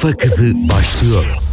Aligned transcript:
Kafa 0.00 0.16
Kızı 0.16 0.54
başlıyor. 0.68 1.49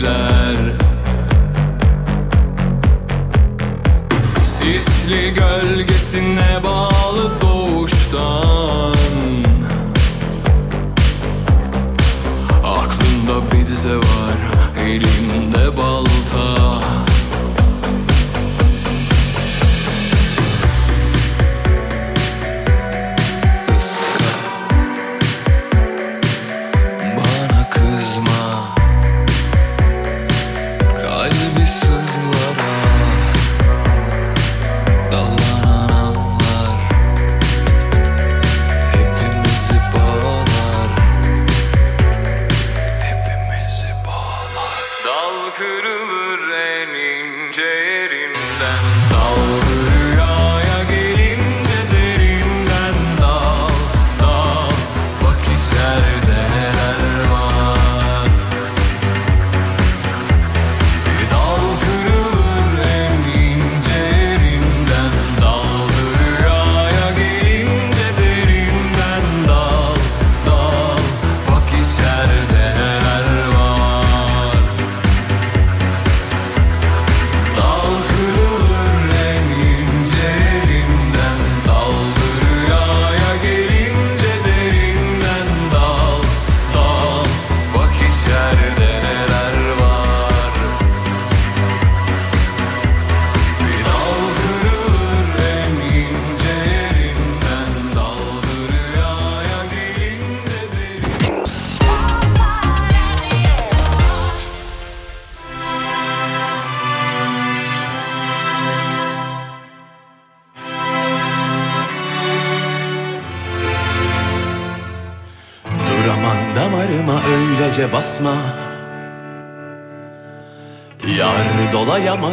gemiler 0.00 0.56
Sisli 4.42 5.34
gölgesine 5.34 6.60
bağlı 6.64 6.89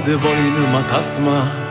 Sardı 0.07 0.24
boynuma 0.24 0.88
tasma. 0.88 1.67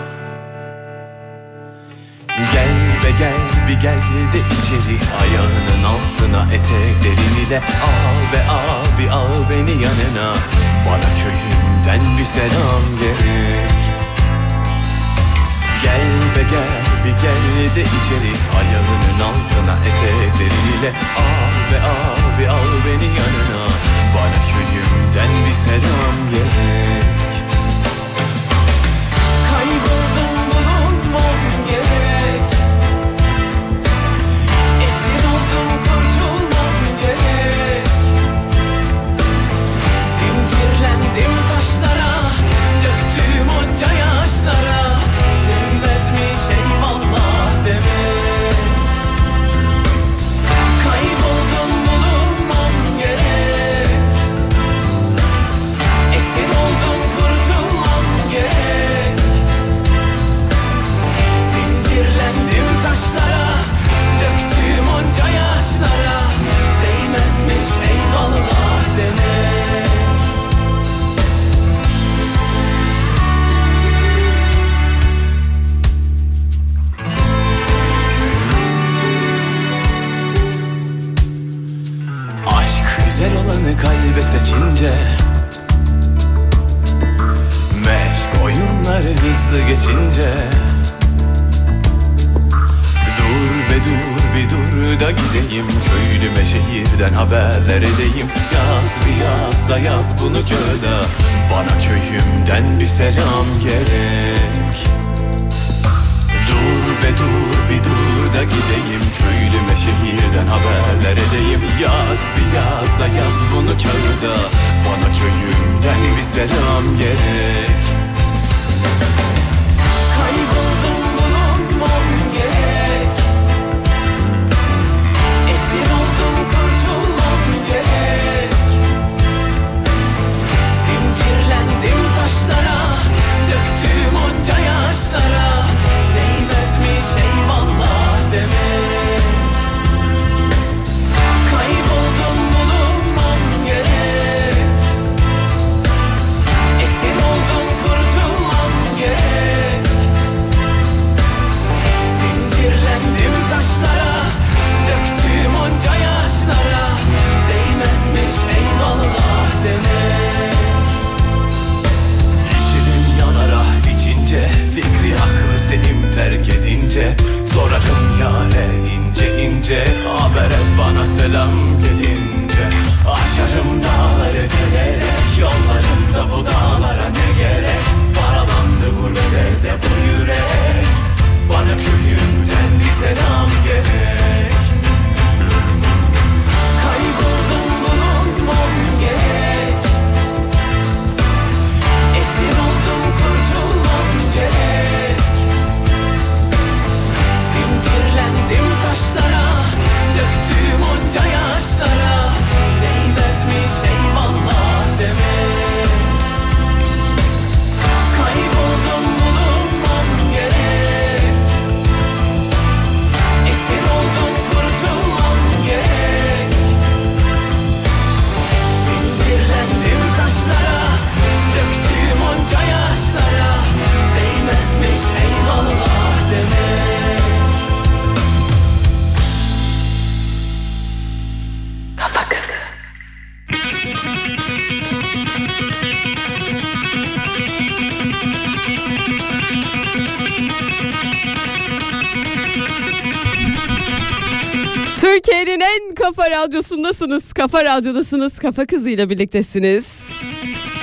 Radyosundasınız. 246.47 247.33
Kafa 247.33 247.65
radyodasınız. 247.65 248.39
Kafa 248.39 248.67
kızıyla 248.67 249.11
birliktesiniz. 249.11 250.09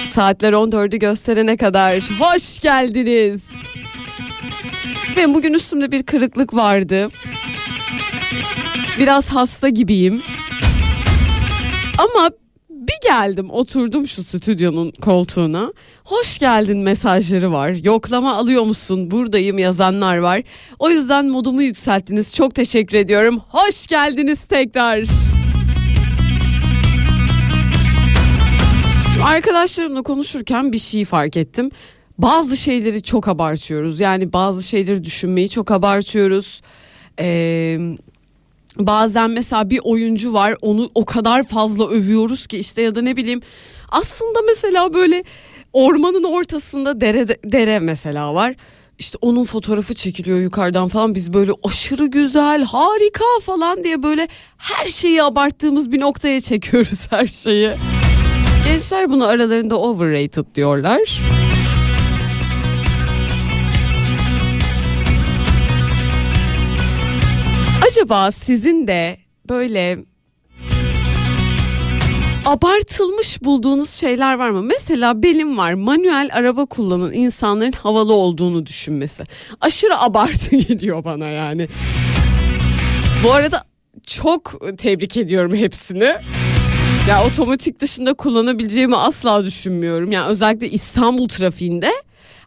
Saatler 0.06 0.54
14'ü 0.54 0.98
gösterene 0.98 1.58
kadar 1.58 1.94
hoş 2.20 2.60
geldiniz. 2.60 3.50
Ve 5.18 5.34
bugün 5.34 5.54
üstümde 5.54 5.92
bir 5.92 6.04
kırıklık 6.04 6.54
vardı. 6.54 7.10
Biraz 9.00 9.30
hasta 9.30 9.70
gibiyim. 9.70 10.22
Ama 11.98 12.30
bir 12.70 13.10
geldim 13.10 13.50
oturdum 13.52 14.08
şu 14.08 14.24
stüdyonun 14.24 14.92
koltuğuna. 14.92 15.74
Hoş 16.04 16.40
geldin 16.40 16.78
mesajları 16.78 17.52
var. 17.52 17.76
Yoklama 17.84 18.36
alıyor 18.36 18.64
musun? 18.64 19.12
Buradayım 19.12 19.58
yazanlar 19.58 20.18
var. 20.18 20.42
O 20.80 20.90
yüzden 20.90 21.26
modumu 21.28 21.64
yükselttiniz. 21.64 22.36
Çok 22.36 22.56
teşekkür 22.56 22.98
ediyorum. 22.98 23.42
Hoş 23.50 23.88
geldiniz 23.88 24.46
tekrar. 24.46 25.33
Şimdi 29.14 29.26
arkadaşlarımla 29.26 30.02
konuşurken 30.02 30.72
bir 30.72 30.78
şey 30.78 31.06
fark 31.06 31.38
ettim. 31.38 31.72
Bazı 32.18 32.58
şeyleri 32.58 33.02
çok 33.04 33.28
abartıyoruz. 33.28 34.00
Yani 34.00 34.34
bazı 34.34 34.64
şeyleri 34.64 35.04
düşünmeyi 35.04 35.50
çok 35.50 35.72
abartıyoruz. 35.72 36.62
Eee 37.20 37.80
bazen 38.80 39.30
mesela 39.30 39.70
bir 39.70 39.80
oyuncu 39.84 40.34
var 40.34 40.56
onu 40.62 40.92
o 40.96 41.06
kadar 41.06 41.44
fazla 41.44 41.90
övüyoruz 41.90 42.48
ki 42.48 42.58
işte 42.58 42.82
ya 42.82 42.96
da 42.96 43.02
ne 43.02 43.16
bileyim 43.16 43.42
aslında 43.90 44.40
mesela 44.48 44.94
böyle 44.94 45.24
ormanın 45.74 46.24
ortasında 46.24 47.02
dere 47.02 47.28
dere 47.28 47.80
mesela 47.80 48.34
var. 48.36 48.56
İşte 49.00 49.18
onun 49.22 49.44
fotoğrafı 49.44 49.94
çekiliyor 49.94 50.40
yukarıdan 50.40 50.88
falan 50.88 51.16
biz 51.16 51.34
böyle 51.34 51.52
aşırı 51.64 52.06
güzel 52.06 52.64
harika 52.64 53.26
falan 53.46 53.84
diye 53.84 54.04
böyle 54.04 54.28
her 54.58 54.88
şeyi 54.88 55.24
abarttığımız 55.24 55.92
bir 55.92 56.00
noktaya 56.00 56.40
çekiyoruz 56.42 57.08
her 57.12 57.28
şeyi. 57.28 57.72
Gençler 58.66 59.10
bunu 59.10 59.26
aralarında 59.28 59.80
overrated 59.80 60.46
diyorlar. 60.56 61.20
Acaba 67.88 68.32
sizin 68.32 68.88
de 68.88 69.18
böyle 69.50 70.00
abartılmış 72.46 73.44
bulduğunuz 73.44 73.90
şeyler 73.90 74.38
var 74.38 74.50
mı? 74.50 74.64
Mesela 74.64 75.24
benim 75.24 75.58
var 75.58 75.74
manuel 75.74 76.30
araba 76.34 76.66
kullanan 76.66 77.14
insanların 77.14 77.72
havalı 77.72 78.14
olduğunu 78.14 78.66
düşünmesi. 78.66 79.24
Aşırı 79.62 80.00
abartı 80.00 80.56
geliyor 80.56 81.04
bana 81.04 81.28
yani. 81.28 81.68
Bu 83.24 83.34
arada 83.34 83.64
çok 84.08 84.62
tebrik 84.78 85.18
ediyorum 85.18 85.56
hepsini. 85.56 86.16
Ya 87.08 87.26
otomatik 87.26 87.80
dışında 87.80 88.14
kullanabileceğimi 88.14 88.96
asla 88.98 89.46
düşünmüyorum. 89.46 90.12
Yani 90.12 90.28
özellikle 90.28 90.70
İstanbul 90.70 91.28
trafiğinde 91.28 91.92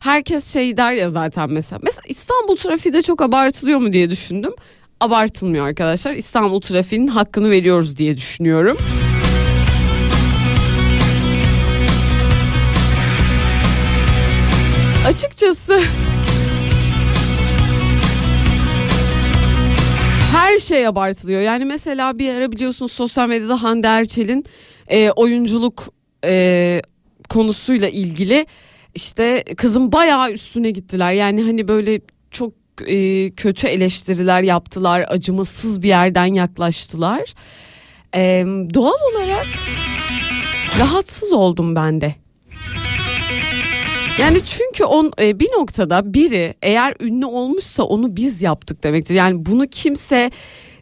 herkes 0.00 0.52
şey 0.52 0.76
der 0.76 0.92
ya 0.92 1.10
zaten 1.10 1.50
mesela. 1.50 1.80
Mesela 1.82 2.02
İstanbul 2.08 2.56
trafiği 2.56 2.92
de 2.92 3.02
çok 3.02 3.22
abartılıyor 3.22 3.78
mu 3.78 3.92
diye 3.92 4.10
düşündüm. 4.10 4.52
Abartılmıyor 5.00 5.66
arkadaşlar. 5.66 6.12
İstanbul 6.12 6.60
trafiğinin 6.60 7.06
hakkını 7.06 7.50
veriyoruz 7.50 7.96
diye 7.96 8.16
düşünüyorum. 8.16 8.76
Açıkçası 15.06 15.80
her 20.56 20.60
şey 20.60 20.86
abartılıyor. 20.86 21.40
Yani 21.40 21.64
mesela 21.64 22.18
bir 22.18 22.34
ara 22.34 22.52
biliyorsunuz 22.52 22.92
sosyal 22.92 23.28
medyada 23.28 23.62
Hande 23.62 23.86
Erçel'in 23.86 24.44
e, 24.88 25.10
oyunculuk 25.10 25.84
e, 26.24 26.82
konusuyla 27.28 27.88
ilgili 27.88 28.46
işte 28.94 29.44
kızın 29.56 29.92
bayağı 29.92 30.32
üstüne 30.32 30.70
gittiler. 30.70 31.12
Yani 31.12 31.42
hani 31.42 31.68
böyle 31.68 32.00
çok 32.30 32.52
e, 32.86 33.30
kötü 33.30 33.66
eleştiriler 33.66 34.42
yaptılar, 34.42 35.04
acımasız 35.08 35.82
bir 35.82 35.88
yerden 35.88 36.34
yaklaştılar. 36.34 37.34
E, 38.14 38.44
doğal 38.74 38.98
olarak 39.14 39.46
rahatsız 40.80 41.32
oldum 41.32 41.76
ben 41.76 42.00
de. 42.00 42.14
Yani 44.20 44.40
çünkü 44.44 44.84
on 44.84 45.12
e, 45.20 45.40
bir 45.40 45.48
noktada 45.52 46.14
biri 46.14 46.54
eğer 46.62 46.94
ünlü 47.00 47.26
olmuşsa 47.26 47.82
onu 47.82 48.16
biz 48.16 48.42
yaptık 48.42 48.82
demektir. 48.82 49.14
Yani 49.14 49.46
bunu 49.46 49.66
kimse 49.66 50.30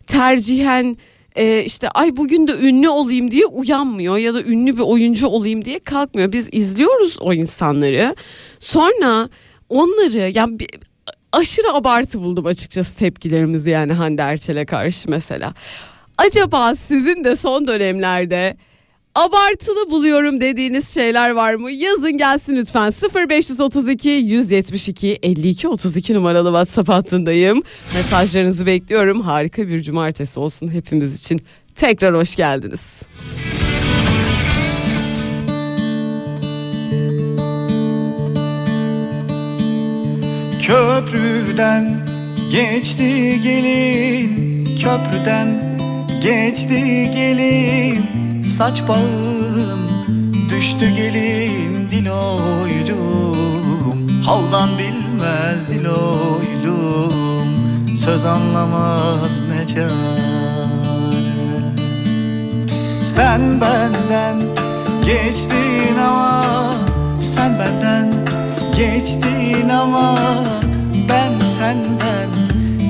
tercihen 0.06 0.96
e, 1.36 1.64
işte 1.64 1.88
ay 1.88 2.16
bugün 2.16 2.46
de 2.46 2.52
ünlü 2.52 2.88
olayım 2.88 3.30
diye 3.30 3.46
uyanmıyor 3.46 4.16
ya 4.16 4.34
da 4.34 4.42
ünlü 4.42 4.76
bir 4.76 4.82
oyuncu 4.82 5.26
olayım 5.26 5.64
diye 5.64 5.78
kalkmıyor. 5.78 6.32
Biz 6.32 6.48
izliyoruz 6.52 7.18
o 7.20 7.32
insanları. 7.32 8.16
Sonra 8.58 9.28
onları 9.68 10.30
yani 10.34 10.58
aşırı 11.32 11.72
abartı 11.72 12.22
buldum 12.22 12.46
açıkçası 12.46 12.96
tepkilerimizi 12.96 13.70
yani 13.70 13.92
Hande 13.92 14.22
Erçel'e 14.22 14.64
karşı 14.64 15.10
mesela. 15.10 15.54
Acaba 16.18 16.74
sizin 16.74 17.24
de 17.24 17.36
son 17.36 17.66
dönemlerde 17.66 18.56
abartılı 19.14 19.90
buluyorum 19.90 20.40
dediğiniz 20.40 20.94
şeyler 20.94 21.30
var 21.30 21.54
mı? 21.54 21.70
Yazın 21.70 22.18
gelsin 22.18 22.56
lütfen 22.56 22.92
0532 23.14 24.08
172 24.08 25.18
52 25.22 25.68
32 25.68 26.14
numaralı 26.14 26.48
WhatsApp 26.48 26.88
hattındayım. 26.88 27.62
Mesajlarınızı 27.94 28.66
bekliyorum. 28.66 29.20
Harika 29.20 29.68
bir 29.68 29.82
cumartesi 29.82 30.40
olsun 30.40 30.68
hepimiz 30.68 31.20
için. 31.24 31.40
Tekrar 31.74 32.14
hoş 32.16 32.36
geldiniz. 32.36 33.02
Köprüden 40.66 42.06
geçti 42.50 43.40
gelin 43.42 44.64
Köprüden 44.76 45.78
geçti 46.22 47.10
gelin 47.14 48.04
Saç 48.58 48.82
bağım. 48.88 49.80
Düştü 50.48 50.90
gelin 50.96 51.90
diloylum. 51.90 53.34
Haldan 54.22 54.68
bilmez 54.78 55.68
diloylum. 55.68 57.12
Söz 57.96 58.24
anlamaz 58.24 59.30
ne 59.50 59.66
çare. 59.66 59.90
Sen 63.06 63.60
benden 63.60 64.42
geçtin 65.04 65.96
ama 66.06 66.44
Sen 67.20 67.58
benden 67.58 68.12
geçtin 68.76 69.68
ama 69.68 70.18
Ben 71.08 71.46
senden 71.46 72.28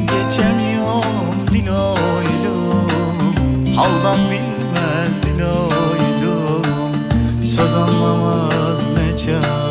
geçemiyorum 0.00 1.48
diloylum. 1.52 3.34
Haldan 3.76 4.18
bilmez 4.30 4.53
doydum 5.38 6.62
Söz 7.44 7.74
anlamaz 7.74 8.88
ne 8.96 9.16
çare 9.16 9.63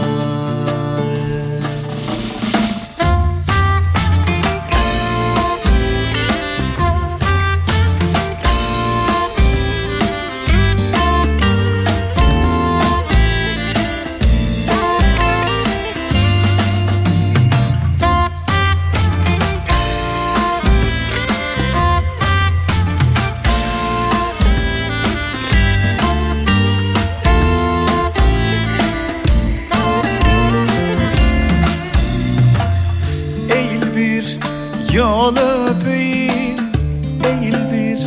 Yol 34.94 35.36
öpeyim 35.36 36.58
değildir 37.24 38.00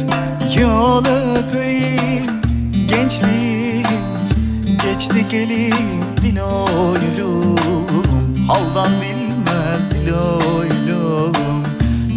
Yol 0.61 1.05
öpeyim. 1.05 2.41
Gençliğim 2.89 3.87
Geçti 4.65 5.27
gelin 5.31 5.75
dil 6.23 6.39
oylum 6.41 7.97
Haldan 8.49 8.91
bilmez 9.01 9.91
dil 9.91 10.13
oylum 10.13 11.33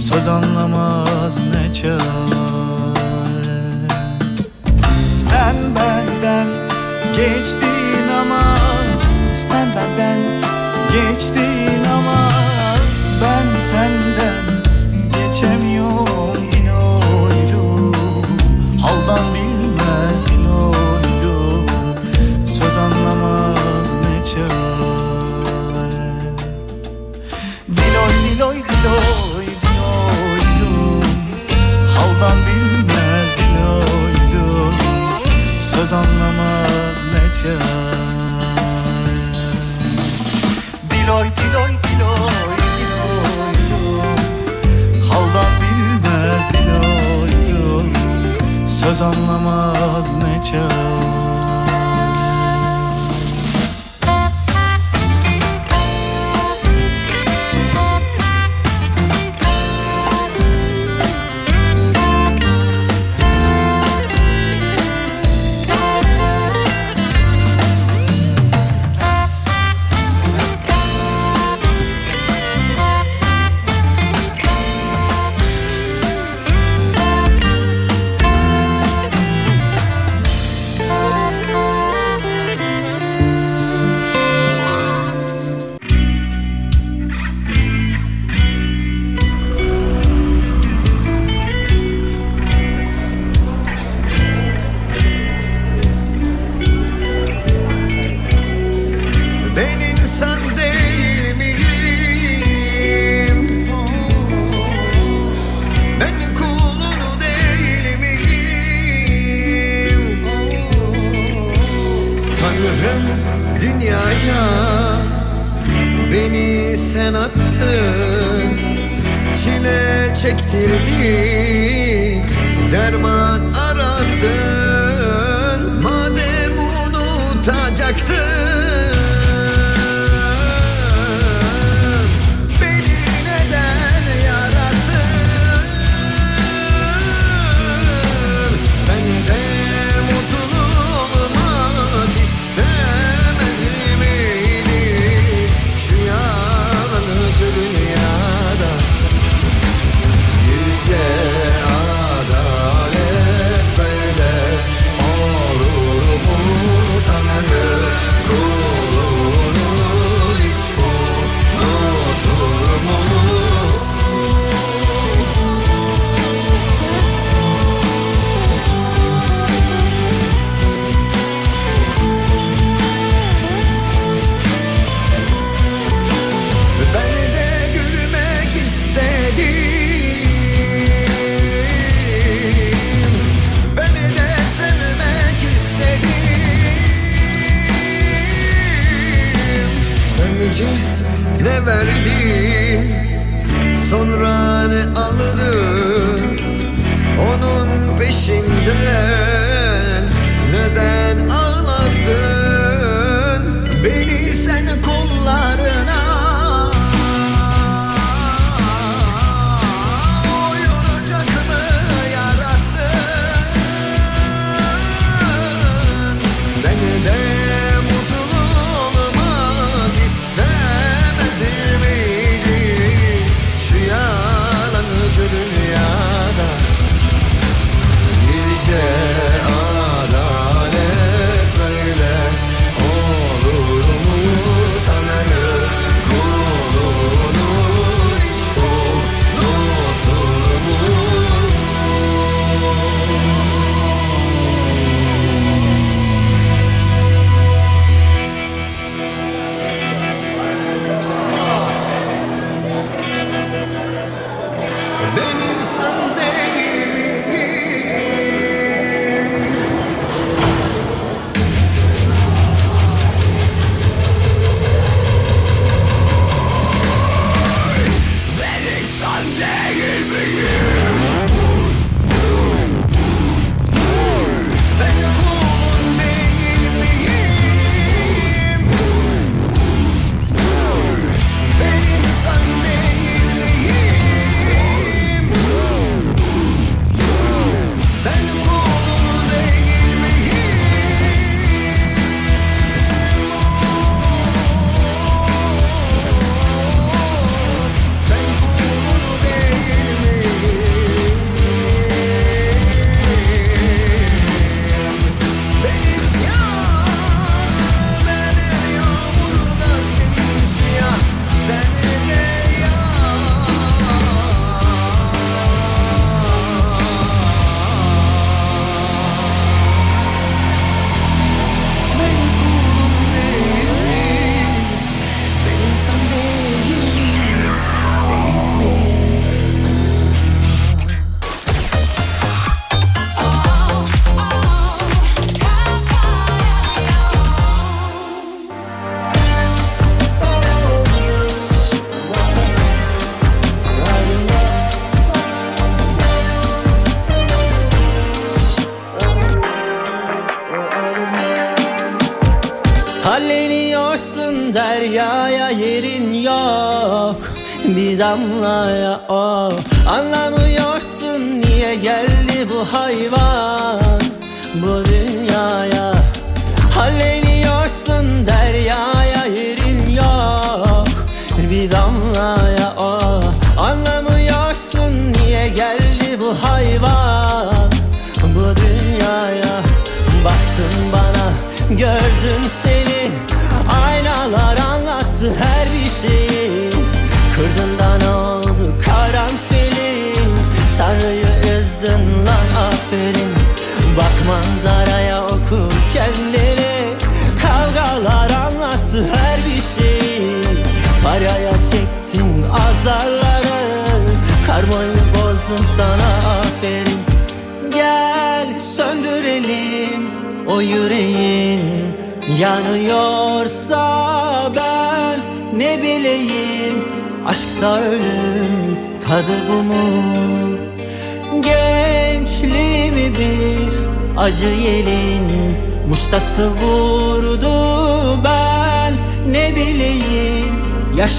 Söz 0.01 0.27
anlamaz 0.27 1.39
ne 1.39 1.73
çare. 1.73 1.99
Sen 5.29 5.55
benden 5.75 6.47
geçtin 7.15 8.07
ama 8.21 8.57
Sen 9.49 9.67
benden 9.75 10.19
geçtin 10.91 11.85
ama. 11.85 12.29
Ben 13.21 13.59
senden 13.59 14.18
Diloy 37.39 37.55
diloy 40.89 41.27
diloy 41.39 41.71
diloy. 41.83 43.55
Diloy 45.09 45.45
bilmez 45.61 46.43
diloy 46.53 47.31
Söz 48.67 49.01
anlamaz 49.01 50.13
ne 50.15 50.43
çare 50.51 51.08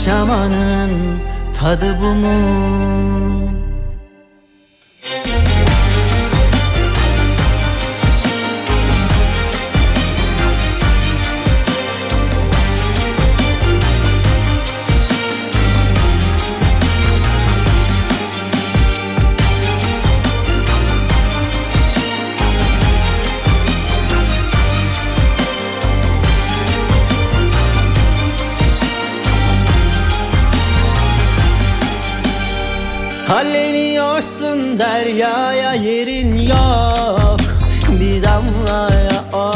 Yaşamanın 0.01 1.21
tadı 1.53 1.99
bu 2.01 2.15
mu? 2.15 2.90
Deryaya 34.91 35.75
yerin 35.75 36.37
yok. 36.37 37.41
Bir 38.01 38.23
damlaya 38.23 39.25
o 39.33 39.53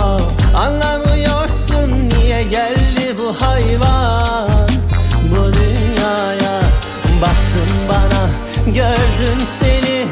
Anlamıyorsun 0.56 1.90
niye 2.08 2.42
geldi 2.42 3.16
bu 3.18 3.34
hayvan? 3.42 4.68
Bu 5.30 5.52
dünyaya 5.54 6.60
Baktın 7.22 7.70
bana 7.88 8.30
gördün 8.66 9.40
seni. 9.60 10.06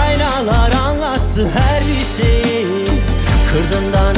Aynalar 0.00 0.72
anlattı 0.72 1.50
her 1.54 1.82
bir 1.86 2.22
şeyi 2.22 2.86
Kırdın 3.52 3.92
da 3.92 4.11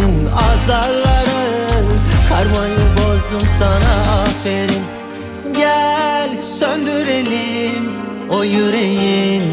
çektin 0.00 0.26
azarları 0.26 1.50
Karmayı 2.28 2.76
bozdum 2.96 3.48
sana 3.58 4.22
aferin. 4.22 4.84
Gel 5.56 6.42
söndürelim 6.42 7.92
o 8.30 8.44
yüreğin 8.44 9.44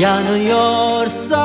Yanıyorsa 0.00 1.42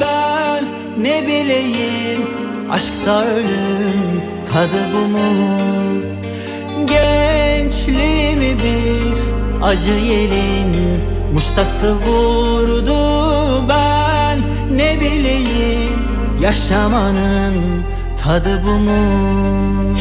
ben 0.00 0.64
ne 0.98 1.22
bileyim. 1.22 2.26
Aşksa 2.70 3.24
ölüm 3.24 4.22
tadı 4.44 4.92
bu 4.92 5.08
mu? 5.08 6.02
Gençliğimi 6.86 8.58
bir 8.58 9.16
acı 9.62 9.90
yelin 9.90 11.02
Muştası 11.32 11.94
vurdu 11.94 13.68
ben 13.68 14.38
ne 14.76 15.00
bileyim 15.00 15.51
Yaşamanın 16.42 17.84
tadı 18.22 18.62
bu 18.66 18.70
mu? 18.70 19.98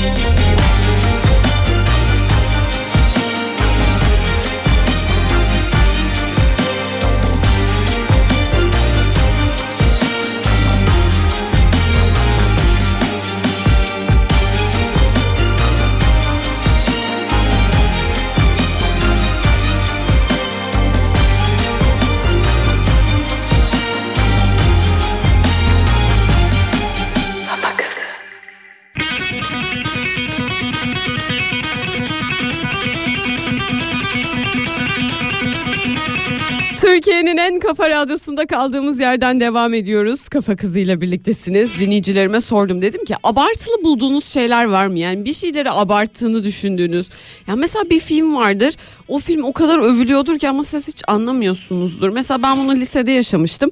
Türkiye'nin 37.01 37.37
en 37.37 37.59
kafa 37.59 37.89
radyosunda 37.89 38.45
kaldığımız 38.45 38.99
yerden 38.99 39.39
devam 39.39 39.73
ediyoruz. 39.73 40.29
Kafa 40.29 40.55
kızıyla 40.55 41.01
birliktesiniz. 41.01 41.79
Dinleyicilerime 41.79 42.41
sordum 42.41 42.81
dedim 42.81 43.05
ki 43.05 43.15
abartılı 43.23 43.83
bulduğunuz 43.83 44.25
şeyler 44.25 44.65
var 44.65 44.87
mı? 44.87 44.99
Yani 44.99 45.25
bir 45.25 45.33
şeyleri 45.33 45.71
abarttığını 45.71 46.43
düşündüğünüz. 46.43 47.09
Ya 47.47 47.55
mesela 47.55 47.89
bir 47.89 47.99
film 47.99 48.35
vardır. 48.35 48.73
O 49.07 49.19
film 49.19 49.43
o 49.43 49.53
kadar 49.53 49.79
övülüyordur 49.79 50.39
ki 50.39 50.49
ama 50.49 50.63
siz 50.63 50.87
hiç 50.87 51.01
anlamıyorsunuzdur. 51.07 52.09
Mesela 52.09 52.43
ben 52.43 52.57
bunu 52.57 52.75
lisede 52.75 53.11
yaşamıştım. 53.11 53.71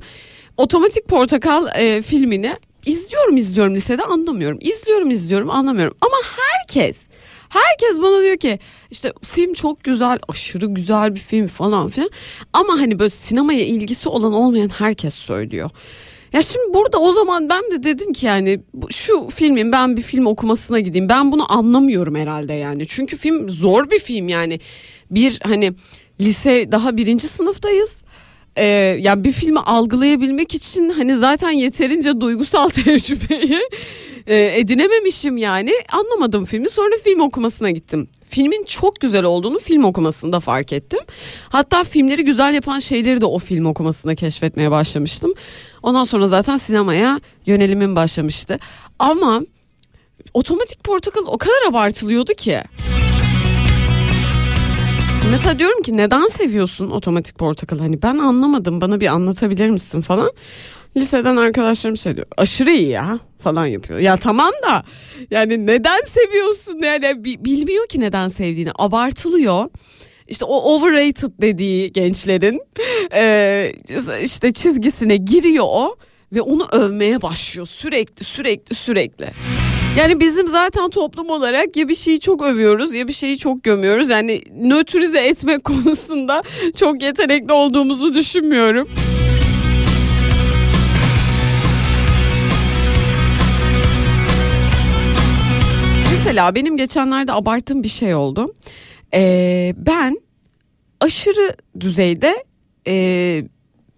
Otomatik 0.58 1.08
Portakal 1.08 1.68
e, 1.76 2.02
filmini 2.02 2.56
izliyorum 2.86 3.38
izliyorum 3.38 3.76
lisede 3.76 4.04
anlamıyorum. 4.04 4.58
İzliyorum 4.62 5.12
izliyorum 5.12 5.50
anlamıyorum. 5.50 5.98
Ama 6.02 6.18
herkes 6.38 7.10
herkes 7.50 8.02
bana 8.02 8.22
diyor 8.24 8.38
ki 8.38 8.60
işte 8.92 9.14
film 9.24 9.54
çok 9.54 9.84
güzel 9.84 10.20
aşırı 10.28 10.66
güzel 10.66 11.16
bir 11.16 11.20
film 11.20 11.48
falan 11.48 11.90
filan. 11.90 12.10
Ama 12.54 12.74
hani 12.80 13.00
böyle 13.00 13.10
sinemaya 13.10 13.66
ilgisi 13.66 14.10
olan 14.10 14.34
olmayan 14.34 14.70
herkes 14.70 15.14
söylüyor. 15.14 15.70
Ya 16.34 16.42
şimdi 16.42 16.74
burada 16.74 16.98
o 16.98 17.12
zaman 17.12 17.50
ben 17.50 17.64
de 17.72 17.84
dedim 17.84 18.14
ki 18.14 18.26
yani 18.26 18.60
şu 18.90 19.28
filmin 19.30 19.72
ben 19.72 19.98
bir 19.98 20.02
film 20.02 20.26
okumasına 20.26 20.80
gideyim. 20.80 21.10
Ben 21.10 21.32
bunu 21.32 21.54
anlamıyorum 21.54 22.16
herhalde 22.16 22.54
yani. 22.54 22.88
Çünkü 22.88 23.18
film 23.18 23.50
zor 23.50 23.90
bir 23.90 24.00
film 24.00 24.30
yani. 24.30 24.60
Bir 25.12 25.40
hani 25.44 25.74
lise 26.22 26.72
daha 26.72 26.98
birinci 26.98 27.28
sınıftayız. 27.28 28.04
Ee, 28.56 28.66
yani 29.00 29.24
bir 29.24 29.32
filmi 29.32 29.60
algılayabilmek 29.60 30.56
için 30.56 30.90
hani 30.90 31.18
zaten 31.18 31.52
yeterince 31.52 32.22
duygusal 32.22 32.70
tecrübeyi 32.86 33.60
e, 34.28 34.60
edinememişim 34.60 35.38
yani. 35.38 35.72
Anlamadım 35.90 36.46
filmi. 36.46 36.70
Sonra 36.70 36.96
film 37.04 37.20
okumasına 37.20 37.72
gittim. 37.72 38.08
Filmin 38.30 38.64
çok 38.64 39.00
güzel 39.00 39.24
olduğunu 39.24 39.60
film 39.60 39.84
okumasında 39.84 40.40
fark 40.40 40.74
ettim. 40.74 41.00
Hatta 41.50 41.84
filmleri 41.84 42.24
güzel 42.24 42.54
yapan 42.54 42.80
şeyleri 42.80 43.22
de 43.22 43.26
o 43.26 43.40
film 43.40 43.66
okumasında 43.66 44.16
keşfetmeye 44.16 44.72
başlamıştım. 44.72 45.34
Ondan 45.84 46.04
sonra 46.04 46.28
zaten 46.28 46.58
sinemaya 46.58 47.20
yönelimim 47.46 47.96
başlamıştı. 47.96 48.60
Ama 49.00 49.42
Otomatik 50.34 50.84
Portakal 50.84 51.22
o 51.26 51.38
kadar 51.38 51.70
abartılıyordu 51.70 52.34
ki. 52.34 52.62
Mesela 55.32 55.60
diyorum 55.60 55.82
ki 55.82 55.98
neden 55.98 56.28
seviyorsun 56.28 56.90
otomatik 56.90 57.38
portakal? 57.40 57.80
Hani 57.80 58.02
ben 58.02 58.18
anlamadım 58.18 58.82
bana 58.82 59.02
bir 59.02 59.08
anlatabilir 59.08 59.70
misin 59.70 60.02
falan. 60.02 60.32
Liseden 60.98 61.36
arkadaşlarım 61.36 61.98
şey 61.98 62.16
diyor 62.16 62.28
aşırı 62.38 62.72
iyi 62.72 62.88
ya 62.88 63.20
falan 63.40 63.66
yapıyor. 63.66 64.00
Ya 64.00 64.18
tamam 64.18 64.52
da 64.70 64.84
yani 65.32 65.68
neden 65.68 66.02
seviyorsun 66.02 66.80
yani 66.84 67.24
bi- 67.26 67.46
bilmiyor 67.46 67.88
ki 67.88 68.00
neden 68.00 68.28
sevdiğini 68.28 68.72
abartılıyor. 68.76 69.66
İşte 70.28 70.46
o 70.46 70.56
overrated 70.76 71.32
dediği 71.42 71.92
gençlerin 71.94 72.62
e, 73.14 73.74
işte 74.24 74.54
çizgisine 74.54 75.18
giriyor 75.18 75.66
o 75.68 75.96
ve 76.34 76.42
onu 76.42 76.68
övmeye 76.72 77.22
başlıyor 77.22 77.68
sürekli 77.68 78.24
sürekli 78.24 78.76
sürekli. 78.76 79.28
Yani 79.98 80.20
bizim 80.20 80.48
zaten 80.48 80.90
toplum 80.90 81.30
olarak 81.30 81.78
ya 81.78 81.90
bir 81.90 81.96
şeyi 81.96 82.20
çok 82.20 82.42
övüyoruz 82.42 82.94
ya 82.94 83.08
bir 83.08 83.14
şeyi 83.14 83.38
çok 83.38 83.64
gömüyoruz. 83.64 84.10
Yani 84.10 84.42
nötrize 84.56 85.20
etmek 85.20 85.64
konusunda 85.64 86.44
çok 86.76 87.02
yetenekli 87.02 87.54
olduğumuzu 87.54 88.14
düşünmüyorum. 88.14 88.90
Mesela 96.12 96.56
benim 96.56 96.78
geçenlerde 96.78 97.34
abarttığım 97.34 97.84
bir 97.84 97.88
şey 97.88 98.16
oldu. 98.16 98.56
Ee, 99.14 99.74
ben 99.78 100.22
aşırı 101.00 101.54
düzeyde 101.80 102.44
e, 102.88 103.44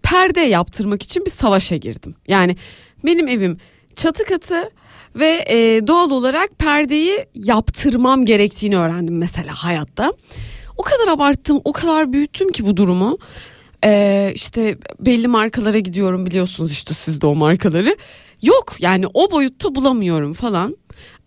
perde 0.02 0.40
yaptırmak 0.40 1.02
için 1.02 1.24
bir 1.24 1.30
savaşa 1.30 1.76
girdim. 1.76 2.14
Yani 2.28 2.56
benim 3.04 3.28
evim 3.28 3.58
çatı 3.96 4.24
katı 4.24 4.70
ve 5.16 5.44
e, 5.48 5.86
doğal 5.86 6.10
olarak 6.10 6.58
perdeyi 6.58 7.26
yaptırmam 7.34 8.24
gerektiğini 8.24 8.78
öğrendim 8.78 9.18
mesela 9.18 9.54
hayatta. 9.54 10.12
O 10.76 10.82
kadar 10.82 11.08
abarttım, 11.08 11.60
o 11.64 11.72
kadar 11.72 12.12
büyüttüm 12.12 12.52
ki 12.52 12.66
bu 12.66 12.76
durumu. 12.76 13.18
Ee, 13.84 14.32
işte 14.34 14.78
belli 15.00 15.28
markalara 15.28 15.78
gidiyorum 15.78 16.26
biliyorsunuz 16.26 16.72
işte 16.72 16.94
siz 16.94 17.20
de 17.20 17.26
o 17.26 17.34
markaları. 17.34 17.96
Yok 18.42 18.76
yani 18.80 19.06
o 19.14 19.30
boyutta 19.30 19.74
bulamıyorum 19.74 20.32
falan. 20.32 20.76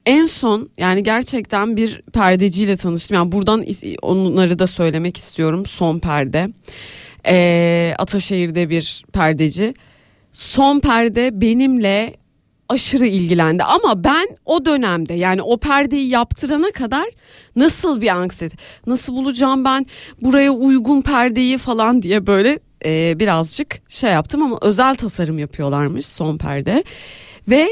En 0.05 0.25
son 0.25 0.69
yani 0.77 1.03
gerçekten 1.03 1.77
bir 1.77 2.01
perdeciyle 2.13 2.77
tanıştım. 2.77 3.15
Yani 3.15 3.31
buradan 3.31 3.65
onları 4.01 4.59
da 4.59 4.67
söylemek 4.67 5.17
istiyorum. 5.17 5.65
Son 5.65 5.99
perde. 5.99 6.47
Ee, 7.27 7.93
Ataşehir'de 7.97 8.69
bir 8.69 9.05
perdeci. 9.13 9.73
Son 10.31 10.79
perde 10.79 11.41
benimle 11.41 12.13
aşırı 12.69 13.05
ilgilendi. 13.05 13.63
Ama 13.63 14.03
ben 14.03 14.27
o 14.45 14.65
dönemde 14.65 15.13
yani 15.13 15.41
o 15.41 15.57
perdeyi 15.57 16.09
yaptırana 16.09 16.71
kadar 16.71 17.05
nasıl 17.55 18.01
bir 18.01 18.07
anksiyete 18.07 18.57
nasıl 18.87 19.13
bulacağım 19.13 19.65
ben 19.65 19.85
buraya 20.21 20.51
uygun 20.51 21.01
perdeyi 21.01 21.57
falan 21.57 22.01
diye 22.01 22.27
böyle 22.27 22.59
e, 22.85 23.19
birazcık 23.19 23.91
şey 23.91 24.11
yaptım. 24.11 24.43
Ama 24.43 24.57
özel 24.61 24.95
tasarım 24.95 25.39
yapıyorlarmış 25.39 26.05
son 26.05 26.37
perde. 26.37 26.83
Ve 27.47 27.69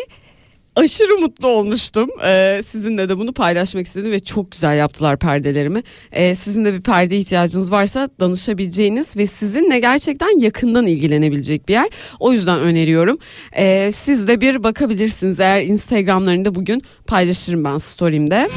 aşırı 0.76 1.18
mutlu 1.18 1.48
olmuştum. 1.48 2.10
Ee, 2.26 2.60
sizinle 2.64 3.10
de 3.10 3.18
bunu 3.18 3.34
paylaşmak 3.34 3.86
istedim 3.86 4.12
ve 4.12 4.20
çok 4.20 4.52
güzel 4.52 4.78
yaptılar 4.78 5.20
perdelerimi. 5.20 5.84
Ee, 6.12 6.36
sizin 6.36 6.66
de 6.66 6.74
bir 6.74 6.82
perde 6.82 7.18
ihtiyacınız 7.18 7.72
varsa 7.72 8.10
danışabileceğiniz 8.20 9.18
ve 9.18 9.28
sizinle 9.28 9.80
gerçekten 9.80 10.40
yakından 10.40 10.88
ilgilenebilecek 10.88 11.68
bir 11.70 11.74
yer. 11.74 11.90
O 12.20 12.32
yüzden 12.32 12.60
öneriyorum. 12.60 13.18
Ee, 13.56 13.92
siz 13.94 14.28
de 14.28 14.42
bir 14.42 14.64
bakabilirsiniz 14.64 15.40
eğer 15.40 15.62
Instagram'larında 15.62 16.56
bugün 16.56 16.82
paylaşırım 17.08 17.64
ben 17.64 17.78
story'imde. 17.78 18.50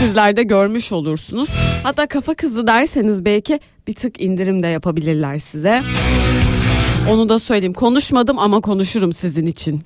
Sizler 0.00 0.36
de 0.36 0.42
görmüş 0.42 0.92
olursunuz. 0.92 1.48
Hatta 1.82 2.06
kafa 2.06 2.34
kızı 2.34 2.66
derseniz 2.66 3.24
belki 3.24 3.60
bir 3.88 3.94
tık 3.94 4.20
indirim 4.20 4.62
de 4.62 4.66
yapabilirler 4.66 5.38
size. 5.38 5.82
Onu 7.10 7.28
da 7.28 7.38
söyleyeyim. 7.38 7.72
Konuşmadım 7.72 8.38
ama 8.38 8.60
konuşurum 8.60 9.12
sizin 9.12 9.46
için. 9.46 9.82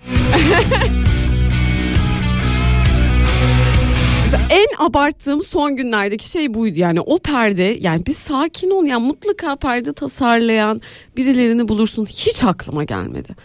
En 4.50 4.86
abarttığım 4.86 5.42
son 5.42 5.76
günlerdeki 5.76 6.28
şey 6.28 6.54
buydu 6.54 6.80
yani 6.80 7.00
o 7.00 7.18
perde 7.18 7.76
yani 7.80 8.06
bir 8.06 8.14
sakin 8.14 8.70
ol 8.70 8.84
yani 8.84 9.06
mutlaka 9.06 9.56
perde 9.56 9.92
tasarlayan 9.92 10.80
birilerini 11.16 11.68
bulursun 11.68 12.06
hiç 12.06 12.44
aklıma 12.44 12.84
gelmedi. 12.84 13.36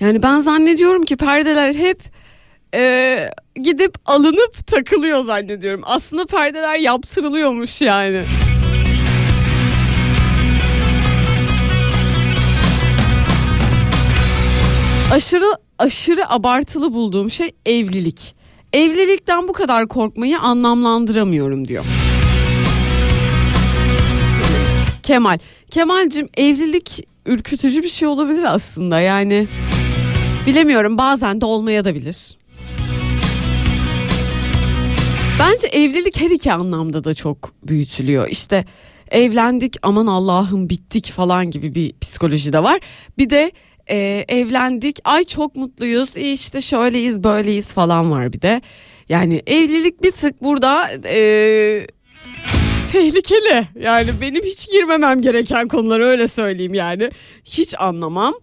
Yani 0.00 0.22
ben 0.22 0.40
zannediyorum 0.40 1.04
ki 1.04 1.16
perdeler 1.16 1.74
hep 1.74 2.00
e, 2.74 3.18
gidip 3.62 3.94
alınıp 4.06 4.66
takılıyor 4.66 5.20
zannediyorum. 5.20 5.82
Aslında 5.84 6.26
perdeler 6.26 6.78
yaptırılıyormuş 6.78 7.82
yani. 7.82 8.22
Aşırı 15.12 15.56
aşırı 15.78 16.30
abartılı 16.30 16.94
bulduğum 16.94 17.30
şey 17.30 17.50
evlilik. 17.66 18.34
Evlilikten 18.72 19.48
bu 19.48 19.52
kadar 19.52 19.88
korkmayı 19.88 20.38
anlamlandıramıyorum 20.38 21.68
diyor. 21.68 21.84
Kemal. 25.02 25.38
Kemal'cim 25.70 26.28
evlilik 26.36 27.08
ürkütücü 27.26 27.82
bir 27.82 27.88
şey 27.88 28.08
olabilir 28.08 28.54
aslında 28.54 29.00
yani. 29.00 29.46
Bilemiyorum 30.46 30.98
bazen 30.98 31.40
de 31.40 31.44
olmaya 31.44 31.84
da 31.84 31.94
bilir. 31.94 32.36
Bence 35.40 35.66
evlilik 35.66 36.20
her 36.20 36.30
iki 36.30 36.52
anlamda 36.52 37.04
da 37.04 37.14
çok 37.14 37.52
büyütülüyor. 37.62 38.28
İşte 38.28 38.64
evlendik 39.10 39.76
aman 39.82 40.06
Allah'ım 40.06 40.70
bittik 40.70 41.12
falan 41.12 41.50
gibi 41.50 41.74
bir 41.74 41.94
psikoloji 42.00 42.52
de 42.52 42.62
var. 42.62 42.80
Bir 43.18 43.30
de 43.30 43.52
e, 43.90 44.24
evlendik 44.28 44.98
ay 45.04 45.24
çok 45.24 45.56
mutluyuz 45.56 46.16
e, 46.16 46.32
işte 46.32 46.60
şöyleyiz 46.60 47.24
böyleyiz 47.24 47.72
falan 47.72 48.10
var 48.10 48.32
bir 48.32 48.42
de. 48.42 48.60
Yani 49.08 49.42
evlilik 49.46 50.02
bir 50.02 50.10
tık 50.10 50.42
burada 50.42 50.90
e, 51.04 51.86
tehlikeli. 52.92 53.66
Yani 53.80 54.10
benim 54.20 54.44
hiç 54.44 54.70
girmemem 54.70 55.20
gereken 55.20 55.68
konular 55.68 56.00
öyle 56.00 56.26
söyleyeyim 56.26 56.74
yani. 56.74 57.10
Hiç 57.44 57.74
anlamam. 57.78 58.34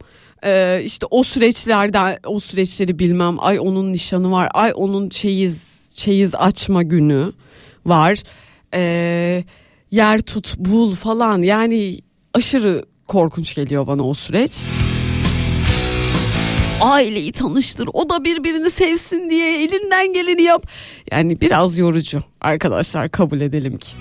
Ee, 0.46 0.82
işte 0.86 1.06
o 1.12 1.24
süreçlerden 1.24 2.18
o 2.26 2.40
süreçleri 2.40 3.00
bilmem. 3.00 3.36
Ay 3.40 3.60
onun 3.60 3.94
nişanı 3.94 4.32
var. 4.32 4.50
Ay 4.54 4.72
onun 4.76 5.10
çeyiz 5.10 5.68
çeyiz 5.96 6.36
açma 6.36 6.84
günü 6.84 7.32
var. 7.86 8.24
Ee, 8.74 9.44
yer 9.92 10.22
tut 10.22 10.58
bul 10.58 10.96
falan. 10.96 11.42
Yani 11.42 12.00
aşırı 12.34 12.86
korkunç 13.08 13.56
geliyor 13.56 13.88
bana 13.88 14.04
o 14.04 14.14
süreç. 14.14 14.52
Aileyi 16.82 17.32
tanıştır 17.32 17.90
o 17.94 18.10
da 18.10 18.24
birbirini 18.24 18.70
sevsin 18.70 19.30
diye 19.30 19.64
elinden 19.64 20.14
geleni 20.14 20.44
yap. 20.44 20.68
Yani 21.12 21.42
biraz 21.42 21.78
yorucu 21.78 22.24
arkadaşlar 22.42 23.10
kabul 23.10 23.42
edelim 23.42 23.78
ki. 23.78 23.92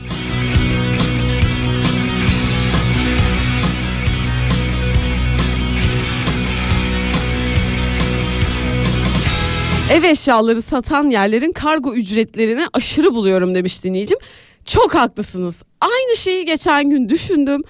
Ev 9.93 10.03
eşyaları 10.03 10.63
satan 10.63 11.11
yerlerin 11.11 11.51
kargo 11.53 11.95
ücretlerini 11.95 12.63
aşırı 12.73 13.15
buluyorum 13.15 13.55
demiş 13.55 13.85
dinleyicim. 13.85 14.19
Çok 14.65 14.95
haklısınız. 14.95 15.63
Aynı 15.81 16.17
şeyi 16.17 16.45
geçen 16.45 16.91
gün 16.91 17.09
düşündüm. 17.09 17.63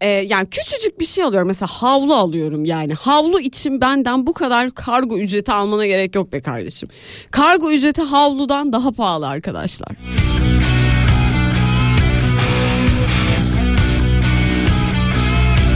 Ee, 0.00 0.08
yani 0.08 0.48
küçücük 0.50 1.00
bir 1.00 1.04
şey 1.04 1.24
alıyorum 1.24 1.48
mesela 1.48 1.68
havlu 1.72 2.14
alıyorum 2.14 2.64
yani 2.64 2.94
havlu 2.94 3.40
için 3.40 3.80
benden 3.80 4.26
bu 4.26 4.32
kadar 4.32 4.70
kargo 4.74 5.18
ücreti 5.18 5.52
almana 5.52 5.86
gerek 5.86 6.14
yok 6.14 6.32
be 6.32 6.40
kardeşim. 6.40 6.88
Kargo 7.30 7.70
ücreti 7.70 8.02
havludan 8.02 8.72
daha 8.72 8.92
pahalı 8.92 9.28
arkadaşlar. 9.28 9.96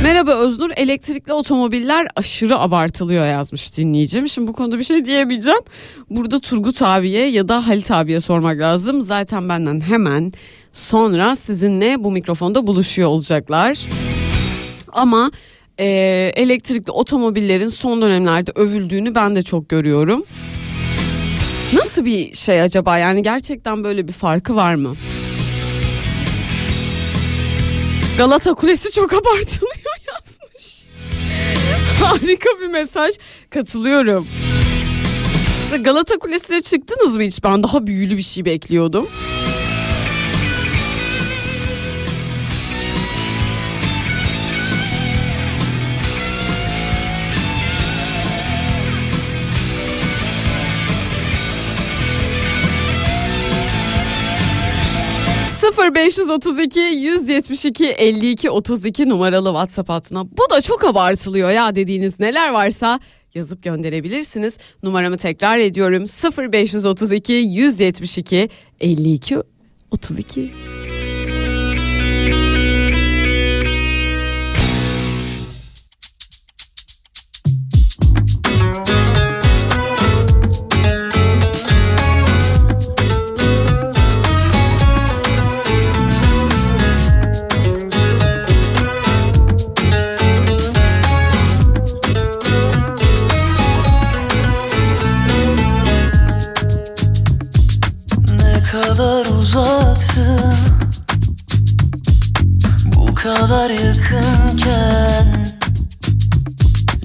Merhaba 0.02 0.34
Öznur 0.34 0.70
elektrikli 0.76 1.32
otomobiller 1.32 2.08
aşırı 2.16 2.58
abartılıyor 2.58 3.26
yazmış 3.26 3.76
dinleyicim. 3.76 4.28
Şimdi 4.28 4.48
bu 4.48 4.52
konuda 4.52 4.78
bir 4.78 4.84
şey 4.84 5.04
diyemeyeceğim. 5.04 5.60
Burada 6.10 6.40
Turgut 6.40 6.82
abiye 6.82 7.26
ya 7.26 7.48
da 7.48 7.68
Halit 7.68 7.90
abiye 7.90 8.20
sormak 8.20 8.58
lazım. 8.58 9.02
Zaten 9.02 9.48
benden 9.48 9.80
hemen 9.80 10.32
sonra 10.72 11.36
sizinle 11.36 12.04
bu 12.04 12.10
mikrofonda 12.10 12.66
buluşuyor 12.66 13.08
olacaklar. 13.08 13.86
Ama 14.92 15.30
e, 15.78 15.86
elektrikli 16.36 16.90
otomobillerin 16.90 17.68
son 17.68 18.02
dönemlerde 18.02 18.52
övüldüğünü 18.54 19.14
ben 19.14 19.36
de 19.36 19.42
çok 19.42 19.68
görüyorum. 19.68 20.24
Nasıl 21.74 22.04
bir 22.04 22.34
şey 22.34 22.60
acaba 22.62 22.98
yani 22.98 23.22
gerçekten 23.22 23.84
böyle 23.84 24.08
bir 24.08 24.12
farkı 24.12 24.56
var 24.56 24.74
mı? 24.74 24.94
Galata 28.18 28.54
Kulesi 28.54 28.90
çok 28.90 29.12
abartılıyor 29.12 29.96
yazmış. 30.08 30.84
Harika 32.02 32.48
bir 32.60 32.66
mesaj. 32.68 33.14
Katılıyorum. 33.50 34.26
Galata 35.80 36.18
Kulesi'ne 36.18 36.60
çıktınız 36.60 37.16
mı 37.16 37.22
hiç? 37.22 37.44
Ben 37.44 37.62
daha 37.62 37.86
büyülü 37.86 38.16
bir 38.16 38.22
şey 38.22 38.44
bekliyordum. 38.44 39.08
...0532 55.76 56.80
172 56.80 57.86
52 57.86 58.50
32 58.50 59.08
numaralı 59.08 59.48
WhatsApp 59.48 59.88
hattına... 59.88 60.24
...bu 60.24 60.50
da 60.50 60.60
çok 60.60 60.84
abartılıyor 60.84 61.50
ya 61.50 61.74
dediğiniz 61.74 62.20
neler 62.20 62.50
varsa... 62.50 63.00
...yazıp 63.34 63.62
gönderebilirsiniz. 63.62 64.58
Numaramı 64.82 65.16
tekrar 65.16 65.58
ediyorum... 65.58 66.04
...0532 66.04 67.32
172 67.32 68.48
52 68.80 69.38
32... 69.90 70.50
kadar 103.22 103.70
yakınken 103.70 105.26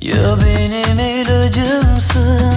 Ya 0.02 0.38
benim 0.42 1.00
ilacımsın 1.00 2.56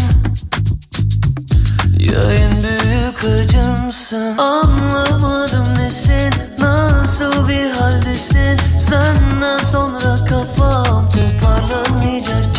Ya 1.98 2.32
en 2.32 2.52
büyük 2.62 3.24
acımsın 3.24 4.38
Anlamadım 4.38 5.74
nesin 5.78 6.32
Nasıl 6.58 7.48
bir 7.48 7.70
haldesin? 7.70 8.58
Senden 8.78 9.58
sonra 9.58 10.24
kafam 10.28 11.08
toparlanmayacak 11.08 12.57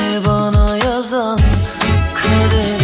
Seni 0.00 0.24
bana 0.24 0.76
yazan 0.84 1.38
kader 2.14 2.79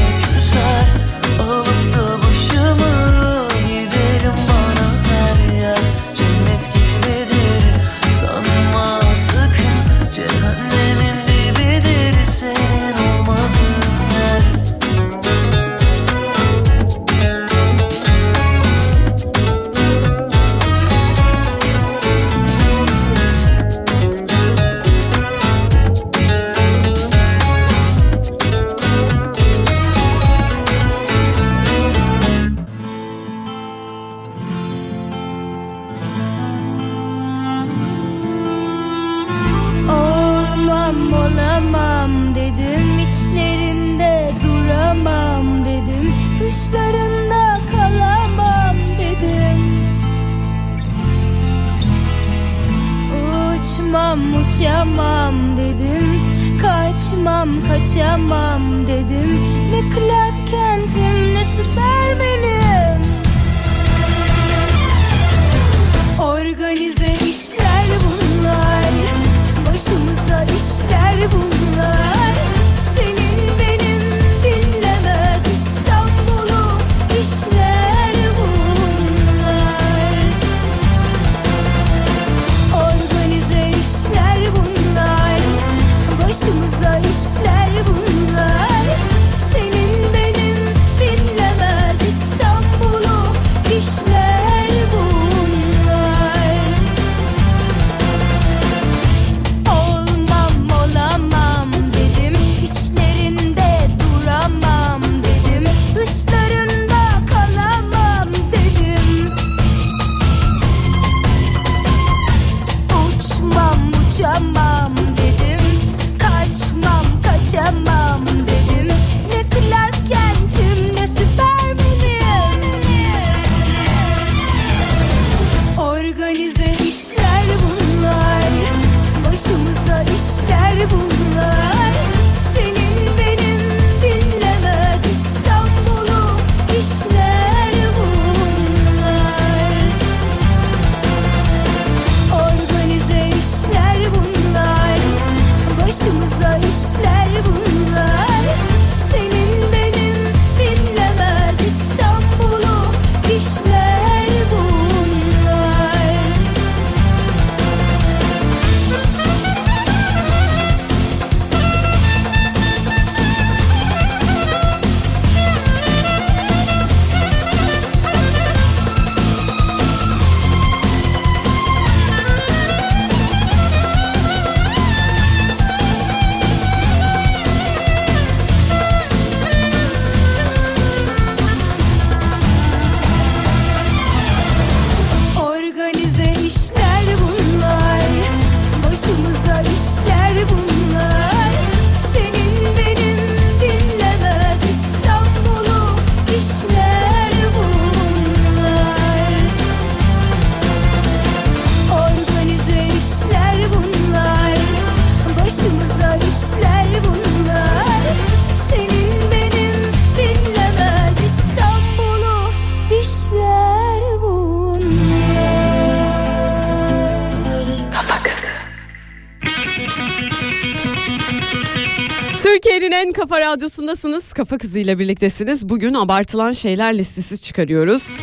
radyosundasınız. 223.57 224.33
Kafa 224.33 224.59
kızıyla 224.59 224.99
birliktesiniz. 224.99 225.69
Bugün 225.69 225.95
abartılan 225.95 226.53
şeyler 226.53 226.99
listesi 226.99 227.41
çıkarıyoruz. 227.41 228.21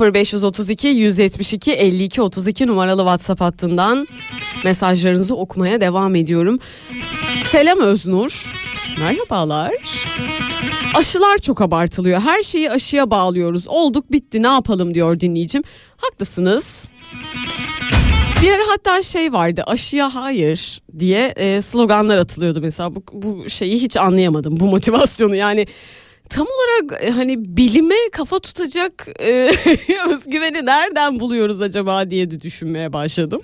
0532 0.00 0.88
172 0.88 1.72
52 1.72 2.22
32 2.22 2.66
numaralı 2.66 3.00
WhatsApp 3.00 3.40
hattından 3.40 4.08
mesajlarınızı 4.64 5.36
okumaya 5.36 5.80
devam 5.80 6.14
ediyorum. 6.14 6.58
Selam 7.50 7.80
Öznur. 7.80 8.52
Merhabalar. 9.00 9.72
Aşılar 10.94 11.38
çok 11.38 11.60
abartılıyor. 11.60 12.20
Her 12.20 12.42
şeyi 12.42 12.70
aşıya 12.70 13.10
bağlıyoruz. 13.10 13.68
Olduk 13.68 14.12
bitti 14.12 14.42
ne 14.42 14.48
yapalım 14.48 14.94
diyor 14.94 15.20
dinleyicim. 15.20 15.62
Haklısınız. 15.96 16.88
Bir 18.42 18.50
ara 18.50 18.62
hatta 18.68 19.02
şey 19.02 19.32
vardı 19.32 19.62
aşıya 19.66 20.14
hayır 20.14 20.82
diye 20.98 21.26
e, 21.36 21.60
sloganlar 21.60 22.16
atılıyordu 22.18 22.60
mesela. 22.60 22.96
Bu, 22.96 23.02
bu 23.12 23.48
şeyi 23.48 23.74
hiç 23.74 23.96
anlayamadım 23.96 24.60
bu 24.60 24.66
motivasyonu. 24.66 25.36
Yani 25.36 25.66
tam 26.28 26.46
olarak 26.46 27.02
e, 27.02 27.10
hani 27.10 27.56
bilime 27.56 27.94
kafa 28.12 28.38
tutacak 28.38 29.08
e, 29.20 29.30
özgüveni 30.10 30.66
nereden 30.66 31.20
buluyoruz 31.20 31.60
acaba 31.62 32.10
diye 32.10 32.30
de 32.30 32.40
düşünmeye 32.40 32.92
başladım. 32.92 33.40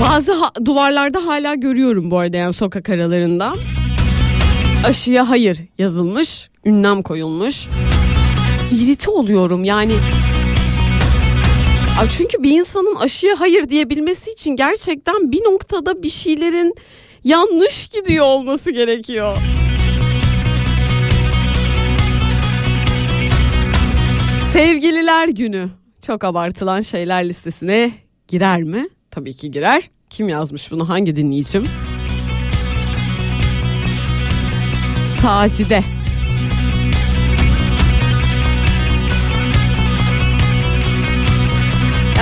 Bazı 0.00 0.32
ha- 0.32 0.52
duvarlarda 0.64 1.26
hala 1.26 1.54
görüyorum 1.54 2.10
bu 2.10 2.18
arada 2.18 2.36
yani 2.36 2.52
sokak 2.52 2.88
aralarında 2.88 3.54
aşıya 4.86 5.28
hayır 5.30 5.58
yazılmış 5.78 6.50
ünlem 6.64 7.02
koyulmuş. 7.02 7.68
İrite 8.70 9.10
oluyorum 9.10 9.64
yani 9.64 9.92
Aa, 12.00 12.08
Çünkü 12.10 12.42
bir 12.42 12.50
insanın 12.50 12.94
aşıya 12.94 13.40
hayır 13.40 13.68
diyebilmesi 13.70 14.30
için 14.30 14.56
gerçekten 14.56 15.32
bir 15.32 15.40
noktada 15.44 16.02
bir 16.02 16.08
şeylerin 16.08 16.74
yanlış 17.24 17.86
gidiyor 17.88 18.24
olması 18.26 18.70
gerekiyor. 18.70 19.36
Sevgililer 24.52 25.28
günü 25.28 25.68
çok 26.06 26.24
abartılan 26.24 26.80
şeyler 26.80 27.28
listesine 27.28 27.90
girer 28.28 28.62
mi? 28.62 28.88
Tabii 29.10 29.34
ki 29.34 29.50
girer. 29.50 29.82
Kim 30.10 30.28
yazmış 30.28 30.70
bunu? 30.72 30.88
Hangi 30.88 31.16
dinleyicim? 31.16 31.64
Sacide. 35.22 35.82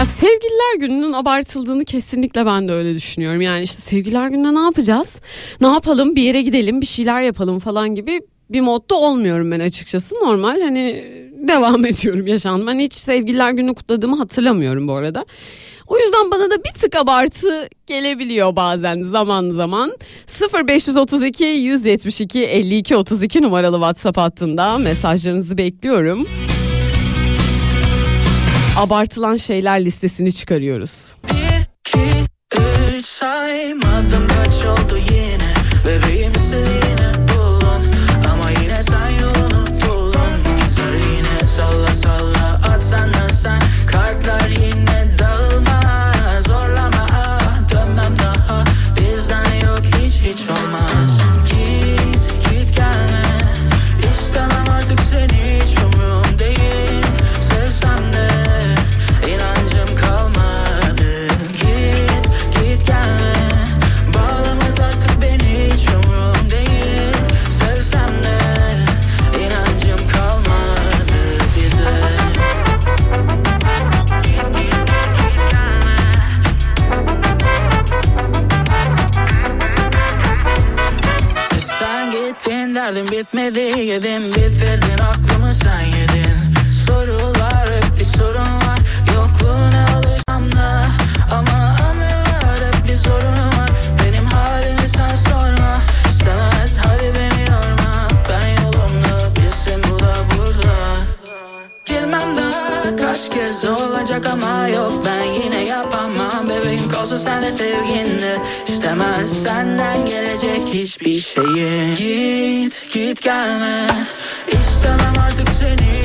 Ya 0.01 0.07
sevgililer 0.07 0.77
gününün 0.79 1.13
abartıldığını 1.13 1.85
kesinlikle 1.85 2.47
ben 2.47 2.69
de 2.69 2.73
öyle 2.73 2.95
düşünüyorum. 2.95 3.41
Yani 3.41 3.63
işte 3.63 3.83
sevgililer 3.83 4.29
gününde 4.29 4.55
ne 4.55 4.65
yapacağız? 4.65 5.21
Ne 5.61 5.67
yapalım? 5.67 6.17
Bir 6.17 6.23
yere 6.23 6.43
gidelim, 6.43 6.81
bir 6.81 6.87
şeyler 6.87 7.23
yapalım 7.23 7.59
falan 7.59 7.95
gibi 7.95 8.21
bir 8.51 8.61
modda 8.61 8.95
olmuyorum 8.95 9.51
ben 9.51 9.61
açıkçası. 9.61 10.15
Normal 10.15 10.61
hani 10.61 11.05
devam 11.49 11.87
ediyorum 11.87 12.27
yaşam. 12.27 12.67
Ben 12.67 12.79
hiç 12.79 12.93
sevgililer 12.95 13.51
günü 13.53 13.75
kutladığımı 13.75 14.17
hatırlamıyorum 14.17 14.89
bu 14.89 14.93
arada. 14.93 15.25
O 15.87 15.99
yüzden 15.99 16.31
bana 16.31 16.51
da 16.51 16.65
bir 16.65 16.73
tık 16.81 16.97
abartı 16.97 17.69
gelebiliyor 17.87 18.57
bazen 18.57 19.03
zaman 19.03 19.51
zaman. 19.51 19.97
0532 20.69 21.45
172 21.45 22.45
52 22.45 22.97
32 22.97 23.43
numaralı 23.43 23.77
WhatsApp 23.77 24.19
hattında 24.19 24.79
mesajlarınızı 24.79 25.59
bekliyorum. 25.59 26.27
Abartılan 28.77 29.37
şeyler 29.37 29.85
listesini 29.85 30.33
çıkarıyoruz. 30.33 31.17
Üç 32.99 33.07
saymadım 33.07 34.29
kaç 34.29 34.55
oldu 34.65 34.97
yine 35.11 35.55
Bebeğim 35.87 36.33
derdim 82.91 83.07
bitmedi 83.07 83.61
yedim 83.61 84.23
bitirdin 84.23 84.99
aklımı 84.99 85.55
sen 85.55 85.81
yedin. 85.81 86.55
Sorular 86.87 87.40
olacak 104.11 104.27
ama 104.33 104.69
yok. 104.69 104.93
Ben 105.07 105.25
yine 105.25 105.65
yapamam. 105.65 106.49
Bebeğim 106.49 106.89
kalsın 106.89 107.17
sen 107.17 107.43
de 107.43 107.53
sevginle. 107.53 108.39
İstemez 108.69 109.43
senden 109.43 110.07
gelecek 110.07 110.61
hiçbir 110.75 111.21
şeyi. 111.21 111.95
Git 111.97 112.93
git 112.93 113.23
gelme. 113.23 113.87
İstemem 114.49 115.15
artık 115.27 115.49
seni 115.49 116.00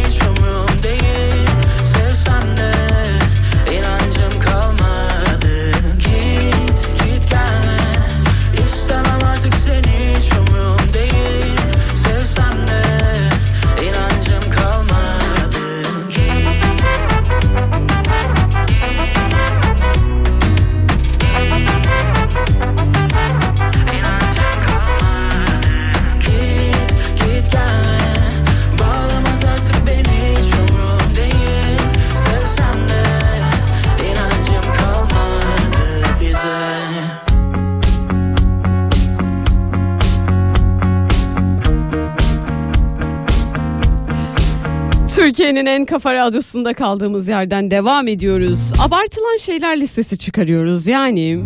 Türkiye'nin 45.36 45.66
en 45.66 45.86
kafa 45.86 46.14
radyosunda 46.14 46.74
kaldığımız 46.74 47.28
yerden 47.28 47.72
devam 47.72 48.08
ediyoruz. 48.08 48.74
Abartılan 48.80 49.38
şeyler 49.38 49.82
listesi 49.82 50.18
çıkarıyoruz 50.18 50.88
yani. 50.88 51.44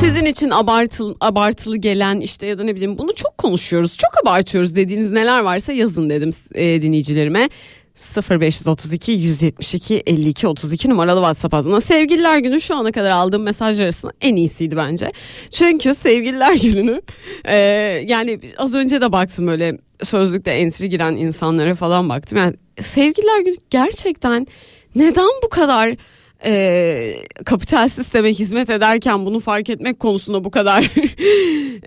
Sizin 0.00 0.24
için 0.24 0.50
abartılı, 0.50 1.16
abartılı 1.20 1.76
gelen 1.76 2.16
işte 2.20 2.46
ya 2.46 2.58
da 2.58 2.64
ne 2.64 2.74
bileyim 2.74 2.98
bunu 2.98 3.14
çok 3.14 3.38
konuşuyoruz. 3.38 3.96
Çok 3.98 4.10
abartıyoruz 4.22 4.76
dediğiniz 4.76 5.12
neler 5.12 5.40
varsa 5.40 5.72
yazın 5.72 6.10
dedim 6.10 6.30
e, 6.54 6.82
dinleyicilerime. 6.82 7.48
0532 7.94 9.12
172 9.12 10.02
52 10.06 10.48
32 10.48 10.90
numaralı 10.90 11.18
WhatsApp 11.20 11.54
adına 11.54 11.80
sevgililer 11.80 12.38
günü 12.38 12.60
şu 12.60 12.76
ana 12.76 12.92
kadar 12.92 13.10
aldığım 13.10 13.42
mesajlar 13.42 13.84
arasında 13.84 14.12
en 14.20 14.36
iyisiydi 14.36 14.76
bence. 14.76 15.12
Çünkü 15.50 15.94
sevgililer 15.94 16.54
gününü 16.62 17.02
e, 17.44 17.56
yani 18.06 18.40
az 18.58 18.74
önce 18.74 19.00
de 19.00 19.12
baktım 19.12 19.48
öyle 19.48 19.78
sözlükte 20.02 20.50
entry 20.50 20.86
giren 20.86 21.14
insanlara 21.14 21.74
falan 21.74 22.08
baktım. 22.08 22.38
Yani 22.38 22.54
sevgililer 22.80 23.40
günü 23.40 23.56
gerçekten 23.70 24.46
neden 24.94 25.28
bu 25.44 25.48
kadar 25.48 25.96
e, 26.44 27.14
kapital 27.44 27.88
sisteme 27.88 28.28
hizmet 28.28 28.70
ederken 28.70 29.26
bunu 29.26 29.40
fark 29.40 29.70
etmek 29.70 30.00
konusunda 30.00 30.44
bu 30.44 30.50
kadar 30.50 30.84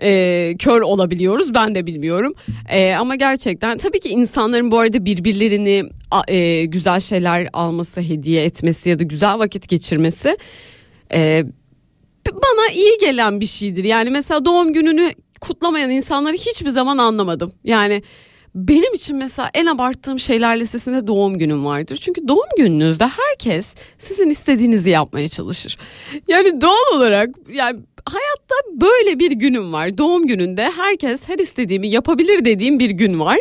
e, 0.02 0.56
kör 0.58 0.80
olabiliyoruz 0.80 1.54
ben 1.54 1.74
de 1.74 1.86
bilmiyorum. 1.86 2.34
E, 2.68 2.94
ama 2.94 3.14
gerçekten 3.14 3.78
tabii 3.78 4.00
ki 4.00 4.08
insanların 4.08 4.70
bu 4.70 4.78
arada 4.78 5.04
birbirlerini 5.04 5.84
e, 6.28 6.64
güzel 6.64 7.00
şeyler 7.00 7.48
alması, 7.52 8.00
hediye 8.00 8.44
etmesi 8.44 8.90
ya 8.90 8.98
da 8.98 9.04
güzel 9.04 9.38
vakit 9.38 9.68
geçirmesi 9.68 10.36
e, 11.12 11.44
bana 12.26 12.72
iyi 12.74 12.98
gelen 13.00 13.40
bir 13.40 13.46
şeydir. 13.46 13.84
Yani 13.84 14.10
mesela 14.10 14.44
doğum 14.44 14.72
gününü 14.72 15.10
kutlamayan 15.40 15.90
insanları 15.90 16.34
hiçbir 16.34 16.70
zaman 16.70 16.98
anlamadım. 16.98 17.52
Yani 17.64 18.02
benim 18.54 18.94
için 18.94 19.16
mesela 19.16 19.50
en 19.54 19.66
abarttığım 19.66 20.20
şeyler 20.20 20.60
listesinde 20.60 21.06
doğum 21.06 21.38
günüm 21.38 21.64
vardır. 21.64 21.96
Çünkü 21.96 22.28
doğum 22.28 22.48
gününüzde 22.56 23.06
herkes 23.06 23.74
sizin 23.98 24.30
istediğinizi 24.30 24.90
yapmaya 24.90 25.28
çalışır. 25.28 25.76
Yani 26.28 26.60
doğal 26.60 26.96
olarak 26.96 27.30
yani 27.52 27.80
hayatta 28.06 28.54
böyle 28.80 29.18
bir 29.18 29.30
günüm 29.32 29.72
var. 29.72 29.98
Doğum 29.98 30.26
gününde 30.26 30.70
herkes 30.76 31.28
her 31.28 31.38
istediğimi 31.38 31.88
yapabilir 31.88 32.44
dediğim 32.44 32.78
bir 32.78 32.90
gün 32.90 33.20
var. 33.20 33.38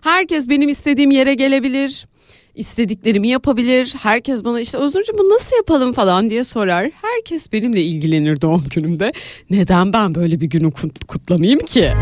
Herkes 0.00 0.48
benim 0.48 0.68
istediğim 0.68 1.10
yere 1.10 1.34
gelebilir 1.34 2.06
istediklerimi 2.54 3.28
yapabilir. 3.28 3.94
Herkes 3.98 4.44
bana 4.44 4.60
işte 4.60 4.78
Özgürcüğüm 4.78 5.18
bunu 5.18 5.28
nasıl 5.34 5.56
yapalım 5.56 5.92
falan 5.92 6.30
diye 6.30 6.44
sorar. 6.44 6.90
Herkes 7.02 7.52
benimle 7.52 7.82
ilgilenir 7.82 8.40
doğum 8.40 8.64
günümde. 8.74 9.12
Neden 9.50 9.92
ben 9.92 10.14
böyle 10.14 10.40
bir 10.40 10.46
günü 10.46 10.70
kut- 10.70 11.04
kutlamayayım 11.04 11.60
ki? 11.60 11.92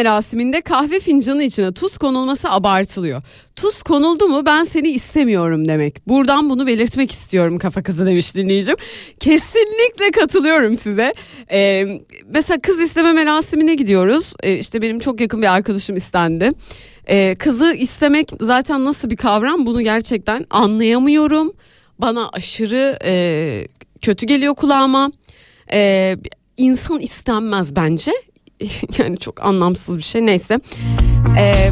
Merasiminde 0.00 0.60
kahve 0.60 1.00
fincanı 1.00 1.42
içine 1.42 1.72
tuz 1.72 1.98
konulması 1.98 2.50
abartılıyor. 2.50 3.22
Tuz 3.56 3.82
konuldu 3.82 4.28
mu 4.28 4.46
ben 4.46 4.64
seni 4.64 4.88
istemiyorum 4.88 5.68
demek. 5.68 6.08
Buradan 6.08 6.50
bunu 6.50 6.66
belirtmek 6.66 7.10
istiyorum 7.10 7.58
kafa 7.58 7.82
kızı 7.82 8.06
demiş 8.06 8.34
dinleyicim. 8.34 8.76
Kesinlikle 9.20 10.10
katılıyorum 10.10 10.76
size. 10.76 11.12
Ee, 11.52 11.84
mesela 12.34 12.60
kız 12.60 12.80
isteme 12.80 13.12
merasimine 13.12 13.74
gidiyoruz. 13.74 14.34
Ee, 14.42 14.54
işte 14.54 14.82
benim 14.82 14.98
çok 14.98 15.20
yakın 15.20 15.42
bir 15.42 15.54
arkadaşım 15.54 15.96
istendi. 15.96 16.50
Ee, 17.08 17.34
kızı 17.38 17.74
istemek 17.74 18.30
zaten 18.40 18.84
nasıl 18.84 19.10
bir 19.10 19.16
kavram 19.16 19.66
bunu 19.66 19.82
gerçekten 19.82 20.46
anlayamıyorum. 20.50 21.52
Bana 21.98 22.28
aşırı 22.28 22.98
e, 23.04 23.12
kötü 24.00 24.26
geliyor 24.26 24.54
kulağıma. 24.54 25.12
Ee, 25.72 26.16
insan 26.56 26.98
istenmez 26.98 27.76
bence. 27.76 28.12
yani 28.98 29.18
çok 29.18 29.46
anlamsız 29.46 29.98
bir 29.98 30.02
şey 30.02 30.26
neyse. 30.26 30.60
Ee, 31.38 31.70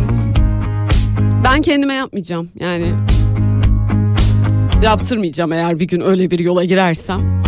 ben 1.45 1.63
kendime 1.63 1.95
yapmayacağım 1.95 2.49
yani. 2.61 2.95
Yaptırmayacağım 4.83 5.53
eğer 5.53 5.81
bir 5.81 5.89
gün 5.89 6.01
öyle 6.01 6.31
bir 6.31 6.39
yola 6.39 6.65
girersem. 6.65 7.43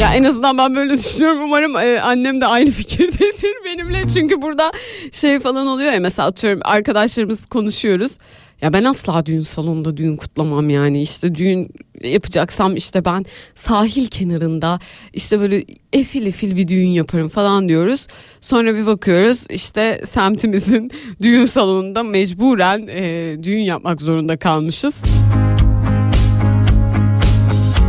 Ya 0.00 0.14
en 0.14 0.24
azından 0.24 0.58
ben 0.58 0.76
böyle 0.76 0.94
düşünüyorum. 0.94 1.42
Umarım 1.42 1.76
e, 1.76 2.00
annem 2.00 2.40
de 2.40 2.46
aynı 2.46 2.70
fikirdedir 2.70 3.54
benimle. 3.64 4.08
Çünkü 4.14 4.42
burada 4.42 4.72
şey 5.12 5.40
falan 5.40 5.66
oluyor 5.66 5.92
ya 5.92 6.00
mesela 6.00 6.28
atıyorum 6.28 6.60
arkadaşlarımız 6.64 7.46
konuşuyoruz. 7.46 8.18
Ya 8.62 8.72
ben 8.72 8.84
asla 8.84 9.26
düğün 9.26 9.40
salonunda 9.40 9.96
düğün 9.96 10.16
kutlamam 10.16 10.70
yani 10.70 11.02
işte 11.02 11.34
düğün 11.34 11.68
yapacaksam 12.02 12.76
işte 12.76 13.04
ben 13.04 13.24
sahil 13.54 14.06
kenarında 14.06 14.78
işte 15.12 15.40
böyle 15.40 15.64
efil 15.92 16.26
efil 16.26 16.56
bir 16.56 16.68
düğün 16.68 16.88
yaparım 16.88 17.28
falan 17.28 17.68
diyoruz. 17.68 18.06
Sonra 18.40 18.74
bir 18.74 18.86
bakıyoruz 18.86 19.46
işte 19.50 20.02
semtimizin 20.04 20.90
düğün 21.22 21.44
salonunda 21.44 22.02
mecburen 22.02 22.86
e, 22.90 23.36
düğün 23.42 23.62
yapmak 23.62 24.00
zorunda 24.00 24.36
kalmışız. 24.36 25.02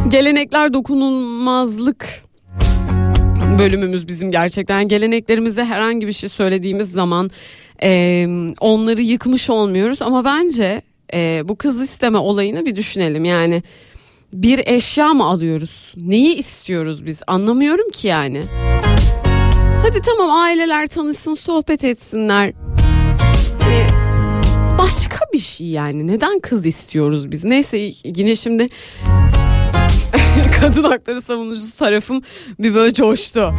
Gelenekler 0.07 0.74
dokunulmazlık 0.74 2.24
bölümümüz 3.59 4.07
bizim 4.07 4.32
gerçekten 4.32 4.88
geleneklerimize 4.88 5.65
herhangi 5.65 6.07
bir 6.07 6.11
şey 6.11 6.30
söylediğimiz 6.30 6.91
zaman 6.91 7.30
e, 7.84 8.27
onları 8.59 9.01
yıkmış 9.01 9.49
olmuyoruz. 9.49 10.01
Ama 10.01 10.25
bence 10.25 10.82
e, 11.13 11.41
bu 11.45 11.55
kız 11.55 11.82
isteme 11.82 12.17
olayını 12.17 12.65
bir 12.65 12.75
düşünelim. 12.75 13.25
Yani 13.25 13.63
bir 14.34 14.61
eşya 14.67 15.13
mı 15.13 15.25
alıyoruz? 15.25 15.93
Neyi 15.97 16.36
istiyoruz 16.36 17.05
biz? 17.05 17.23
Anlamıyorum 17.27 17.89
ki 17.89 18.07
yani. 18.07 18.41
Hadi 19.84 20.01
tamam 20.01 20.32
aileler 20.32 20.88
tanışsın 20.88 21.34
sohbet 21.34 21.84
etsinler. 21.84 22.53
Hani 23.61 23.88
başka 24.79 25.19
bir 25.34 25.39
şey 25.39 25.67
yani. 25.67 26.07
Neden 26.07 26.39
kız 26.39 26.65
istiyoruz 26.65 27.32
biz? 27.32 27.43
Neyse 27.43 27.91
yine 28.15 28.36
şimdi 28.36 28.67
kadın 30.61 30.84
hakları 30.84 31.21
savunucusu 31.21 31.79
tarafım 31.79 32.21
bir 32.59 32.75
böyle 32.75 32.93
coştu. 32.93 33.53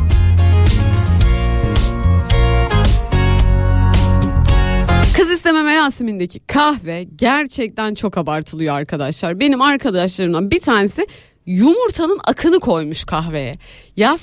Kız 5.17 5.31
isteme 5.31 5.63
merasimindeki 5.63 6.41
kahve 6.41 7.07
gerçekten 7.17 7.95
çok 7.95 8.19
abartılıyor 8.19 8.75
arkadaşlar. 8.75 9.41
Benim 9.41 9.63
arkadaşlarımdan 9.63 10.51
bir 10.51 10.61
tanesi 10.61 11.07
yumurtanın 11.47 12.21
akını 12.25 12.61
koymuş 12.61 13.05
kahveye. 13.05 13.55
Ya 13.97 14.15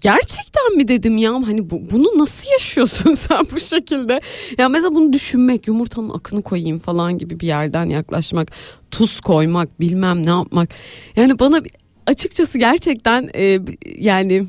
gerçekten 0.00 0.76
mi 0.76 0.88
dedim 0.88 1.16
ya 1.16 1.34
hani 1.34 1.70
bu, 1.70 1.90
bunu 1.90 2.18
nasıl 2.18 2.50
yaşıyorsun 2.52 3.14
sen 3.14 3.46
bu 3.52 3.60
şekilde? 3.60 4.20
Ya 4.58 4.68
mesela 4.68 4.94
bunu 4.94 5.12
düşünmek 5.12 5.68
yumurtanın 5.68 6.10
akını 6.10 6.42
koyayım 6.42 6.78
falan 6.78 7.18
gibi 7.18 7.40
bir 7.40 7.46
yerden 7.46 7.86
yaklaşmak, 7.86 8.48
tuz 8.90 9.20
koymak, 9.20 9.80
bilmem 9.80 10.26
ne 10.26 10.30
yapmak. 10.30 10.68
Yani 11.16 11.38
bana 11.38 11.60
açıkçası 12.06 12.58
gerçekten 12.58 13.30
e, 13.34 13.58
yani 13.98 14.46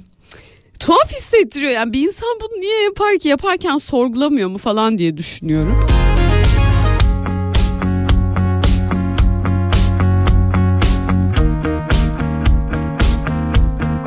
tuhaf 0.79 1.11
hissettiriyor. 1.11 1.71
Yani 1.71 1.93
bir 1.93 2.05
insan 2.05 2.29
bunu 2.41 2.61
niye 2.61 2.83
yapar 2.83 3.17
ki? 3.17 3.27
Yaparken 3.27 3.77
sorgulamıyor 3.77 4.49
mu 4.49 4.57
falan 4.57 4.97
diye 4.97 5.17
düşünüyorum. 5.17 5.87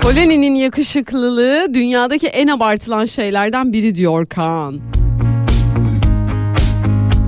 Koloni'nin 0.02 0.54
yakışıklılığı 0.54 1.74
dünyadaki 1.74 2.26
en 2.26 2.48
abartılan 2.48 3.04
şeylerden 3.04 3.72
biri 3.72 3.94
diyor 3.94 4.26
Kaan. 4.26 4.80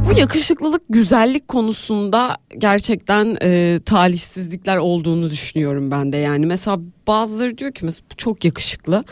Bu 0.07 0.19
yakışıklılık 0.19 0.83
güzellik 0.89 1.49
konusunda 1.49 2.37
gerçekten 2.59 3.37
e, 3.43 3.81
talihsizlikler 3.85 4.77
olduğunu 4.77 5.31
düşünüyorum 5.31 5.91
ben 5.91 6.13
de 6.13 6.17
yani. 6.17 6.47
Mesela 6.47 6.81
bazıları 7.07 7.59
diyor 7.59 7.73
ki 7.73 7.85
mesela 7.85 8.07
bu 8.13 8.17
çok 8.17 8.45
yakışıklı. 8.45 9.05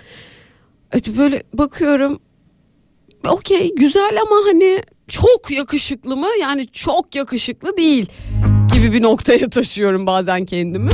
Evet, 0.93 1.09
böyle 1.19 1.43
bakıyorum 1.55 2.19
okey 3.29 3.75
güzel 3.75 4.19
ama 4.21 4.37
hani 4.47 4.83
çok 5.09 5.51
yakışıklı 5.51 6.17
mı? 6.17 6.29
Yani 6.41 6.67
çok 6.67 7.15
yakışıklı 7.15 7.77
değil 7.77 8.07
gibi 8.75 8.93
bir 8.93 9.03
noktaya 9.03 9.51
taşıyorum 9.51 10.07
bazen 10.07 10.45
kendimi. 10.45 10.91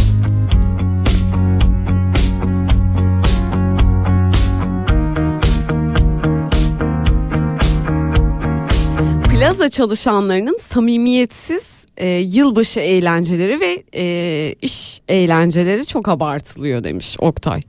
Plaza 9.46 9.68
çalışanlarının 9.68 10.56
samimiyetsiz 10.60 11.86
e, 11.96 12.08
yılbaşı 12.08 12.80
eğlenceleri 12.80 13.60
ve 13.60 13.82
e, 13.94 14.54
iş 14.62 15.00
eğlenceleri 15.08 15.86
çok 15.86 16.08
abartılıyor 16.08 16.84
demiş 16.84 17.16
Oktay. 17.20 17.62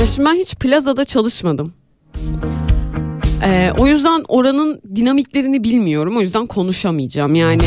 Ya 0.00 0.06
şimdi 0.06 0.28
ben 0.28 0.34
hiç 0.34 0.54
plazada 0.54 1.04
çalışmadım. 1.04 1.72
E, 3.44 3.70
o 3.78 3.86
yüzden 3.86 4.24
oranın 4.28 4.80
dinamiklerini 4.96 5.64
bilmiyorum. 5.64 6.16
O 6.16 6.20
yüzden 6.20 6.46
konuşamayacağım. 6.46 7.34
Yani 7.34 7.62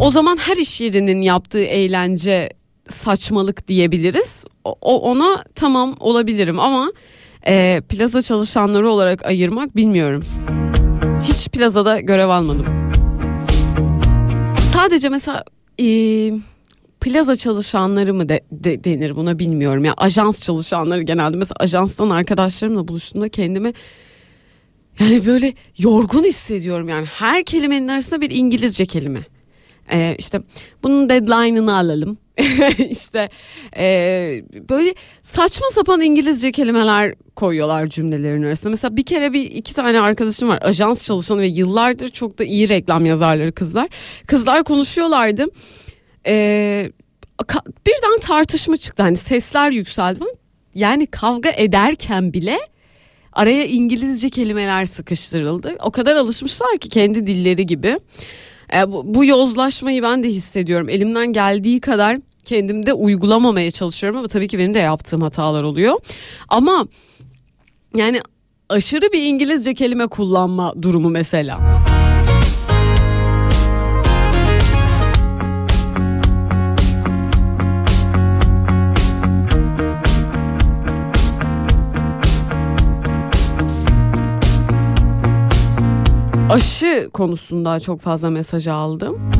o 0.00 0.10
zaman 0.10 0.36
her 0.36 0.56
iş 0.56 0.80
yerinin 0.80 1.20
yaptığı 1.20 1.64
eğlence 1.64 2.50
saçmalık 2.88 3.68
diyebiliriz. 3.68 4.44
O- 4.64 5.10
ona 5.10 5.44
tamam 5.54 5.96
olabilirim 6.00 6.60
ama 6.60 6.92
e, 7.46 7.80
plaza 7.88 8.22
çalışanları 8.22 8.90
olarak 8.90 9.26
ayırmak 9.26 9.76
bilmiyorum. 9.76 10.22
Hiç 11.22 11.48
plazada 11.48 12.00
görev 12.00 12.28
almadım. 12.28 12.66
Sadece 14.72 15.08
mesela 15.08 15.44
e, 15.80 15.84
plaza 17.00 17.36
çalışanları 17.36 18.14
mı 18.14 18.28
de, 18.28 18.40
de- 18.50 18.84
denir 18.84 19.16
buna 19.16 19.38
bilmiyorum 19.38 19.84
ya 19.84 19.94
ajans 19.96 20.42
çalışanları 20.42 21.02
genelde 21.02 21.36
mesela 21.36 21.56
ajanstan 21.60 22.10
arkadaşlarımla 22.10 22.88
buluştuğumda 22.88 23.28
kendimi 23.28 23.72
yani 25.00 25.26
böyle 25.26 25.52
yorgun 25.78 26.22
hissediyorum 26.24 26.88
yani 26.88 27.06
her 27.06 27.44
kelimenin 27.44 27.88
arasında 27.88 28.20
bir 28.20 28.30
İngilizce 28.30 28.86
kelime. 28.86 29.20
Ee, 29.92 30.16
işte 30.18 30.40
bunun 30.82 31.08
deadline'ını 31.08 31.76
alalım. 31.76 32.18
işte 32.90 33.28
ee, 33.76 34.42
böyle 34.68 34.94
saçma 35.22 35.66
sapan 35.70 36.00
İngilizce 36.00 36.52
kelimeler 36.52 37.14
koyuyorlar 37.36 37.86
cümlelerin 37.86 38.42
arasında. 38.42 38.70
Mesela 38.70 38.96
bir 38.96 39.04
kere 39.04 39.32
bir 39.32 39.50
iki 39.50 39.74
tane 39.74 40.00
arkadaşım 40.00 40.48
var 40.48 40.58
ajans 40.62 41.04
çalışanı 41.04 41.40
ve 41.40 41.46
yıllardır 41.46 42.08
çok 42.08 42.38
da 42.38 42.44
iyi 42.44 42.68
reklam 42.68 43.06
yazarları 43.06 43.52
kızlar. 43.52 43.88
Kızlar 44.26 44.64
konuşuyorlardı. 44.64 45.46
Ka- 47.38 47.66
birden 47.86 48.20
tartışma 48.20 48.76
çıktı 48.76 49.02
hani 49.02 49.16
sesler 49.16 49.70
yükseldi. 49.70 50.24
Yani 50.74 51.06
kavga 51.06 51.50
ederken 51.50 52.32
bile 52.32 52.58
araya 53.32 53.66
İngilizce 53.66 54.30
kelimeler 54.30 54.84
sıkıştırıldı. 54.84 55.76
O 55.80 55.90
kadar 55.90 56.16
alışmışlar 56.16 56.76
ki 56.76 56.88
kendi 56.88 57.26
dilleri 57.26 57.66
gibi. 57.66 57.98
E, 58.76 58.92
bu, 58.92 59.02
bu 59.14 59.24
yozlaşmayı 59.24 60.02
ben 60.02 60.22
de 60.22 60.28
hissediyorum. 60.28 60.88
Elimden 60.88 61.32
geldiği 61.32 61.80
kadar 61.80 62.18
kendimde 62.44 62.92
uygulamamaya 62.92 63.70
çalışıyorum 63.70 64.18
ama 64.18 64.28
tabii 64.28 64.48
ki 64.48 64.58
benim 64.58 64.74
de 64.74 64.78
yaptığım 64.78 65.20
hatalar 65.20 65.62
oluyor. 65.62 65.94
Ama 66.48 66.86
yani 67.96 68.20
aşırı 68.68 69.12
bir 69.12 69.22
İngilizce 69.22 69.74
kelime 69.74 70.06
kullanma 70.06 70.74
durumu 70.82 71.08
mesela. 71.10 71.81
Aşı 86.52 87.10
konusunda 87.12 87.80
çok 87.80 88.00
fazla 88.00 88.30
mesaj 88.30 88.68
aldım. 88.68 89.32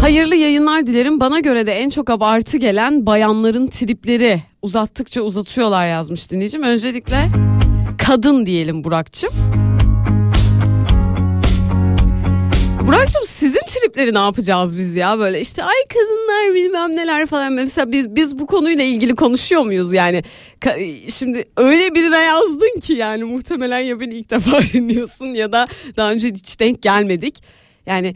Hayırlı 0.00 0.34
yayınlar 0.34 0.86
dilerim. 0.86 1.20
Bana 1.20 1.40
göre 1.40 1.66
de 1.66 1.72
en 1.72 1.90
çok 1.90 2.10
abartı 2.10 2.56
gelen 2.56 3.06
bayanların 3.06 3.66
tripleri 3.66 4.42
uzattıkça 4.62 5.22
uzatıyorlar 5.22 5.88
yazmış 5.88 6.30
dinleyicim. 6.30 6.62
Öncelikle 6.62 7.16
kadın 7.98 8.46
diyelim 8.46 8.84
Burak'cığım. 8.84 9.32
Burak'cığım 12.86 13.24
sizin 13.24 13.60
tripleri 13.68 14.14
ne 14.14 14.18
yapacağız 14.18 14.78
biz 14.78 14.96
ya? 14.96 15.18
Böyle 15.18 15.40
işte 15.40 15.64
ay 15.64 15.74
kadınlar 15.88 16.54
bilmem 16.54 16.96
neler 16.96 17.26
falan. 17.26 17.52
Mesela 17.52 17.92
biz 17.92 18.16
biz 18.16 18.38
bu 18.38 18.46
konuyla 18.46 18.84
ilgili 18.84 19.14
konuşuyor 19.14 19.62
muyuz 19.62 19.92
yani? 19.92 20.22
Şimdi 21.12 21.44
öyle 21.56 21.94
birine 21.94 22.18
yazdın 22.18 22.80
ki 22.80 22.92
yani 22.92 23.24
muhtemelen 23.24 23.78
ya 23.78 24.00
beni 24.00 24.14
ilk 24.14 24.30
defa 24.30 24.60
dinliyorsun 24.72 25.26
ya 25.26 25.52
da 25.52 25.66
daha 25.96 26.12
önce 26.12 26.28
hiç 26.28 26.60
denk 26.60 26.82
gelmedik. 26.82 27.42
Yani 27.86 28.14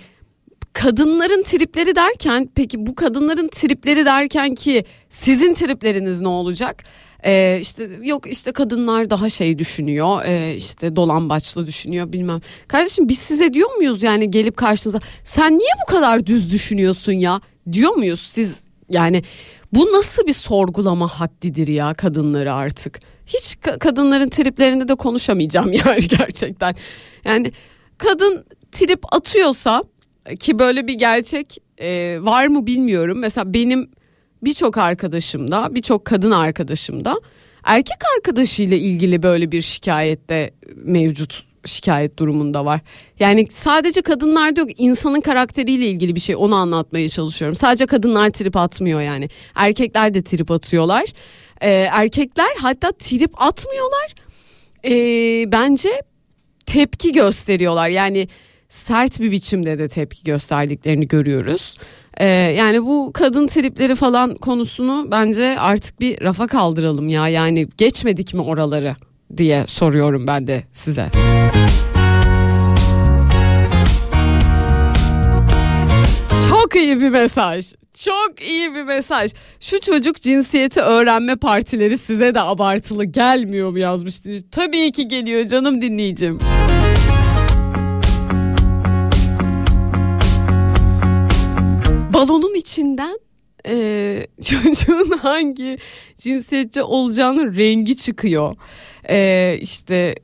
kadınların 0.73 1.43
tripleri 1.43 1.97
derken 1.97 2.49
peki 2.55 2.87
bu 2.87 2.95
kadınların 2.95 3.49
tripleri 3.49 4.05
derken 4.05 4.55
ki 4.55 4.85
sizin 5.09 5.55
tripleriniz 5.55 6.21
ne 6.21 6.29
olacak? 6.29 6.85
Ee, 7.25 7.59
işte 7.61 7.91
yok 8.03 8.31
işte 8.31 8.53
kadınlar 8.53 9.11
daha 9.11 9.31
şey 9.31 9.59
düşünüyor 9.59 10.23
ee, 10.25 10.55
işte 10.57 10.97
dolambaçlı 10.97 11.67
düşünüyor 11.67 12.13
bilmem. 12.13 12.41
Kardeşim 12.69 13.09
biz 13.09 13.19
size 13.19 13.53
diyor 13.53 13.71
muyuz 13.77 14.03
yani 14.03 14.31
gelip 14.31 14.57
karşınıza 14.57 15.01
sen 15.25 15.59
niye 15.59 15.71
bu 15.83 15.93
kadar 15.93 16.27
düz 16.27 16.51
düşünüyorsun 16.51 17.13
ya 17.13 17.41
diyor 17.73 17.97
muyuz 17.97 18.21
siz 18.21 18.61
yani 18.91 19.23
bu 19.73 19.93
nasıl 19.93 20.27
bir 20.27 20.33
sorgulama 20.33 21.09
haddidir 21.09 21.69
ya 21.69 21.95
kadınları 21.95 22.55
artık. 22.55 23.01
Hiç 23.27 23.55
ka- 23.55 23.79
kadınların 23.79 24.29
triplerinde 24.29 24.89
de 24.89 24.95
konuşamayacağım 24.95 25.73
yani 25.87 26.09
gerçekten. 26.09 26.75
Yani 27.25 27.53
kadın 27.99 28.45
trip 28.73 29.15
atıyorsa 29.15 29.83
ki 30.41 30.59
böyle 30.59 30.87
bir 30.89 30.95
gerçek 30.95 31.59
e, 31.81 32.19
var 32.21 32.47
mı 32.47 32.67
bilmiyorum. 32.67 33.19
Mesela 33.19 33.55
benim 33.55 33.91
birçok 34.43 34.79
arkadaşımda, 34.79 35.75
birçok 35.75 36.05
kadın 36.05 36.31
arkadaşımda 36.31 37.17
erkek 37.65 37.99
arkadaşıyla 38.17 38.77
ilgili 38.77 39.23
böyle 39.23 39.53
bir 39.53 39.61
şikayette 39.61 40.51
mevcut 40.77 41.49
şikayet 41.65 42.19
durumunda 42.19 42.65
var. 42.65 42.81
Yani 43.19 43.47
sadece 43.51 44.03
kadınlarda 44.03 44.61
yok 44.61 44.71
insanın 44.77 45.21
karakteriyle 45.21 45.87
ilgili 45.87 46.15
bir 46.15 46.21
şey 46.21 46.37
onu 46.37 46.55
anlatmaya 46.55 47.09
çalışıyorum. 47.09 47.55
Sadece 47.55 47.87
kadınlar 47.87 48.31
trip 48.31 48.57
atmıyor 48.57 49.01
yani. 49.01 49.29
Erkekler 49.55 50.15
de 50.15 50.23
trip 50.23 50.51
atıyorlar. 50.51 51.05
Ee, 51.61 51.71
erkekler 51.71 52.51
hatta 52.63 52.93
trip 52.93 53.43
atmıyorlar. 53.43 54.15
Ee, 54.85 55.53
bence 55.53 55.89
tepki 56.67 57.13
gösteriyorlar. 57.13 57.89
Yani 57.89 58.29
sert 58.69 59.21
bir 59.21 59.31
biçimde 59.31 59.79
de 59.79 59.89
tepki 59.89 60.25
gösterdiklerini 60.25 61.09
görüyoruz. 61.09 61.79
Ee, 62.21 62.27
yani 62.27 62.85
bu 62.85 63.11
kadın 63.15 63.47
tripleri 63.47 63.95
falan 63.95 64.35
konusunu 64.35 65.09
bence 65.11 65.59
artık 65.59 66.01
bir 66.01 66.21
rafa 66.23 66.47
kaldıralım 66.47 67.09
ya. 67.09 67.29
Yani 67.29 67.69
geçmedik 67.77 68.35
mi 68.35 68.41
oraları 68.41 68.97
diye 69.37 69.65
soruyorum 69.67 70.27
ben 70.27 70.47
de 70.47 70.65
size. 70.73 71.07
Çok 76.49 76.77
iyi 76.77 77.01
bir 77.01 77.09
mesaj. 77.09 77.73
Çok 78.05 78.43
iyi 78.49 78.75
bir 78.75 78.83
mesaj. 78.83 79.33
Şu 79.61 79.81
çocuk 79.81 80.17
cinsiyeti 80.17 80.81
öğrenme 80.81 81.37
partileri 81.37 81.99
size 81.99 82.35
de 82.35 82.41
abartılı 82.41 83.05
gelmiyor 83.05 83.71
mu 83.71 83.79
yazmıştınız? 83.79 84.45
Tabii 84.51 84.93
ki 84.93 85.09
geliyor 85.09 85.45
canım 85.45 85.83
dinleyicim. 85.83 86.39
Balonun 92.19 92.55
içinden 92.55 93.19
e, 93.67 94.27
çocuğun 94.43 95.11
hangi 95.11 95.79
cinsiyetçi 96.17 96.83
olacağının 96.83 97.57
rengi 97.57 97.97
çıkıyor. 97.97 98.55
E, 99.09 99.59
işte 99.61 100.15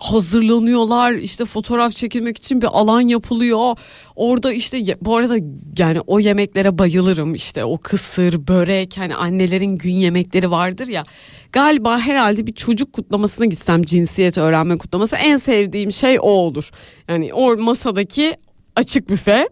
hazırlanıyorlar 0.00 1.12
işte 1.12 1.44
fotoğraf 1.44 1.92
çekilmek 1.92 2.36
için 2.36 2.62
bir 2.62 2.66
alan 2.66 3.00
yapılıyor. 3.00 3.76
Orada 4.16 4.52
işte 4.52 4.96
bu 5.00 5.16
arada 5.16 5.36
yani 5.78 6.00
o 6.06 6.20
yemeklere 6.20 6.78
bayılırım. 6.78 7.34
İşte 7.34 7.64
o 7.64 7.78
kısır 7.78 8.46
börek 8.48 8.98
hani 8.98 9.14
annelerin 9.14 9.78
gün 9.78 9.94
yemekleri 9.94 10.50
vardır 10.50 10.88
ya. 10.88 11.04
Galiba 11.52 11.98
herhalde 11.98 12.46
bir 12.46 12.52
çocuk 12.52 12.92
kutlamasına 12.92 13.46
gitsem 13.46 13.82
cinsiyet 13.82 14.38
öğrenme 14.38 14.78
kutlaması 14.78 15.16
en 15.16 15.36
sevdiğim 15.36 15.92
şey 15.92 16.18
o 16.20 16.30
olur. 16.30 16.70
Yani 17.08 17.34
o 17.34 17.56
masadaki 17.56 18.36
açık 18.76 19.08
büfe 19.10 19.48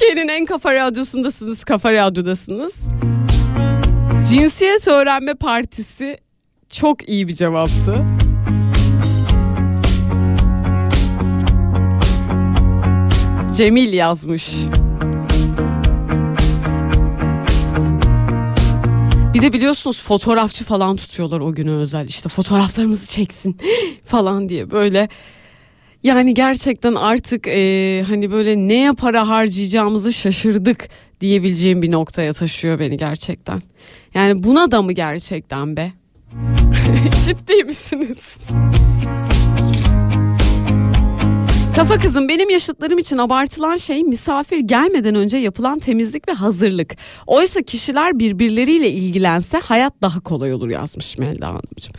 Türkiye'nin 0.00 0.28
en 0.28 0.44
kafa 0.44 0.74
radyosundasınız, 0.74 1.64
kafa 1.64 1.92
radyodasınız. 1.92 2.74
Cinsiyet 4.30 4.88
Öğrenme 4.88 5.34
Partisi 5.34 6.18
çok 6.68 7.08
iyi 7.08 7.28
bir 7.28 7.32
cevaptı. 7.32 8.04
Cemil 13.56 13.92
yazmış. 13.92 14.54
Bir 19.34 19.42
de 19.42 19.52
biliyorsunuz 19.52 20.02
fotoğrafçı 20.02 20.64
falan 20.64 20.96
tutuyorlar 20.96 21.40
o 21.40 21.52
güne 21.52 21.70
özel. 21.70 22.08
İşte 22.08 22.28
fotoğraflarımızı 22.28 23.08
çeksin 23.08 23.58
falan 24.04 24.48
diye 24.48 24.70
böyle 24.70 25.08
yani 26.02 26.34
gerçekten 26.34 26.94
artık 26.94 27.46
e, 27.48 28.04
hani 28.08 28.32
böyle 28.32 28.56
neye 28.56 28.92
para 28.92 29.28
harcayacağımızı 29.28 30.12
şaşırdık 30.12 30.88
diyebileceğim 31.20 31.82
bir 31.82 31.90
noktaya 31.90 32.32
taşıyor 32.32 32.78
beni 32.78 32.96
gerçekten. 32.96 33.62
Yani 34.14 34.42
buna 34.42 34.70
da 34.70 34.82
mı 34.82 34.92
gerçekten 34.92 35.76
be? 35.76 35.92
Ciddi 37.26 37.64
misiniz? 37.64 38.36
Kafa 41.76 41.98
kızım 41.98 42.28
benim 42.28 42.50
yaşıtlarım 42.50 42.98
için 42.98 43.18
abartılan 43.18 43.76
şey 43.76 44.02
misafir 44.02 44.58
gelmeden 44.58 45.14
önce 45.14 45.36
yapılan 45.36 45.78
temizlik 45.78 46.28
ve 46.28 46.32
hazırlık. 46.32 46.96
Oysa 47.26 47.62
kişiler 47.62 48.18
birbirleriyle 48.18 48.90
ilgilense 48.90 49.58
hayat 49.58 49.92
daha 50.02 50.20
kolay 50.20 50.54
olur 50.54 50.68
yazmış 50.68 51.18
Melda 51.18 51.46
Hanımcığım. 51.48 51.94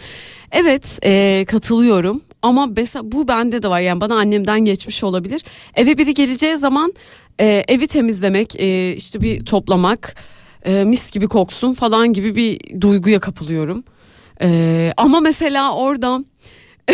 Evet 0.51 0.99
e, 1.03 1.45
katılıyorum 1.47 2.21
ama 2.41 2.65
mesela 2.77 3.11
bu 3.11 3.27
bende 3.27 3.63
de 3.63 3.67
var 3.69 3.79
yani 3.81 4.01
bana 4.01 4.15
annemden 4.15 4.59
geçmiş 4.65 5.03
olabilir. 5.03 5.41
Eve 5.75 5.97
biri 5.97 6.13
geleceği 6.13 6.57
zaman 6.57 6.93
e, 7.39 7.63
evi 7.67 7.87
temizlemek 7.87 8.55
e, 8.59 8.95
işte 8.95 9.21
bir 9.21 9.45
toplamak 9.45 10.15
e, 10.65 10.83
mis 10.83 11.11
gibi 11.11 11.27
koksun 11.27 11.73
falan 11.73 12.13
gibi 12.13 12.35
bir 12.35 12.81
duyguya 12.81 13.19
kapılıyorum. 13.19 13.83
E, 14.41 14.93
ama 14.97 15.19
mesela 15.19 15.75
orada 15.75 16.23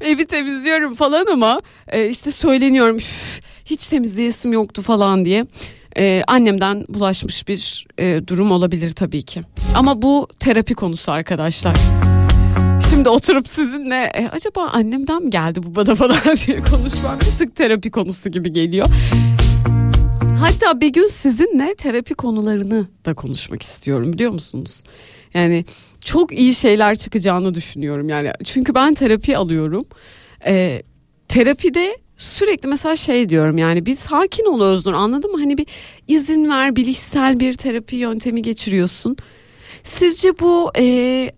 evi 0.00 0.26
temizliyorum 0.26 0.94
falan 0.94 1.26
ama 1.32 1.60
e, 1.88 2.08
işte 2.08 2.30
söyleniyorum 2.32 2.96
"Üf, 2.96 3.40
hiç 3.64 3.88
temizleyesim 3.88 4.52
yoktu 4.52 4.82
falan 4.82 5.24
diye. 5.24 5.46
E, 5.96 6.22
annemden 6.26 6.84
bulaşmış 6.88 7.48
bir 7.48 7.86
e, 7.98 8.20
durum 8.26 8.52
olabilir 8.52 8.90
tabii 8.90 9.22
ki. 9.22 9.40
Ama 9.74 10.02
bu 10.02 10.28
terapi 10.40 10.74
konusu 10.74 11.12
arkadaşlar. 11.12 11.76
Şimdi 12.90 13.08
oturup 13.08 13.48
sizinle 13.48 14.10
"E, 14.14 14.28
acaba 14.28 14.62
annemden 14.66 15.22
mi 15.22 15.30
geldi 15.30 15.60
bu 15.62 15.74
bana 15.74 15.94
falan 15.94 16.16
diye 16.46 16.62
konuşmak 16.62 17.20
bir 17.20 17.26
tık 17.38 17.56
terapi 17.56 17.90
konusu 17.90 18.30
gibi 18.30 18.52
geliyor. 18.52 18.88
Hatta 20.40 20.80
bir 20.80 20.88
gün 20.92 21.06
sizinle 21.06 21.74
terapi 21.74 22.14
konularını 22.14 22.86
da 23.04 23.14
konuşmak 23.14 23.62
istiyorum 23.62 24.12
biliyor 24.12 24.32
musunuz? 24.32 24.84
Yani 25.34 25.64
çok 26.00 26.32
iyi 26.38 26.54
şeyler 26.54 26.94
çıkacağını 26.96 27.54
düşünüyorum 27.54 28.08
yani. 28.08 28.32
Çünkü 28.44 28.74
ben 28.74 28.94
terapi 28.94 29.36
alıyorum. 29.36 29.84
Ee, 30.46 30.82
terapide 31.28 31.96
sürekli 32.16 32.68
mesela 32.68 32.96
şey 32.96 33.28
diyorum 33.28 33.58
yani 33.58 33.86
bir 33.86 33.94
sakin 33.96 34.44
ol 34.44 34.60
Öznur 34.62 34.92
anladın 34.92 35.32
mı? 35.32 35.38
Hani 35.38 35.58
bir 35.58 35.66
izin 36.08 36.48
ver 36.48 36.76
bilişsel 36.76 37.40
bir 37.40 37.54
terapi 37.54 37.96
yöntemi 37.96 38.42
geçiriyorsun. 38.42 39.16
Sizce 39.82 40.38
bu 40.38 40.70
e, 40.78 41.30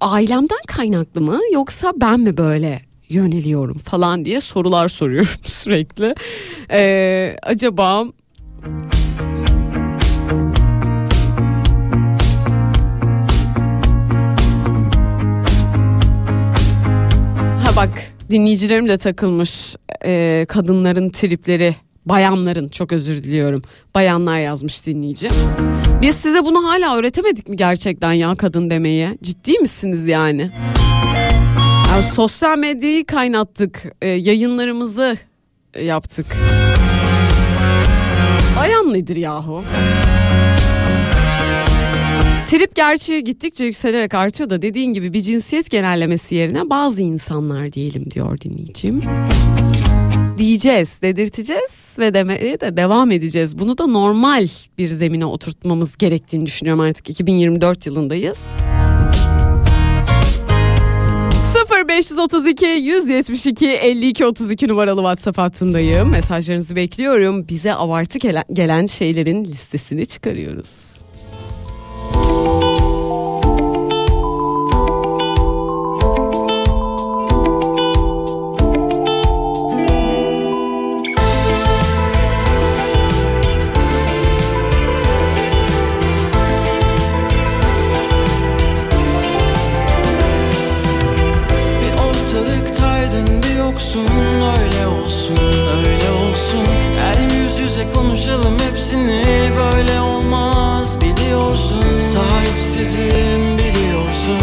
ailemden 0.00 0.58
kaynaklı 0.66 1.20
mı 1.20 1.40
yoksa 1.52 1.92
ben 2.00 2.20
mi 2.20 2.36
böyle 2.36 2.82
yöneliyorum 3.08 3.78
falan 3.78 4.24
diye 4.24 4.40
sorular 4.40 4.88
soruyorum 4.88 5.28
sürekli. 5.46 6.14
Ee, 6.70 7.36
acaba 7.42 8.04
ha 17.64 17.76
bak 17.76 17.90
dinleyicilerim 18.30 18.88
de 18.88 18.98
takılmış 18.98 19.76
Ee, 20.04 20.46
kadınların 20.48 21.08
tripleri 21.08 21.74
bayanların 22.06 22.68
çok 22.68 22.92
özür 22.92 23.22
diliyorum 23.22 23.62
bayanlar 23.94 24.38
yazmış 24.38 24.86
dinleyici. 24.86 25.28
Biz 26.02 26.16
size 26.16 26.44
bunu 26.44 26.64
hala 26.68 26.96
öğretemedik 26.96 27.48
mi 27.48 27.56
gerçekten 27.56 28.12
ya 28.12 28.34
kadın 28.34 28.70
demeyi 28.70 29.08
ciddi 29.22 29.58
misiniz 29.58 30.08
yani? 30.08 30.50
Ya 31.90 32.02
sosyal 32.02 32.58
medyayı 32.58 33.04
kaynattık, 33.06 33.82
e, 34.02 34.08
yayınlarımızı 34.08 35.16
e, 35.74 35.84
yaptık. 35.84 36.26
Bayanlıdır 38.56 39.16
yahu. 39.16 39.64
Trip 42.46 42.74
gerçi 42.74 43.24
gittikçe 43.24 43.64
yükselerek 43.64 44.14
artıyor 44.14 44.50
da 44.50 44.62
dediğin 44.62 44.94
gibi 44.94 45.12
bir 45.12 45.20
cinsiyet 45.20 45.70
genellemesi 45.70 46.34
yerine 46.34 46.70
bazı 46.70 47.02
insanlar 47.02 47.72
diyelim 47.72 48.10
diyor 48.10 48.40
dinleyicim. 48.40 49.02
Diyeceğiz, 50.38 51.02
dedirteceğiz 51.02 51.96
ve 51.98 52.14
demeye 52.14 52.60
de 52.60 52.76
devam 52.76 53.10
edeceğiz. 53.10 53.58
Bunu 53.58 53.78
da 53.78 53.86
normal 53.86 54.48
bir 54.78 54.88
zemine 54.88 55.26
oturtmamız 55.26 55.96
gerektiğini 55.96 56.46
düşünüyorum 56.46 56.80
artık 56.80 57.10
2024 57.10 57.86
yılındayız. 57.86 58.46
0532 61.88 62.66
172 62.66 63.68
52 63.68 64.26
32 64.26 64.68
numaralı 64.68 65.00
WhatsApp 65.00 65.38
hattındayım. 65.38 66.10
Mesajlarınızı 66.10 66.76
bekliyorum. 66.76 67.48
Bize 67.48 67.74
abartı 67.74 68.18
gelen, 68.18 68.44
gelen 68.52 68.86
şeylerin 68.86 69.44
listesini 69.44 70.06
çıkarıyoruz. 70.06 71.02
Sahipsizim 102.76 103.58
biliyorsun. 103.58 104.40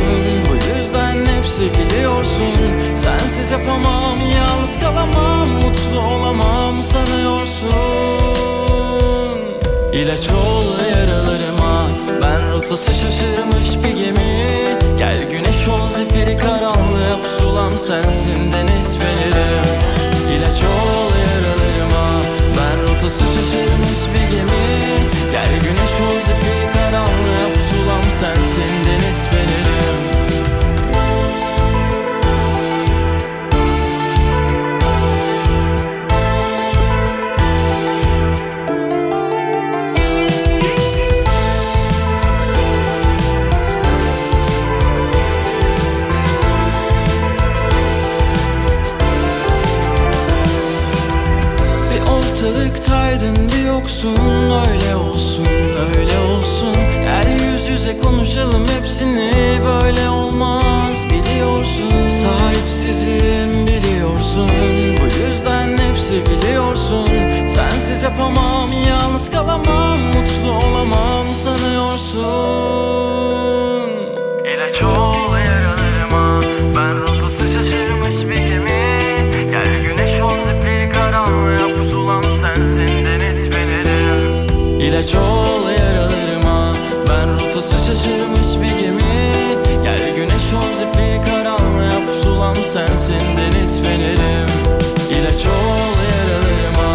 Bu 0.50 0.78
yüzden 0.78 1.26
hepsi 1.26 1.62
biliyorsun. 1.62 2.54
Sensiz 2.96 3.52
yapamam 3.52 4.18
yalnız 4.36 4.80
kalamam 4.80 5.50
Mutlu 5.50 6.00
olamam 6.00 6.84
sanıyorsun. 6.84 7.74
İlaç 9.94 10.30
ol 10.30 10.66
yaralarıma. 10.98 11.90
Ben 12.24 12.52
rotası 12.52 12.94
şaşırmış 12.94 13.68
bir 13.84 13.98
gemi. 14.06 14.78
Gel 14.98 15.30
güneş 15.30 15.68
ol 15.68 15.88
zifiri 15.88 16.38
karanlığa 16.38 17.22
Pusulam 17.22 17.78
sensin 17.78 18.52
deniz 18.52 18.98
feneri. 18.98 19.62
İlaç 20.38 20.64
ol 20.64 21.12
yaralarıma. 21.26 22.22
Ben 22.58 22.94
rotası 22.94 23.24
şaşırmış 23.24 24.02
bir 24.14 24.38
gemi. 24.38 24.64
Gel 25.32 25.63
yoksun 54.04 54.70
Öyle 54.70 54.96
olsun 54.96 55.46
öyle 55.98 56.20
olsun. 56.20 56.74
Gel 57.06 57.40
yüz 57.40 57.68
yüze 57.68 57.98
konuşalım 57.98 58.66
hepsini 58.78 59.62
Böyle 59.66 60.10
olmaz. 60.10 61.06
Biliyorsun 61.10 62.08
Sahipsizim 62.08 63.68
biliyorsun. 63.68 64.50
Bu 65.02 65.28
yüzden 65.28 65.78
hepsi 65.78 66.22
biliyorsun. 66.26 67.08
Sensiz 67.48 68.04
yapamam 68.04 68.70
yalnız 68.88 69.32
kalamam 69.32 70.00
Mutlu 70.00 70.68
olamam 70.68 71.28
sanıyorsun 71.28 72.53
İlaç 85.04 85.16
ol 85.16 85.70
yaralarıma. 85.80 86.74
Ben 87.10 87.34
rotası 87.40 87.76
şaşırmış 87.78 88.48
bir 88.62 88.80
gemi. 88.80 89.60
Gel 89.84 90.16
güneş 90.16 90.54
ol 90.54 90.70
zifiri 90.72 91.22
karanlığa. 91.26 92.06
Pusulam 92.06 92.56
sensin 92.56 93.22
deniz 93.38 93.82
fenerim. 93.82 94.50
İlaç 95.10 95.46
ol 95.46 95.96
yaralarıma. 96.14 96.92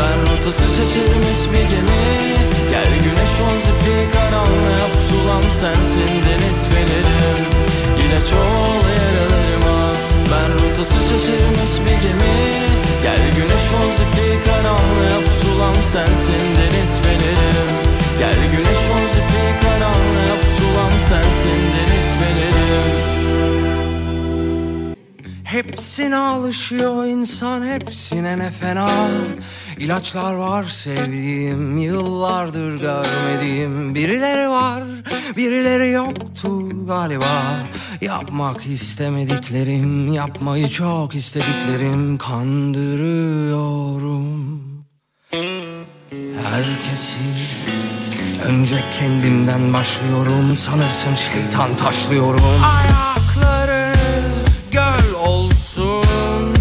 Ben 0.00 0.36
rotası 0.36 0.62
şaşırmış 0.62 1.40
bir 1.52 1.68
gemi. 1.74 2.34
Gel 2.70 2.92
güneş 2.98 3.34
ol 3.46 3.56
zifiri 3.66 4.10
karanlığa. 4.12 4.86
Pusulam 4.92 5.42
sensin 5.42 6.10
deniz 6.28 6.66
fenerim. 6.68 7.38
İlaç 7.98 8.32
ol 8.32 8.82
yaralarıma 8.98 9.87
Ben 10.32 10.52
rotası 10.54 10.94
şaşırmış 10.94 11.80
bir 11.80 12.08
gemi. 12.08 12.38
Gel 13.02 13.18
güneş 13.36 13.68
ol 13.78 13.90
zifiri 13.96 14.44
karanlığa 14.44 15.20
Pusulam 15.26 15.74
sensin 15.74 16.42
deniz 16.58 16.98
fenerim. 17.02 17.70
Gel 18.18 18.34
güneş 18.52 18.82
ol 18.92 19.06
zifiri 19.08 19.60
karanlığa 19.62 20.36
Pusulam 20.42 20.92
sensin 21.08 21.60
deniz 21.74 22.08
fenerim. 22.18 23.08
Hepsine 25.44 26.16
alışıyor 26.16 27.04
insan 27.04 27.66
hepsine 27.66 28.38
ne 28.38 28.50
fena. 28.50 29.08
İlaçlar 29.78 30.34
var 30.34 30.64
sevdiğim 30.64 31.78
yıllardır 31.78 32.80
görmediğim. 32.80 33.94
Birileri 33.94 34.48
var 34.48 34.84
birileri 35.36 35.90
yoktu 35.90 36.86
galiba 36.86 37.56
Yapmak 38.00 38.66
istemediklerim 38.66 40.12
Yapmayı 40.12 40.68
çok 40.68 41.14
istediklerim 41.14 42.18
Kandırıyorum 42.18 44.28
Herkesi 46.44 47.18
Önce 48.44 48.76
kendimden 48.98 49.74
başlıyorum 49.74 50.56
Sanırsın 50.56 51.14
şeytan 51.14 51.76
taşlıyorum. 51.76 52.40
Ayaklarınız 52.64 54.44
göl 54.72 55.14
olsun 55.20 56.54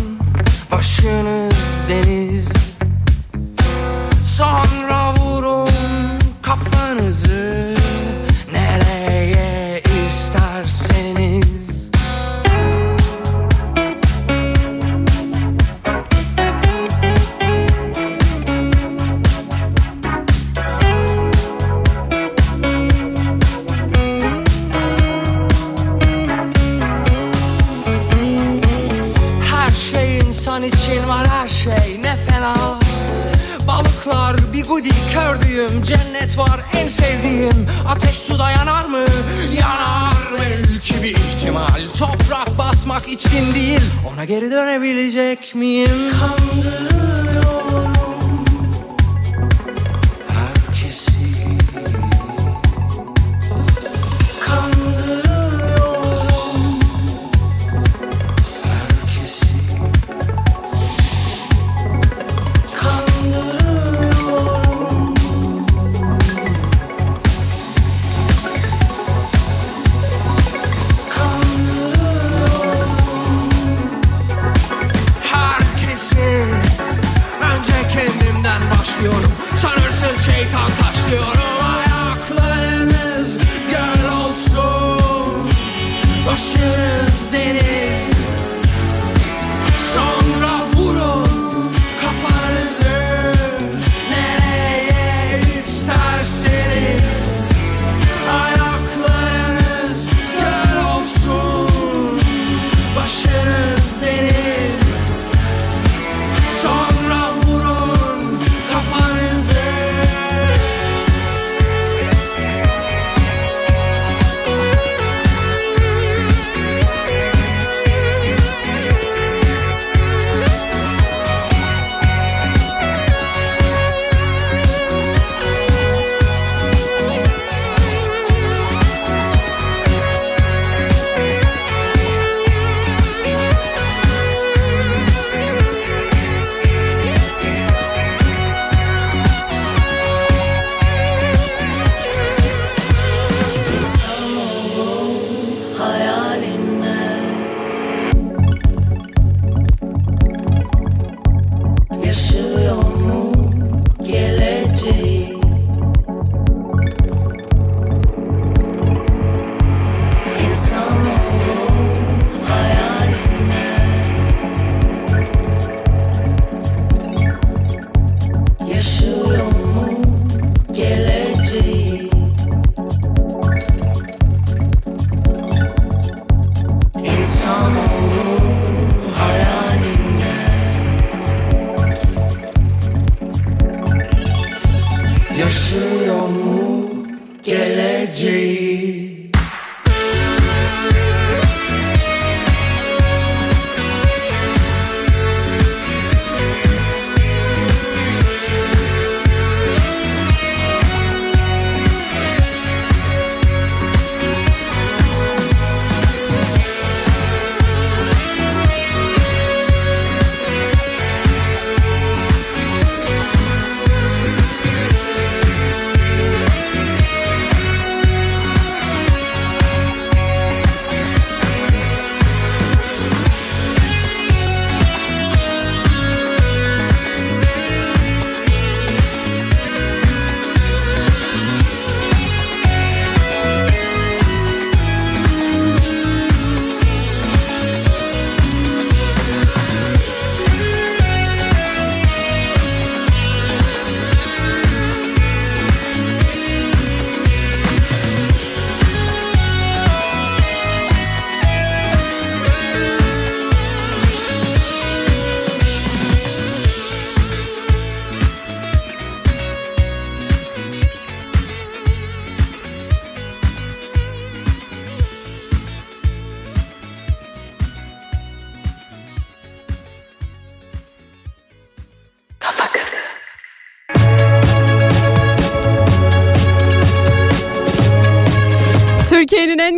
Başınız 0.71 1.46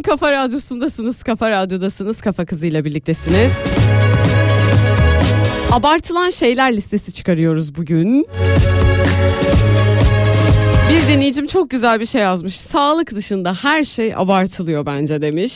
kafa 0.10 0.32
radyosundasınız. 0.32 1.24
Kafa 1.24 1.50
radyodasınız. 1.50 2.22
Kafa 2.22 2.46
kızıyla 2.46 2.86
birliktesiniz. 2.86 3.54
Abartılan 5.72 6.30
şeyler 6.30 6.76
listesi 6.76 7.14
çıkarıyoruz 7.14 7.76
bugün. 7.76 8.28
Bir 10.90 11.14
dinleyicim 11.14 11.48
çok 11.48 11.70
güzel 11.70 12.00
bir 12.00 12.06
şey 12.06 12.22
yazmış. 12.22 12.60
Sağlık 12.60 13.16
dışında 13.16 13.54
her 13.54 13.84
şey 13.84 14.14
abartılıyor 14.16 14.86
bence 14.86 15.22
demiş. 15.22 15.54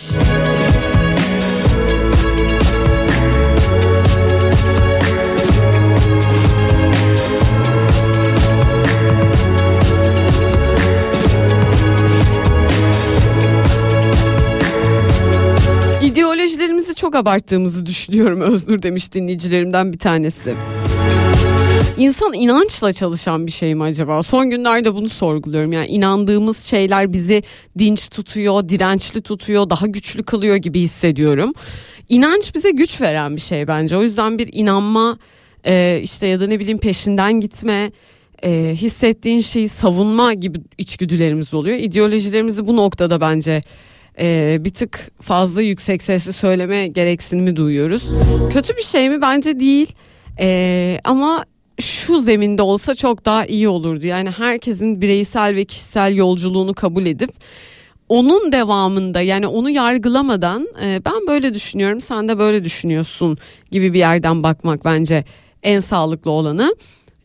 Çok 17.13 17.21
abarttığımızı 17.21 17.85
düşünüyorum 17.85 18.41
Özgür 18.41 18.81
demiş 18.81 19.13
dinleyicilerimden 19.13 19.93
bir 19.93 19.99
tanesi. 19.99 20.55
İnsan 21.97 22.33
inançla 22.33 22.93
çalışan 22.93 23.47
bir 23.47 23.51
şey 23.51 23.75
mi 23.75 23.83
acaba? 23.83 24.23
Son 24.23 24.49
günlerde 24.49 24.95
bunu 24.95 25.09
sorguluyorum. 25.09 25.71
Yani 25.71 25.87
inandığımız 25.87 26.57
şeyler 26.57 27.13
bizi 27.13 27.43
dinç 27.79 28.09
tutuyor, 28.09 28.69
dirençli 28.69 29.21
tutuyor, 29.21 29.69
daha 29.69 29.87
güçlü 29.87 30.23
kılıyor 30.23 30.55
gibi 30.55 30.79
hissediyorum. 30.79 31.53
İnanç 32.09 32.55
bize 32.55 32.71
güç 32.71 33.01
veren 33.01 33.35
bir 33.35 33.41
şey 33.41 33.67
bence. 33.67 33.97
O 33.97 34.03
yüzden 34.03 34.39
bir 34.39 34.49
inanma 34.51 35.17
e, 35.65 35.99
işte 36.03 36.27
ya 36.27 36.39
da 36.39 36.47
ne 36.47 36.59
bileyim 36.59 36.77
peşinden 36.77 37.41
gitme, 37.41 37.91
e, 38.43 38.73
hissettiğin 38.75 39.41
şeyi 39.41 39.69
savunma 39.69 40.33
gibi 40.33 40.59
içgüdülerimiz 40.77 41.53
oluyor. 41.53 41.77
İdeolojilerimizi 41.77 42.67
bu 42.67 42.75
noktada 42.75 43.21
bence 43.21 43.61
e, 44.19 44.57
bir 44.59 44.73
tık 44.73 45.11
fazla 45.21 45.61
yüksek 45.61 46.03
sesle 46.03 46.31
söyleme 46.31 46.87
gereksinimi 46.87 47.55
duyuyoruz. 47.55 48.13
Kötü 48.53 48.77
bir 48.77 48.83
şey 48.83 49.09
mi? 49.09 49.21
Bence 49.21 49.59
değil. 49.59 49.95
E, 50.39 50.99
ama 51.03 51.45
şu 51.79 52.19
zeminde 52.19 52.61
olsa 52.61 52.95
çok 52.95 53.25
daha 53.25 53.45
iyi 53.45 53.67
olurdu. 53.69 54.05
Yani 54.05 54.29
herkesin 54.29 55.01
bireysel 55.01 55.55
ve 55.55 55.65
kişisel 55.65 56.15
yolculuğunu 56.15 56.73
kabul 56.73 57.05
edip 57.05 57.29
onun 58.09 58.51
devamında 58.51 59.21
yani 59.21 59.47
onu 59.47 59.69
yargılamadan 59.69 60.67
e, 60.83 61.01
ben 61.05 61.27
böyle 61.27 61.53
düşünüyorum 61.53 62.01
sen 62.01 62.29
de 62.29 62.39
böyle 62.39 62.63
düşünüyorsun 62.63 63.37
gibi 63.71 63.93
bir 63.93 63.99
yerden 63.99 64.43
bakmak 64.43 64.85
bence 64.85 65.23
en 65.63 65.79
sağlıklı 65.79 66.31
olanı. 66.31 66.75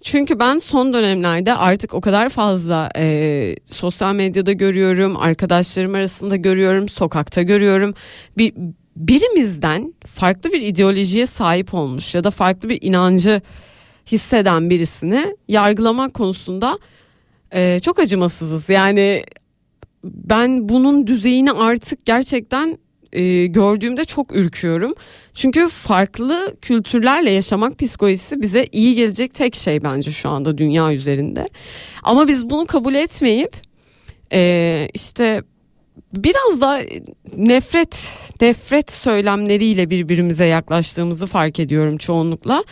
Çünkü 0.00 0.38
ben 0.38 0.58
son 0.58 0.92
dönemlerde 0.92 1.54
artık 1.54 1.94
o 1.94 2.00
kadar 2.00 2.28
fazla 2.28 2.90
e, 2.96 3.56
sosyal 3.64 4.14
medyada 4.14 4.52
görüyorum, 4.52 5.16
arkadaşlarım 5.16 5.94
arasında 5.94 6.36
görüyorum, 6.36 6.88
sokakta 6.88 7.42
görüyorum. 7.42 7.94
Bir 8.38 8.54
birimizden 8.96 9.94
farklı 10.06 10.52
bir 10.52 10.62
ideolojiye 10.62 11.26
sahip 11.26 11.74
olmuş 11.74 12.14
ya 12.14 12.24
da 12.24 12.30
farklı 12.30 12.68
bir 12.68 12.78
inancı 12.82 13.40
hisseden 14.06 14.70
birisini 14.70 15.36
yargılamak 15.48 16.14
konusunda 16.14 16.78
e, 17.52 17.80
çok 17.80 17.98
acımasızız. 17.98 18.70
Yani 18.70 19.24
ben 20.04 20.68
bunun 20.68 21.06
düzeyini 21.06 21.52
artık 21.52 22.06
gerçekten 22.06 22.78
e, 23.12 23.46
gördüğümde 23.46 24.04
çok 24.04 24.36
ürküyorum. 24.36 24.94
Çünkü 25.34 25.68
farklı 25.68 26.56
kültürlerle 26.62 27.30
yaşamak 27.30 27.78
psikolojisi 27.78 28.42
bize 28.42 28.68
iyi 28.72 28.94
gelecek 28.94 29.34
tek 29.34 29.54
şey 29.54 29.82
bence 29.82 30.10
şu 30.10 30.28
anda 30.28 30.58
dünya 30.58 30.92
üzerinde. 30.92 31.46
Ama 32.02 32.28
biz 32.28 32.50
bunu 32.50 32.66
kabul 32.66 32.94
etmeyip 32.94 33.52
e, 34.32 34.88
işte 34.94 35.42
biraz 36.16 36.60
da 36.60 36.80
nefret 37.36 37.94
nefret 38.40 38.92
söylemleriyle 38.92 39.90
birbirimize 39.90 40.44
yaklaştığımızı 40.44 41.26
fark 41.26 41.60
ediyorum 41.60 41.96
çoğunlukla. 41.96 42.64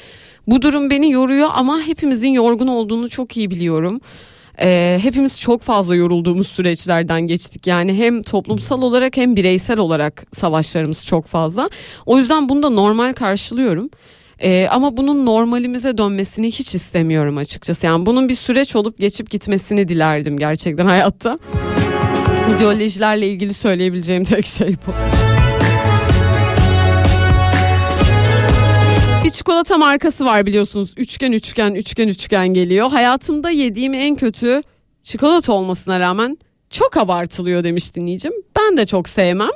Bu 0.46 0.62
durum 0.62 0.90
beni 0.90 1.10
yoruyor 1.10 1.48
ama 1.54 1.80
hepimizin 1.80 2.30
yorgun 2.30 2.66
olduğunu 2.66 3.08
çok 3.08 3.36
iyi 3.36 3.50
biliyorum. 3.50 4.00
Ee, 4.60 4.98
hepimiz 5.02 5.40
çok 5.40 5.62
fazla 5.62 5.94
yorulduğumuz 5.94 6.48
süreçlerden 6.48 7.20
geçtik. 7.20 7.66
Yani 7.66 7.94
hem 7.94 8.22
toplumsal 8.22 8.82
olarak 8.82 9.16
hem 9.16 9.36
bireysel 9.36 9.78
olarak 9.78 10.24
savaşlarımız 10.32 11.06
çok 11.06 11.26
fazla. 11.26 11.70
O 12.06 12.18
yüzden 12.18 12.48
bunu 12.48 12.62
da 12.62 12.70
normal 12.70 13.12
karşılıyorum. 13.12 13.90
Ee, 14.42 14.68
ama 14.70 14.96
bunun 14.96 15.26
normalimize 15.26 15.98
dönmesini 15.98 16.46
hiç 16.46 16.74
istemiyorum 16.74 17.36
açıkçası. 17.36 17.86
Yani 17.86 18.06
bunun 18.06 18.28
bir 18.28 18.34
süreç 18.34 18.76
olup 18.76 18.98
geçip 18.98 19.30
gitmesini 19.30 19.88
dilerdim 19.88 20.38
gerçekten 20.38 20.86
hayatta. 20.86 21.38
İdeolojilerle 22.56 23.28
ilgili 23.28 23.54
söyleyebileceğim 23.54 24.24
tek 24.24 24.46
şey 24.46 24.68
bu. 24.86 24.92
Çikolata 29.46 29.78
markası 29.78 30.24
var 30.24 30.46
biliyorsunuz. 30.46 30.94
Üçgen 30.96 31.32
üçgen 31.32 31.74
üçgen 31.74 32.08
üçgen 32.08 32.48
geliyor. 32.48 32.90
Hayatımda 32.90 33.50
yediğim 33.50 33.94
en 33.94 34.14
kötü 34.14 34.62
çikolata 35.02 35.52
olmasına 35.52 36.00
rağmen 36.00 36.38
çok 36.70 36.96
abartılıyor 36.96 37.64
demiş 37.64 37.94
dinleyicim. 37.94 38.32
Ben 38.56 38.76
de 38.76 38.86
çok 38.86 39.08
sevmem. 39.08 39.50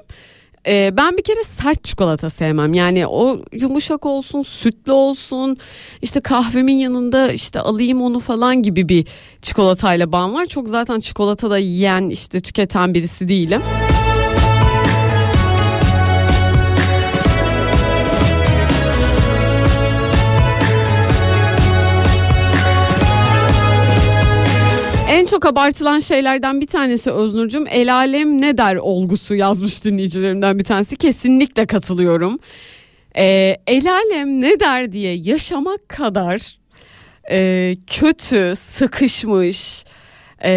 Ee, 0.66 0.90
ben 0.96 1.16
bir 1.16 1.22
kere 1.22 1.44
sert 1.44 1.84
çikolata 1.84 2.30
sevmem. 2.30 2.74
Yani 2.74 3.06
o 3.06 3.42
yumuşak 3.52 4.06
olsun, 4.06 4.42
sütlü 4.42 4.92
olsun. 4.92 5.56
İşte 6.02 6.20
kahvemin 6.20 6.78
yanında 6.78 7.32
işte 7.32 7.60
alayım 7.60 8.02
onu 8.02 8.20
falan 8.20 8.62
gibi 8.62 8.88
bir 8.88 9.06
çikolatayla 9.42 10.12
bağım 10.12 10.34
var. 10.34 10.46
Çok 10.46 10.68
zaten 10.68 11.00
çikolata 11.00 11.50
da 11.50 11.58
yiyen, 11.58 12.08
işte 12.08 12.40
tüketen 12.40 12.94
birisi 12.94 13.28
değilim. 13.28 13.62
En 25.20 25.24
çok 25.24 25.46
abartılan 25.46 25.98
şeylerden 25.98 26.60
bir 26.60 26.66
tanesi 26.66 27.10
Öznur'cum 27.10 27.66
el 27.66 27.94
alem 27.94 28.40
ne 28.40 28.58
der 28.58 28.76
olgusu 28.76 29.34
yazmış 29.34 29.84
dinleyicilerimden 29.84 30.58
bir 30.58 30.64
tanesi. 30.64 30.96
Kesinlikle 30.96 31.66
katılıyorum. 31.66 32.38
Ee, 33.16 33.56
el 33.66 33.92
alem 33.92 34.40
ne 34.40 34.60
der 34.60 34.92
diye 34.92 35.14
yaşamak 35.14 35.88
kadar 35.88 36.58
e, 37.30 37.76
kötü, 37.86 38.52
sıkışmış, 38.56 39.84
e, 40.44 40.52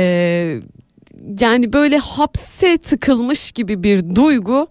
yani 1.40 1.74
böyle 1.74 1.98
hapse 1.98 2.78
tıkılmış 2.78 3.52
gibi 3.52 3.84
bir 3.84 4.16
duygu 4.16 4.68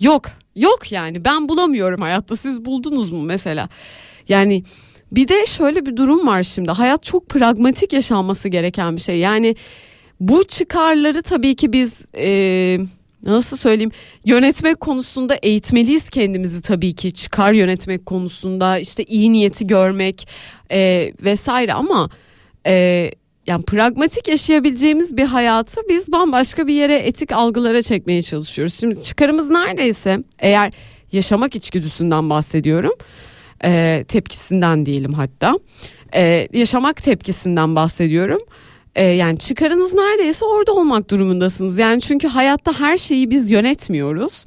yok. 0.00 0.24
Yok 0.56 0.92
yani 0.92 1.24
ben 1.24 1.48
bulamıyorum 1.48 2.00
hayatta 2.00 2.36
siz 2.36 2.64
buldunuz 2.64 3.12
mu 3.12 3.22
mesela? 3.22 3.68
Yani 4.28 4.62
bir 5.12 5.28
de 5.28 5.46
şöyle 5.46 5.86
bir 5.86 5.96
durum 5.96 6.26
var 6.26 6.42
şimdi. 6.42 6.70
Hayat 6.70 7.02
çok 7.02 7.28
pragmatik 7.28 7.92
yaşanması 7.92 8.48
gereken 8.48 8.96
bir 8.96 9.00
şey. 9.00 9.18
Yani 9.18 9.56
bu 10.20 10.44
çıkarları 10.44 11.22
tabii 11.22 11.54
ki 11.56 11.72
biz 11.72 12.10
e, 12.16 12.78
nasıl 13.24 13.56
söyleyeyim 13.56 13.90
yönetmek 14.24 14.80
konusunda 14.80 15.34
eğitmeliyiz 15.34 16.10
kendimizi 16.10 16.62
tabii 16.62 16.94
ki 16.94 17.12
çıkar 17.12 17.52
yönetmek 17.52 18.06
konusunda 18.06 18.78
işte 18.78 19.04
iyi 19.04 19.32
niyeti 19.32 19.66
görmek 19.66 20.28
e, 20.70 21.12
vesaire 21.22 21.72
ama 21.72 22.10
e, 22.66 23.10
yani 23.46 23.64
pragmatik 23.64 24.28
yaşayabileceğimiz 24.28 25.16
bir 25.16 25.24
hayatı 25.24 25.80
biz 25.88 26.12
bambaşka 26.12 26.66
bir 26.66 26.74
yere 26.74 26.96
etik 26.96 27.32
algılara 27.32 27.82
çekmeye 27.82 28.22
çalışıyoruz. 28.22 28.74
Şimdi 28.74 29.02
çıkarımız 29.02 29.50
neredeyse 29.50 30.18
eğer 30.38 30.72
yaşamak 31.12 31.56
içgüdüsünden 31.56 32.30
bahsediyorum 32.30 32.92
e, 33.64 34.04
tepkisinden 34.08 34.86
diyelim 34.86 35.12
hatta 35.12 35.58
e, 36.14 36.48
yaşamak 36.52 37.02
tepkisinden 37.02 37.76
bahsediyorum. 37.76 38.38
E, 38.94 39.04
yani 39.04 39.38
çıkarınız 39.38 39.94
neredeyse 39.94 40.44
orada 40.44 40.72
olmak 40.72 41.10
durumundasınız. 41.10 41.78
Yani 41.78 42.00
çünkü 42.00 42.28
hayatta 42.28 42.80
her 42.80 42.96
şeyi 42.96 43.30
biz 43.30 43.50
yönetmiyoruz. 43.50 44.44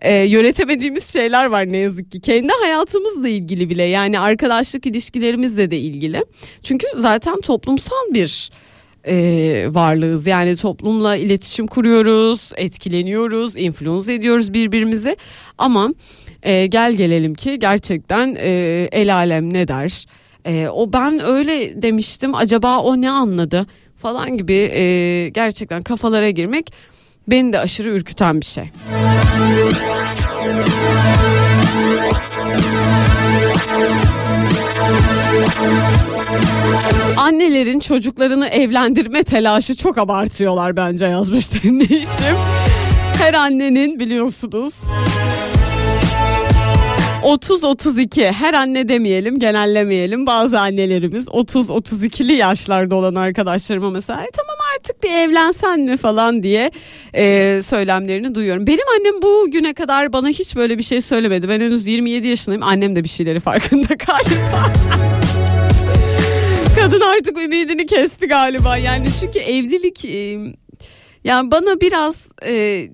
E, 0.00 0.14
yönetemediğimiz 0.14 1.12
şeyler 1.12 1.44
var 1.44 1.72
ne 1.72 1.78
yazık 1.78 2.12
ki. 2.12 2.20
Kendi 2.20 2.52
hayatımızla 2.62 3.28
ilgili 3.28 3.70
bile 3.70 3.82
yani 3.82 4.18
arkadaşlık 4.18 4.86
ilişkilerimizle 4.86 5.70
de 5.70 5.78
ilgili. 5.78 6.24
Çünkü 6.62 6.86
zaten 6.96 7.40
toplumsal 7.40 8.14
bir 8.14 8.50
e, 9.06 9.14
varlığız. 9.70 10.26
Yani 10.26 10.56
toplumla 10.56 11.16
iletişim 11.16 11.66
kuruyoruz, 11.66 12.52
etkileniyoruz, 12.56 13.56
influence 13.56 14.12
ediyoruz 14.12 14.54
birbirimizi. 14.54 15.16
Ama 15.58 15.90
e, 16.44 16.66
gel 16.66 16.92
gelelim 16.92 17.34
ki 17.34 17.58
gerçekten 17.58 18.36
e, 18.38 18.50
el 18.92 19.14
alem 19.14 19.54
ne 19.54 19.68
der? 19.68 20.06
E, 20.44 20.68
o 20.68 20.92
ben 20.92 21.24
öyle 21.24 21.82
demiştim 21.82 22.34
acaba 22.34 22.78
o 22.78 23.00
ne 23.00 23.10
anladı 23.10 23.66
falan 23.96 24.38
gibi 24.38 24.54
e, 24.54 25.28
gerçekten 25.28 25.82
kafalara 25.82 26.30
girmek 26.30 26.72
beni 27.28 27.52
de 27.52 27.58
aşırı 27.58 27.90
ürküten 27.90 28.40
bir 28.40 28.46
şey. 28.46 28.64
Annelerin 37.16 37.80
çocuklarını 37.80 38.48
evlendirme 38.48 39.22
telaşı 39.22 39.76
çok 39.76 39.98
abartıyorlar 39.98 40.76
bence 40.76 41.06
yazmış 41.06 41.62
dinleyicim. 41.62 42.36
her 43.18 43.34
annenin 43.34 44.00
biliyorsunuz 44.00 44.84
30-32 47.24 48.32
her 48.32 48.54
anne 48.54 48.88
demeyelim 48.88 49.38
genellemeyelim. 49.38 50.26
Bazı 50.26 50.60
annelerimiz 50.60 51.28
30-32'li 51.28 52.32
yaşlarda 52.32 52.96
olan 52.96 53.14
arkadaşlarıma 53.14 53.90
mesela 53.90 54.22
e, 54.22 54.28
tamam 54.32 54.56
artık 54.76 55.02
bir 55.02 55.10
evlensen 55.10 55.80
mi? 55.80 55.96
falan 55.96 56.42
diye 56.42 56.70
e, 57.14 57.60
söylemlerini 57.62 58.34
duyuyorum. 58.34 58.66
Benim 58.66 58.88
annem 58.98 59.22
bu 59.22 59.50
güne 59.50 59.74
kadar 59.74 60.12
bana 60.12 60.28
hiç 60.28 60.56
böyle 60.56 60.78
bir 60.78 60.82
şey 60.82 61.00
söylemedi. 61.00 61.48
Ben 61.48 61.60
henüz 61.60 61.86
27 61.86 62.28
yaşındayım. 62.28 62.62
Annem 62.62 62.96
de 62.96 63.04
bir 63.04 63.08
şeyleri 63.08 63.40
farkında 63.40 63.86
galiba. 64.06 64.72
Kadın 66.80 67.00
artık 67.00 67.38
ümidini 67.38 67.86
kesti 67.86 68.26
galiba 68.28 68.76
yani. 68.76 69.06
Çünkü 69.20 69.38
evlilik 69.38 70.04
e, 70.04 70.38
yani 71.24 71.50
bana 71.50 71.80
biraz 71.80 72.32
e, 72.46 72.84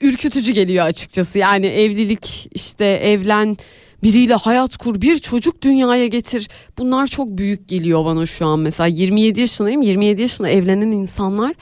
ürkütücü 0.00 0.52
geliyor 0.52 0.86
açıkçası. 0.86 1.38
Yani 1.38 1.66
evlilik 1.66 2.48
işte 2.52 2.84
evlen 2.84 3.56
biriyle 4.02 4.34
hayat 4.34 4.76
kur 4.76 5.00
bir 5.00 5.18
çocuk 5.18 5.62
dünyaya 5.62 6.06
getir. 6.06 6.48
Bunlar 6.78 7.06
çok 7.06 7.28
büyük 7.28 7.68
geliyor 7.68 8.04
bana 8.04 8.26
şu 8.26 8.46
an 8.46 8.58
mesela. 8.58 8.86
27 8.86 9.40
yaşındayım 9.40 9.82
27 9.82 10.22
yaşında 10.22 10.48
evlenen 10.48 10.90
insanlar 10.90 11.54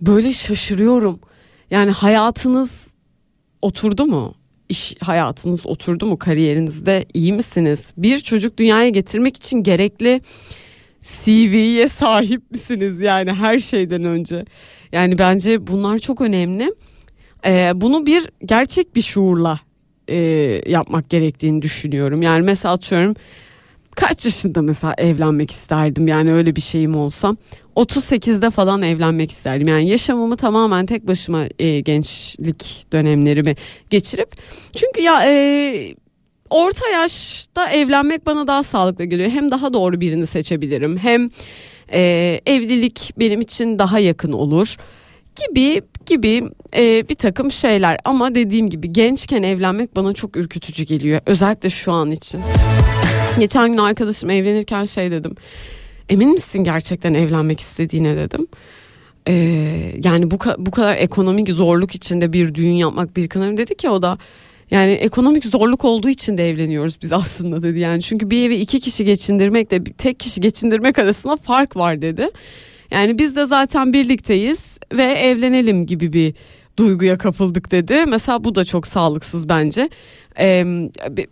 böyle 0.00 0.32
şaşırıyorum. 0.32 1.20
Yani 1.70 1.90
hayatınız 1.90 2.94
oturdu 3.62 4.06
mu? 4.06 4.34
İş 4.68 4.94
hayatınız 5.00 5.66
oturdu 5.66 6.06
mu? 6.06 6.18
Kariyerinizde 6.18 7.06
iyi 7.14 7.32
misiniz? 7.32 7.92
Bir 7.96 8.20
çocuk 8.20 8.58
dünyaya 8.58 8.88
getirmek 8.88 9.36
için 9.36 9.62
gerekli 9.62 10.20
CV'ye 11.02 11.88
sahip 11.88 12.50
misiniz? 12.50 13.00
Yani 13.00 13.32
her 13.32 13.58
şeyden 13.58 14.04
önce. 14.04 14.44
Yani 14.92 15.18
bence 15.18 15.66
bunlar 15.66 15.98
çok 15.98 16.20
önemli 16.20 16.74
ee, 17.46 17.72
bunu 17.74 18.06
bir 18.06 18.28
gerçek 18.44 18.96
bir 18.96 19.02
şuurla 19.02 19.60
e, 20.08 20.16
yapmak 20.66 21.10
gerektiğini 21.10 21.62
düşünüyorum. 21.62 22.22
Yani 22.22 22.42
mesela 22.42 22.74
atıyorum 22.74 23.14
kaç 23.96 24.24
yaşında 24.24 24.62
mesela 24.62 24.94
evlenmek 24.98 25.50
isterdim 25.50 26.08
yani 26.08 26.32
öyle 26.32 26.56
bir 26.56 26.60
şeyim 26.60 26.94
olsa 26.94 27.36
38'de 27.76 28.50
falan 28.50 28.82
evlenmek 28.82 29.30
isterdim. 29.30 29.68
Yani 29.68 29.88
yaşamımı 29.88 30.36
tamamen 30.36 30.86
tek 30.86 31.06
başıma 31.08 31.44
e, 31.58 31.80
gençlik 31.80 32.86
dönemlerimi 32.92 33.56
geçirip 33.90 34.32
çünkü 34.76 35.02
ya 35.02 35.22
e, 35.26 35.94
orta 36.50 36.88
yaşta 36.88 37.70
evlenmek 37.70 38.26
bana 38.26 38.46
daha 38.46 38.62
sağlıklı 38.62 39.04
geliyor. 39.04 39.30
Hem 39.30 39.50
daha 39.50 39.72
doğru 39.72 40.00
birini 40.00 40.26
seçebilirim 40.26 40.98
hem 40.98 41.30
e, 41.92 42.00
evlilik 42.46 43.12
benim 43.18 43.40
için 43.40 43.78
daha 43.78 43.98
yakın 43.98 44.32
olur 44.32 44.76
gibi 45.48 45.82
gibi 46.06 46.44
e, 46.76 47.08
bir 47.08 47.14
takım 47.14 47.50
şeyler 47.50 47.98
ama 48.04 48.34
dediğim 48.34 48.70
gibi 48.70 48.92
gençken 48.92 49.42
evlenmek 49.42 49.96
bana 49.96 50.12
çok 50.12 50.36
ürkütücü 50.36 50.84
geliyor 50.84 51.20
özellikle 51.26 51.70
şu 51.70 51.92
an 51.92 52.10
için. 52.10 52.40
Geçen 53.38 53.70
gün 53.70 53.78
arkadaşım 53.78 54.30
evlenirken 54.30 54.84
şey 54.84 55.10
dedim 55.10 55.34
emin 56.08 56.32
misin 56.32 56.64
gerçekten 56.64 57.14
evlenmek 57.14 57.60
istediğine 57.60 58.16
dedim. 58.16 58.46
Ee, 59.28 59.34
yani 60.04 60.30
bu 60.30 60.38
bu 60.58 60.70
kadar 60.70 60.96
ekonomik 60.96 61.48
zorluk 61.48 61.94
içinde 61.94 62.32
bir 62.32 62.54
düğün 62.54 62.72
yapmak 62.72 63.16
bir 63.16 63.28
kanarım 63.28 63.56
dedi 63.56 63.74
ki 63.74 63.90
o 63.90 64.02
da 64.02 64.18
yani 64.70 64.92
ekonomik 64.92 65.44
zorluk 65.44 65.84
olduğu 65.84 66.08
için 66.08 66.38
de 66.38 66.50
evleniyoruz 66.50 66.98
biz 67.02 67.12
aslında 67.12 67.62
dedi 67.62 67.78
yani 67.78 68.02
çünkü 68.02 68.30
bir 68.30 68.46
evi 68.46 68.54
iki 68.54 68.80
kişi 68.80 69.04
geçindirmekle 69.04 69.84
tek 69.84 70.20
kişi 70.20 70.40
geçindirmek 70.40 70.98
arasında 70.98 71.36
fark 71.36 71.76
var 71.76 72.02
dedi. 72.02 72.28
Yani 72.92 73.18
biz 73.18 73.36
de 73.36 73.46
zaten 73.46 73.92
birlikteyiz 73.92 74.78
ve 74.92 75.02
evlenelim 75.02 75.86
gibi 75.86 76.12
bir 76.12 76.34
duyguya 76.76 77.18
kapıldık 77.18 77.70
dedi. 77.70 78.04
Mesela 78.08 78.44
bu 78.44 78.54
da 78.54 78.64
çok 78.64 78.86
sağlıksız 78.86 79.48
bence. 79.48 79.88
Ee, 80.38 80.64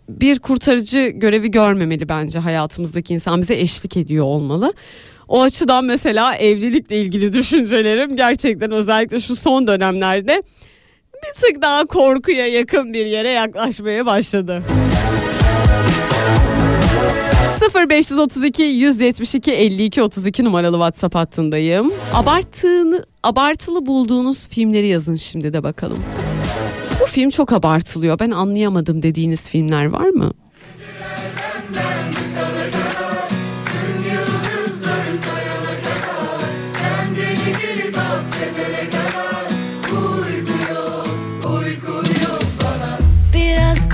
bir 0.09 0.39
kurtarıcı 0.39 1.07
görevi 1.07 1.51
görmemeli 1.51 2.09
bence 2.09 2.39
hayatımızdaki 2.39 3.13
insan 3.13 3.41
bize 3.41 3.55
eşlik 3.55 3.97
ediyor 3.97 4.25
olmalı. 4.25 4.73
O 5.27 5.41
açıdan 5.41 5.85
mesela 5.85 6.35
evlilikle 6.35 7.01
ilgili 7.01 7.33
düşüncelerim 7.39 8.15
gerçekten 8.15 8.71
özellikle 8.71 9.19
şu 9.19 9.35
son 9.35 9.67
dönemlerde 9.67 10.43
bir 11.13 11.41
tık 11.41 11.61
daha 11.61 11.85
korkuya 11.85 12.47
yakın 12.47 12.93
bir 12.93 13.05
yere 13.05 13.29
yaklaşmaya 13.29 14.05
başladı. 14.05 14.63
0532 17.61 18.63
172 18.63 19.51
52 19.51 20.01
32 20.01 20.43
numaralı 20.43 20.75
WhatsApp 20.75 21.15
hattındayım. 21.15 21.91
Abartığını 22.13 23.05
abartılı 23.23 23.85
bulduğunuz 23.85 24.47
filmleri 24.47 24.87
yazın 24.87 25.15
şimdi 25.15 25.53
de 25.53 25.63
bakalım. 25.63 25.99
Bu 27.01 27.05
film 27.05 27.29
çok 27.29 27.53
abartılıyor. 27.53 28.19
Ben 28.19 28.31
anlayamadım 28.31 29.01
dediğiniz 29.01 29.49
filmler 29.49 29.85
var 29.85 30.09
mı? 30.09 30.33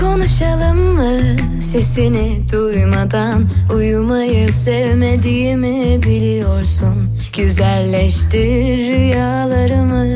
konuşalım 0.00 0.94
mı? 0.94 1.47
Sesini 1.60 2.42
duymadan 2.52 3.48
uyumayı 3.74 4.52
sevmediğimi 4.52 6.02
biliyorsun. 6.02 7.18
Güzelleştir 7.36 8.76
rüyalarımı. 8.76 10.06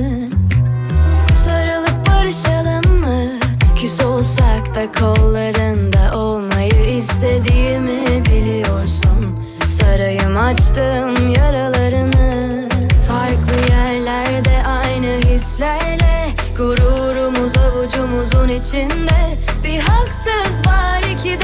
Sarılıp 1.34 2.08
barışalım 2.08 3.00
mı? 3.00 3.38
Küs 3.76 4.00
olsak 4.00 4.74
da 4.74 4.92
kollarında 4.92 6.18
olmayı 6.18 6.96
istediğimi 6.96 8.24
biliyorsun. 8.26 9.38
Sarayım 9.66 10.36
açtım 10.36 11.32
yaralarını. 11.32 12.68
Farklı 13.08 13.74
yerlerde 13.74 14.66
aynı 14.66 15.20
hislerle 15.20 16.28
Gururumuz 16.56 17.52
avucumuzun 17.56 18.48
içinde 18.48 19.38
haksız 19.78 20.66
var 20.66 21.02
iki 21.12 21.40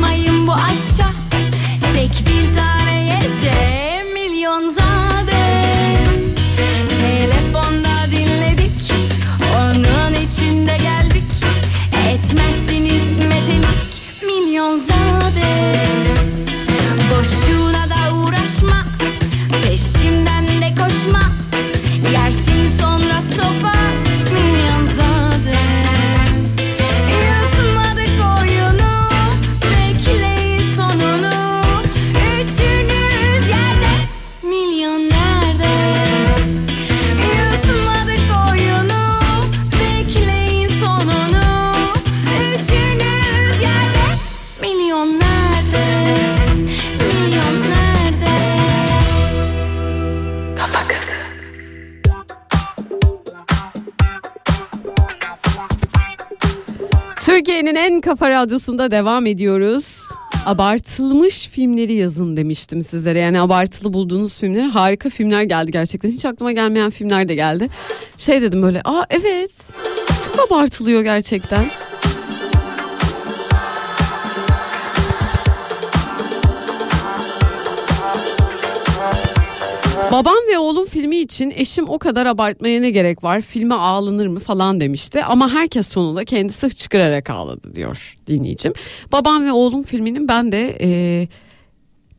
Su 0.00 0.06
katmayın 0.06 0.46
bu 0.46 0.52
aşa 0.52 1.09
kafa 58.10 58.30
radyosunda 58.30 58.90
devam 58.90 59.26
ediyoruz. 59.26 60.08
Abartılmış 60.46 61.48
filmleri 61.48 61.94
yazın 61.94 62.36
demiştim 62.36 62.82
sizlere. 62.82 63.18
Yani 63.20 63.40
abartılı 63.40 63.92
bulduğunuz 63.92 64.36
filmler 64.36 64.68
harika 64.68 65.10
filmler 65.10 65.42
geldi 65.42 65.72
gerçekten. 65.72 66.10
Hiç 66.10 66.26
aklıma 66.26 66.52
gelmeyen 66.52 66.90
filmler 66.90 67.28
de 67.28 67.34
geldi. 67.34 67.68
Şey 68.16 68.42
dedim 68.42 68.62
böyle 68.62 68.80
aa 68.84 69.04
evet 69.10 69.74
çok 70.26 70.52
abartılıyor 70.52 71.02
gerçekten. 71.02 71.64
Babam 80.12 80.36
ve 80.52 80.58
oğlum 80.58 80.86
filmi 80.86 81.16
için 81.16 81.52
eşim 81.56 81.88
o 81.88 81.98
kadar 81.98 82.26
abartmaya 82.26 82.80
ne 82.80 82.90
gerek 82.90 83.24
var 83.24 83.40
filme 83.40 83.74
ağlanır 83.74 84.26
mı 84.26 84.40
falan 84.40 84.80
demişti 84.80 85.24
ama 85.24 85.52
herkes 85.52 85.88
sonunda 85.88 86.24
kendisi 86.24 86.66
hıçkırarak 86.66 87.30
ağladı 87.30 87.74
diyor 87.74 88.14
dinleyicim. 88.26 88.72
Babam 89.12 89.44
ve 89.44 89.52
oğlum 89.52 89.82
filminin 89.82 90.28
ben 90.28 90.52
de 90.52 90.78
e, 90.80 91.28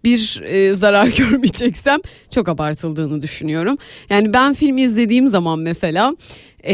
bir 0.04 0.42
e, 0.46 0.74
zarar 0.74 1.08
görmeyeceksem 1.18 2.00
çok 2.30 2.50
abartıldığını 2.50 3.22
düşünüyorum. 3.22 3.78
Yani 4.10 4.34
ben 4.34 4.54
filmi 4.54 4.82
izlediğim 4.82 5.28
zaman 5.28 5.60
mesela 5.60 6.16
e, 6.64 6.74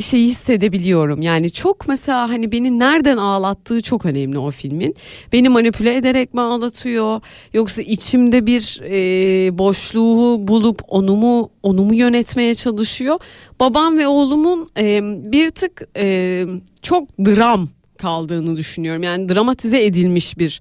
şeyi 0.00 0.26
hissedebiliyorum. 0.28 1.22
Yani 1.22 1.50
çok 1.50 1.88
mesela 1.88 2.28
hani 2.28 2.52
beni 2.52 2.78
nereden 2.78 3.16
ağlattığı 3.16 3.80
çok 3.80 4.06
önemli 4.06 4.38
o 4.38 4.50
filmin. 4.50 4.94
Beni 5.32 5.48
manipüle 5.48 5.96
ederek 5.96 6.34
mi 6.34 6.40
ağlatıyor 6.40 7.20
yoksa 7.54 7.82
içimde 7.82 8.46
bir 8.46 8.80
e, 8.84 9.58
boşluğu 9.58 10.48
bulup 10.48 10.78
onu 10.88 11.16
mu 11.16 11.50
onu 11.62 11.84
mu 11.84 11.94
yönetmeye 11.94 12.54
çalışıyor. 12.54 13.18
Babam 13.60 13.98
ve 13.98 14.06
oğlumun 14.06 14.70
e, 14.78 15.00
bir 15.32 15.48
tık 15.48 15.88
e, 15.96 16.44
çok 16.82 17.08
dram 17.18 17.68
kaldığını 17.98 18.56
düşünüyorum. 18.56 19.02
Yani 19.02 19.28
dramatize 19.28 19.84
edilmiş 19.84 20.38
bir 20.38 20.60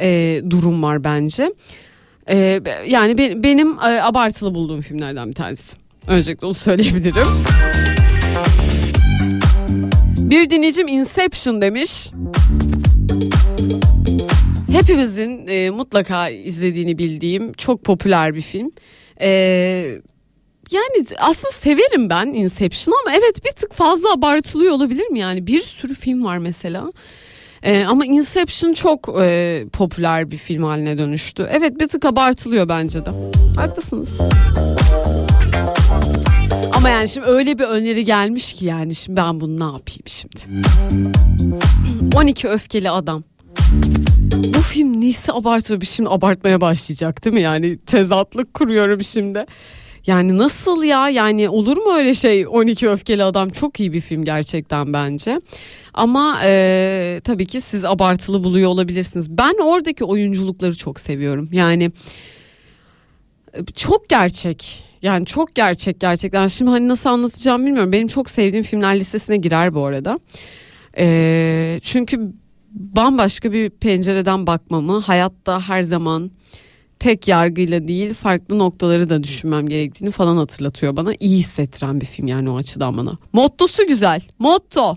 e, 0.00 0.40
durum 0.50 0.82
var 0.82 1.04
bence. 1.04 1.52
E, 2.30 2.60
yani 2.88 3.18
be- 3.18 3.42
benim 3.42 3.72
e, 3.78 4.02
abartılı 4.02 4.54
bulduğum 4.54 4.80
filmlerden 4.80 5.28
bir 5.28 5.32
tanesi. 5.32 5.76
Öncelikle 6.06 6.46
onu 6.46 6.54
söyleyebilirim. 6.54 7.26
Bir 10.30 10.50
dinleyicim 10.50 10.88
Inception 10.88 11.60
demiş. 11.60 12.10
Hepimizin 14.72 15.46
e, 15.46 15.70
mutlaka 15.70 16.28
izlediğini 16.28 16.98
bildiğim 16.98 17.52
çok 17.52 17.84
popüler 17.84 18.34
bir 18.34 18.40
film. 18.40 18.70
E, 19.20 19.28
yani 20.70 21.06
aslında 21.18 21.52
severim 21.52 22.10
ben 22.10 22.26
Inception 22.26 22.94
ama 23.04 23.16
evet 23.16 23.44
bir 23.44 23.50
tık 23.50 23.72
fazla 23.72 24.12
abartılıyor 24.12 24.72
olabilir 24.72 25.06
mi 25.06 25.18
yani? 25.18 25.46
Bir 25.46 25.60
sürü 25.60 25.94
film 25.94 26.24
var 26.24 26.38
mesela. 26.38 26.92
Ee, 27.62 27.84
ama 27.84 28.06
Inception 28.06 28.72
çok 28.72 29.08
e, 29.20 29.64
popüler 29.72 30.30
bir 30.30 30.36
film 30.36 30.62
haline 30.62 30.98
dönüştü. 30.98 31.48
Evet 31.50 31.80
bir 31.80 31.88
tık 31.88 32.04
abartılıyor 32.04 32.68
bence 32.68 33.06
de. 33.06 33.10
Haklısınız. 33.56 34.18
Ama 36.84 36.92
yani 36.92 37.08
şimdi 37.08 37.26
öyle 37.26 37.58
bir 37.58 37.64
öneri 37.64 38.04
gelmiş 38.04 38.52
ki 38.52 38.66
yani 38.66 38.94
şimdi 38.94 39.16
ben 39.16 39.40
bunu 39.40 39.60
ne 39.60 39.64
yapayım 39.64 40.02
şimdi? 40.06 40.64
12 42.16 42.48
öfkeli 42.48 42.90
adam. 42.90 43.24
Bu 44.54 44.60
film 44.60 45.00
neyse 45.00 45.32
abartıyor 45.32 45.80
bir 45.80 45.86
şimdi 45.86 46.08
abartmaya 46.08 46.60
başlayacak 46.60 47.24
değil 47.24 47.34
mi? 47.34 47.40
Yani 47.42 47.78
tezatlık 47.86 48.54
kuruyorum 48.54 49.04
şimdi. 49.04 49.46
Yani 50.06 50.38
nasıl 50.38 50.82
ya 50.82 51.08
yani 51.08 51.48
olur 51.48 51.76
mu 51.76 51.92
öyle 51.94 52.14
şey 52.14 52.46
12 52.46 52.88
öfkeli 52.88 53.24
adam 53.24 53.50
çok 53.50 53.80
iyi 53.80 53.92
bir 53.92 54.00
film 54.00 54.24
gerçekten 54.24 54.92
bence. 54.92 55.40
Ama 55.94 56.40
e, 56.44 57.20
tabii 57.24 57.46
ki 57.46 57.60
siz 57.60 57.84
abartılı 57.84 58.44
buluyor 58.44 58.70
olabilirsiniz. 58.70 59.30
Ben 59.30 59.54
oradaki 59.64 60.04
oyunculukları 60.04 60.76
çok 60.76 61.00
seviyorum. 61.00 61.48
Yani 61.52 61.90
çok 63.74 64.08
gerçek. 64.08 64.84
Yani 65.02 65.26
çok 65.26 65.54
gerçek 65.54 66.00
gerçekten. 66.00 66.46
Şimdi 66.46 66.70
hani 66.70 66.88
nasıl 66.88 67.10
anlatacağım 67.10 67.66
bilmiyorum. 67.66 67.92
Benim 67.92 68.06
çok 68.06 68.30
sevdiğim 68.30 68.64
filmler 68.64 69.00
listesine 69.00 69.36
girer 69.36 69.74
bu 69.74 69.86
arada. 69.86 70.18
E, 70.98 71.80
çünkü 71.82 72.32
bambaşka 72.70 73.52
bir 73.52 73.70
pencereden 73.70 74.46
bakmamı 74.46 74.98
hayatta 74.98 75.68
her 75.68 75.82
zaman 75.82 76.30
tek 76.98 77.28
yargıyla 77.28 77.88
değil 77.88 78.14
farklı 78.14 78.58
noktaları 78.58 79.10
da 79.10 79.22
düşünmem 79.22 79.68
gerektiğini 79.68 80.10
falan 80.10 80.36
hatırlatıyor 80.36 80.96
bana. 80.96 81.12
İyi 81.20 81.38
hissettiren 81.38 82.00
bir 82.00 82.06
film 82.06 82.26
yani 82.26 82.50
o 82.50 82.56
açıdan 82.56 82.98
bana. 82.98 83.18
Mottosu 83.32 83.86
güzel. 83.86 84.20
Motto. 84.38 84.96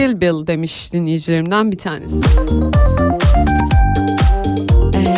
Kill 0.00 0.20
Bill 0.20 0.46
demiş 0.46 0.92
dinleyicilerimden 0.92 1.72
bir 1.72 1.78
tanesi. 1.78 2.16
Ee, 4.96 5.14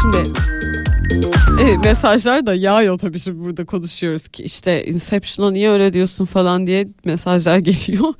şimdi 0.00 0.32
e, 1.62 1.76
mesajlar 1.76 2.46
da 2.46 2.54
yağıyor 2.54 2.98
tabii 2.98 3.18
şimdi 3.18 3.44
burada 3.44 3.64
konuşuyoruz 3.64 4.28
ki 4.28 4.42
işte 4.42 4.84
Inception'a 4.86 5.50
niye 5.50 5.70
öyle 5.70 5.92
diyorsun 5.92 6.24
falan 6.24 6.66
diye 6.66 6.88
mesajlar 7.04 7.58
geliyor. 7.58 8.14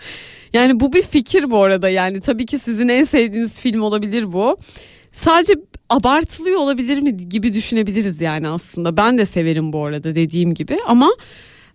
Yani 0.53 0.81
bu 0.81 0.93
bir 0.93 1.03
fikir 1.03 1.51
bu 1.51 1.63
arada 1.63 1.89
yani 1.89 2.21
tabii 2.21 2.47
ki 2.47 2.59
sizin 2.59 2.89
en 2.89 3.05
sevdiğiniz 3.05 3.61
film 3.61 3.83
olabilir 3.83 4.33
bu. 4.33 4.57
Sadece 5.13 5.53
abartılıyor 5.91 6.61
olabilir 6.61 7.01
mi 7.01 7.17
gibi 7.29 7.55
düşünebiliriz 7.55 8.21
yani 8.21 8.49
aslında. 8.49 8.97
Ben 8.97 9.19
de 9.19 9.27
severim 9.27 9.73
bu 9.73 9.85
arada 9.85 10.15
dediğim 10.15 10.55
gibi 10.55 10.79
ama 10.87 11.11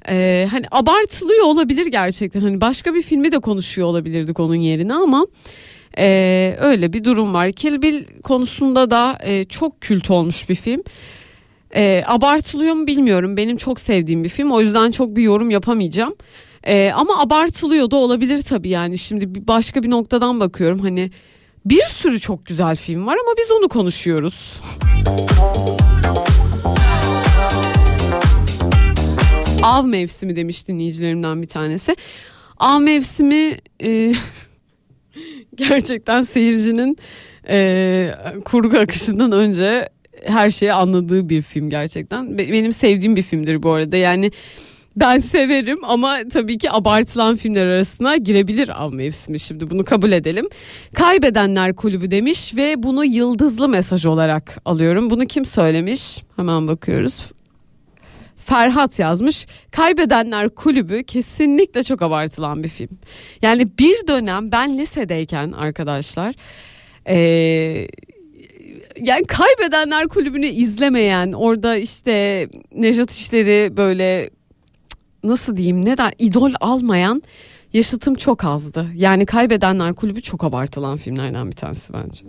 e, 0.09 0.47
hani 0.51 0.65
abartılıyor 0.71 1.43
olabilir 1.43 1.85
gerçekten. 1.85 2.39
Hani 2.39 2.61
başka 2.61 2.93
bir 2.95 3.01
filmi 3.01 3.31
de 3.31 3.39
konuşuyor 3.39 3.88
olabilirdik 3.88 4.39
onun 4.39 4.55
yerine 4.55 4.93
ama 4.93 5.27
e, 5.97 6.55
öyle 6.59 6.93
bir 6.93 7.03
durum 7.03 7.34
var. 7.34 7.51
Kill 7.51 7.81
Bill 7.81 8.05
konusunda 8.23 8.91
da 8.91 9.17
e, 9.23 9.43
çok 9.43 9.81
kült 9.81 10.11
olmuş 10.11 10.49
bir 10.49 10.55
film. 10.55 10.84
E, 11.75 12.03
abartılıyor 12.07 12.73
mu 12.73 12.88
bilmiyorum. 12.88 13.38
Benim 13.38 13.57
çok 13.57 13.79
sevdiğim 13.79 14.23
bir 14.23 14.29
film. 14.29 14.51
O 14.51 14.61
yüzden 14.61 14.91
çok 14.91 15.15
bir 15.15 15.23
yorum 15.23 15.49
yapamayacağım. 15.49 16.15
E, 16.63 16.91
ama 16.91 17.19
abartılıyor 17.19 17.91
da 17.91 17.95
olabilir 17.95 18.41
tabii 18.41 18.69
yani. 18.69 18.97
Şimdi 18.97 19.47
başka 19.47 19.84
bir 19.84 19.89
noktadan 19.89 20.39
bakıyorum. 20.39 20.79
Hani 20.79 21.11
bir 21.65 21.84
sürü 21.84 22.19
çok 22.19 22.45
güzel 22.45 22.75
film 22.75 23.05
var 23.05 23.17
ama 23.25 23.34
biz 23.38 23.51
onu 23.51 23.69
konuşuyoruz. 23.69 24.61
Av 29.68 29.85
mevsimi 29.88 30.35
demiş 30.35 30.68
dinleyicilerimden 30.68 31.41
bir 31.41 31.48
tanesi. 31.48 31.95
Av 32.57 32.80
mevsimi 32.80 33.57
e, 33.84 34.14
gerçekten 35.56 36.22
seyircinin 36.22 36.98
e, 37.49 38.10
kurgu 38.45 38.77
akışından 38.77 39.31
önce 39.31 39.89
her 40.26 40.49
şeyi 40.49 40.73
anladığı 40.73 41.30
bir 41.30 41.41
film 41.41 41.69
gerçekten. 41.69 42.38
Be- 42.38 42.52
Benim 42.52 42.72
sevdiğim 42.72 43.15
bir 43.15 43.22
filmdir 43.22 43.64
bu 43.64 43.72
arada. 43.72 43.98
Yani 43.98 44.31
ben 44.95 45.18
severim 45.19 45.80
ama 45.84 46.18
tabii 46.34 46.57
ki 46.57 46.72
abartılan 46.72 47.35
filmler 47.35 47.65
arasına 47.65 48.15
girebilir 48.18 48.81
av 48.84 48.94
mevsimi 48.94 49.39
şimdi 49.39 49.69
bunu 49.69 49.84
kabul 49.84 50.11
edelim. 50.11 50.45
Kaybedenler 50.94 51.76
kulübü 51.76 52.11
demiş 52.11 52.56
ve 52.56 52.84
bunu 52.84 53.06
yıldızlı 53.06 53.69
mesaj 53.69 54.06
olarak 54.06 54.57
alıyorum. 54.65 55.10
Bunu 55.10 55.26
kim 55.26 55.45
söylemiş? 55.45 56.23
Hemen 56.35 56.68
bakıyoruz. 56.68 57.31
Ferhat 58.47 58.99
yazmış. 58.99 59.47
Kaybedenler 59.71 60.49
Kulübü 60.49 61.03
kesinlikle 61.03 61.83
çok 61.83 62.01
abartılan 62.01 62.63
bir 62.63 62.69
film. 62.69 62.99
Yani 63.41 63.67
bir 63.79 64.07
dönem 64.07 64.51
ben 64.51 64.77
lisedeyken 64.77 65.51
arkadaşlar 65.51 66.35
eee, 67.09 67.87
yani 69.01 69.23
Kaybedenler 69.27 70.07
Kulübü'nü 70.07 70.45
izlemeyen 70.47 71.31
orada 71.31 71.77
işte 71.77 72.47
Nejat 72.75 73.11
İşleri 73.11 73.77
böyle 73.77 74.29
nasıl 75.23 75.57
diyeyim 75.57 75.85
neden 75.85 76.11
idol 76.19 76.51
almayan 76.61 77.21
yaşıtım 77.77 78.15
çok 78.15 78.45
azdı. 78.45 78.87
Yani 78.95 79.25
Kaybedenler 79.25 79.93
Kulübü 79.93 80.21
çok 80.21 80.43
abartılan 80.43 80.97
filmlerden 80.97 81.47
bir 81.47 81.55
tanesi 81.55 81.93
bence. 81.93 82.25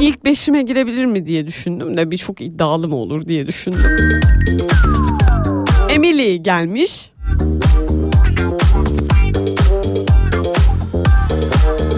İlk 0.00 0.24
beşime 0.24 0.62
girebilir 0.62 1.04
mi 1.04 1.26
diye 1.26 1.46
düşündüm 1.46 1.96
de 1.96 2.10
bir 2.10 2.16
çok 2.16 2.40
iddialı 2.40 2.88
mı 2.88 2.96
olur 2.96 3.28
diye 3.28 3.46
düşündüm. 3.46 3.80
Emily 5.88 6.36
gelmiş. 6.36 7.12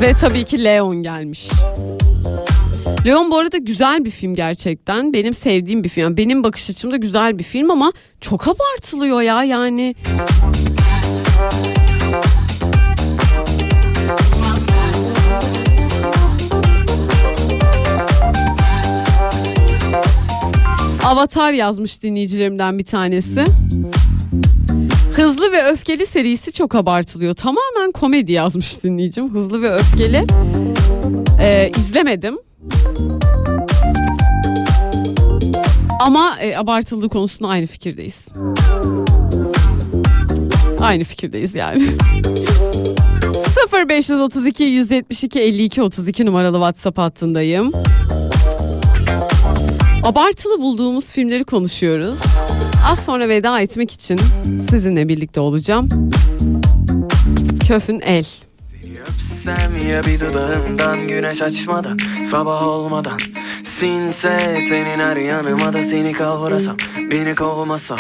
Ve 0.01 0.13
tabii 0.21 0.45
ki 0.45 0.65
Leon 0.65 1.03
gelmiş. 1.03 1.51
Leon 3.07 3.31
bu 3.31 3.39
arada 3.39 3.57
güzel 3.57 4.05
bir 4.05 4.11
film 4.11 4.35
gerçekten. 4.35 5.13
Benim 5.13 5.33
sevdiğim 5.33 5.85
bir 5.85 5.89
film. 5.89 6.05
Yani 6.05 6.17
benim 6.17 6.45
bakış 6.45 6.71
açımda 6.71 6.97
güzel 6.97 7.39
bir 7.39 7.45
film 7.45 7.71
ama 7.71 7.93
çok 8.21 8.49
abartılıyor 8.49 9.21
ya 9.21 9.45
yani. 9.45 9.95
Avatar 21.09 21.53
yazmış 21.53 22.03
dinleyicilerimden 22.03 22.79
bir 22.79 22.85
tanesi. 22.85 23.45
Hızlı 25.13 25.53
ve 25.53 25.65
Öfkeli 25.65 26.07
serisi 26.07 26.53
çok 26.53 26.75
abartılıyor. 26.75 27.35
Tamamen 27.35 27.93
komedi 27.93 28.33
yazmış 28.33 28.85
dinleyicim. 28.85 29.35
Hızlı 29.35 29.63
ve 29.63 29.71
Öfkeli. 29.71 30.25
Ee, 31.41 31.71
izlemedim. 31.79 32.39
Ama 36.01 36.39
e, 36.41 36.57
abartıldığı 36.57 37.09
konusunda 37.09 37.51
aynı 37.51 37.67
fikirdeyiz. 37.67 38.29
Aynı 40.81 41.05
fikirdeyiz 41.05 41.55
yani. 41.55 41.87
0532 43.73 44.65
172 44.65 45.41
52 45.41 45.83
32 45.83 46.27
numaralı 46.27 46.57
WhatsApp 46.57 46.99
hattındayım. 46.99 47.73
Abartılı 50.03 50.61
bulduğumuz 50.61 51.13
filmleri 51.13 51.45
konuşuyoruz. 51.45 52.23
Az 52.87 53.05
sonra 53.05 53.29
veda 53.29 53.61
etmek 53.61 53.93
için 53.93 54.21
sizinle 54.71 55.09
birlikte 55.09 55.41
olacağım. 55.41 55.89
Köfün 57.69 58.01
El. 58.01 58.25
Öpsem 59.03 59.89
ya 59.89 60.03
bir 60.03 60.21
dudağından 60.21 61.09
güneş 61.09 61.43
açmadan 61.43 61.99
Sabah 62.31 62.63
olmadan 62.63 63.19
Sinse 63.65 64.39
tenin 64.69 64.99
her 64.99 65.17
yanıma 65.17 65.73
da 65.73 65.83
seni 65.83 66.13
kavrasam 66.13 66.77
Beni 67.11 67.35
kovmasan 67.35 67.99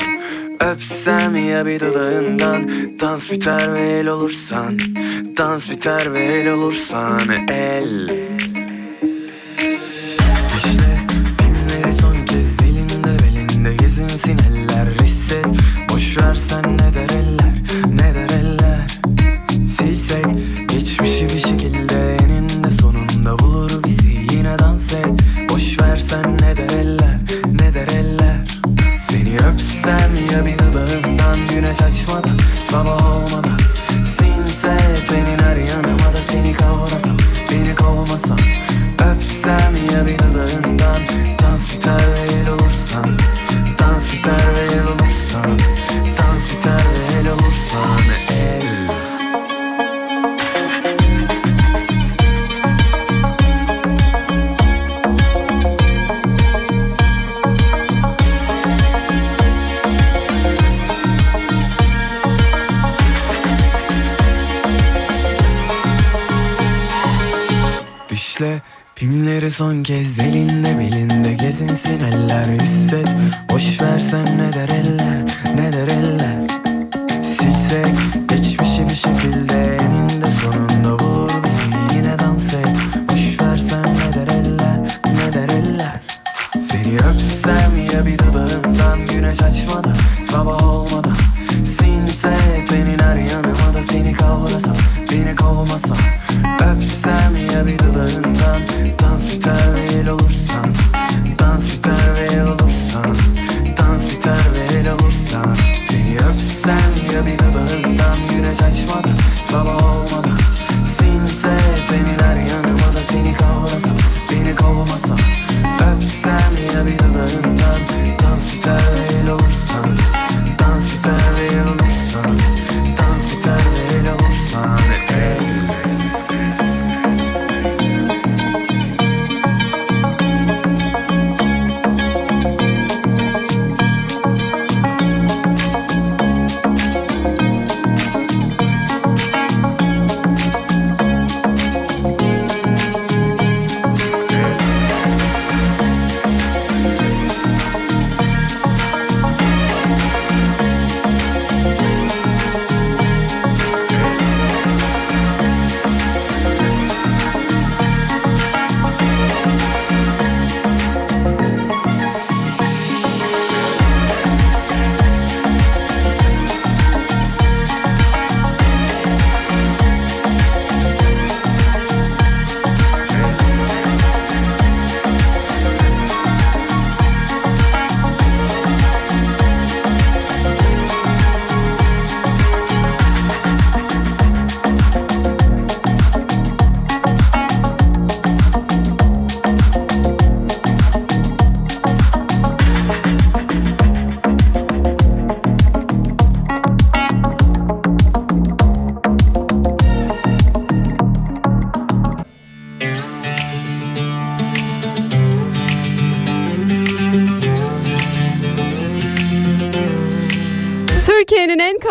Öpsem 0.60 1.48
ya 1.48 1.66
bir 1.66 1.80
dudağından 1.80 2.68
Dans 3.00 3.30
biter 3.30 3.74
ve 3.74 3.80
el 3.80 4.06
olursan 4.06 4.78
Dans 5.36 5.70
biter 5.70 6.12
ve 6.12 6.24
el 6.24 6.48
olursan 6.48 7.20
El 7.48 8.10
Boş 16.28 16.36
versen 16.36 16.62
ne 16.62 16.94
der 16.94 17.09
eller 17.09 17.52
ne 17.92 18.14
der 18.14 18.30
eller. 18.40 18.86
Silsek 19.76 20.26
geçmişi 20.68 21.24
bir 21.24 21.40
şekilde 21.40 22.16
eninde 22.16 22.70
sonunda 22.70 23.38
bulur 23.38 23.70
bizi. 23.84 24.26
Yine 24.32 24.59
dans 24.59 24.92
et 24.92 25.06
Boş 25.50 25.80
versen 25.80 26.36
ne 26.40 26.56
der 26.56 26.78
eller 26.78 27.18
ne 27.52 27.74
der 27.74 27.88
eller. 27.88 28.46
Seni 29.10 29.36
öpsem 29.36 30.10
ya 30.32 30.46
bir 30.46 30.59
dudağımdan 30.59 31.38
güneş 31.55 31.82
açmadan 31.82 32.38
sabah 32.70 32.97
pimleri 69.48 69.50
son 69.50 69.82
kez 69.82 70.18
elinde 70.18 70.78
belinde 70.78 71.34
gezinsin 71.34 72.00
eller 72.00 72.60
hisset. 72.60 73.08
Boş 73.50 73.82
versen 73.82 74.26
ne 74.38 74.52
der 74.52 74.68
eller 74.68 75.38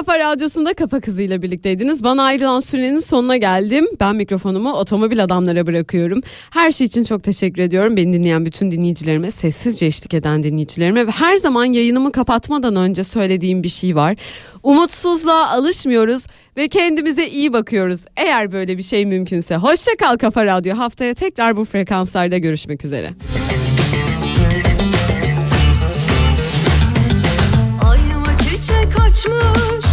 kafa 0.08 0.20
radyosunda 0.20 0.74
Kafa 0.74 1.00
Kızı 1.00 1.22
ile 1.22 1.42
birlikteydiniz. 1.42 2.04
Bana 2.04 2.24
ayrılan 2.24 2.60
sürenin 2.60 3.00
sonuna 3.00 3.38
geldim. 3.38 3.88
Ben 4.00 4.16
mikrofonumu 4.16 4.74
otomobil 4.74 5.24
adamlara 5.24 5.68
bırakıyorum. 5.68 6.22
Her 6.50 6.72
şey 6.72 6.88
için 6.88 7.04
çok 7.04 7.24
teşekkür 7.24 7.62
ediyorum. 7.62 7.98
Beni 7.98 8.14
dinleyen 8.14 8.46
bütün 8.46 8.72
dinleyicilerime, 8.72 9.32
sessizce 9.32 9.86
eşlik 9.86 10.14
eden 10.14 10.44
dinleyicilerime 10.44 11.08
ve 11.08 11.12
her 11.12 11.38
zaman 11.38 11.66
yayınımı 11.66 12.12
kapatmadan 12.12 12.76
önce 12.76 13.04
söylediğim 13.04 13.64
bir 13.64 13.70
şey 13.70 13.96
var. 13.96 14.16
Umutsuzluğa 14.64 15.48
alışmıyoruz 15.50 16.26
ve 16.58 16.68
kendimize 16.68 17.28
iyi 17.28 17.54
bakıyoruz. 17.54 18.06
Eğer 18.18 18.52
böyle 18.52 18.78
bir 18.78 18.84
şey 18.84 19.06
mümkünse. 19.06 19.56
Hoşça 19.56 19.92
kal 20.00 20.18
Kafa 20.18 20.46
Radyo. 20.46 20.78
Haftaya 20.78 21.14
tekrar 21.14 21.58
bu 21.58 21.66
frekanslarda 21.66 22.38
görüşmek 22.38 22.86
üzere. 22.86 23.14
Ayıma 27.84 28.38
çiçek 28.38 29.00
açmış 29.10 29.87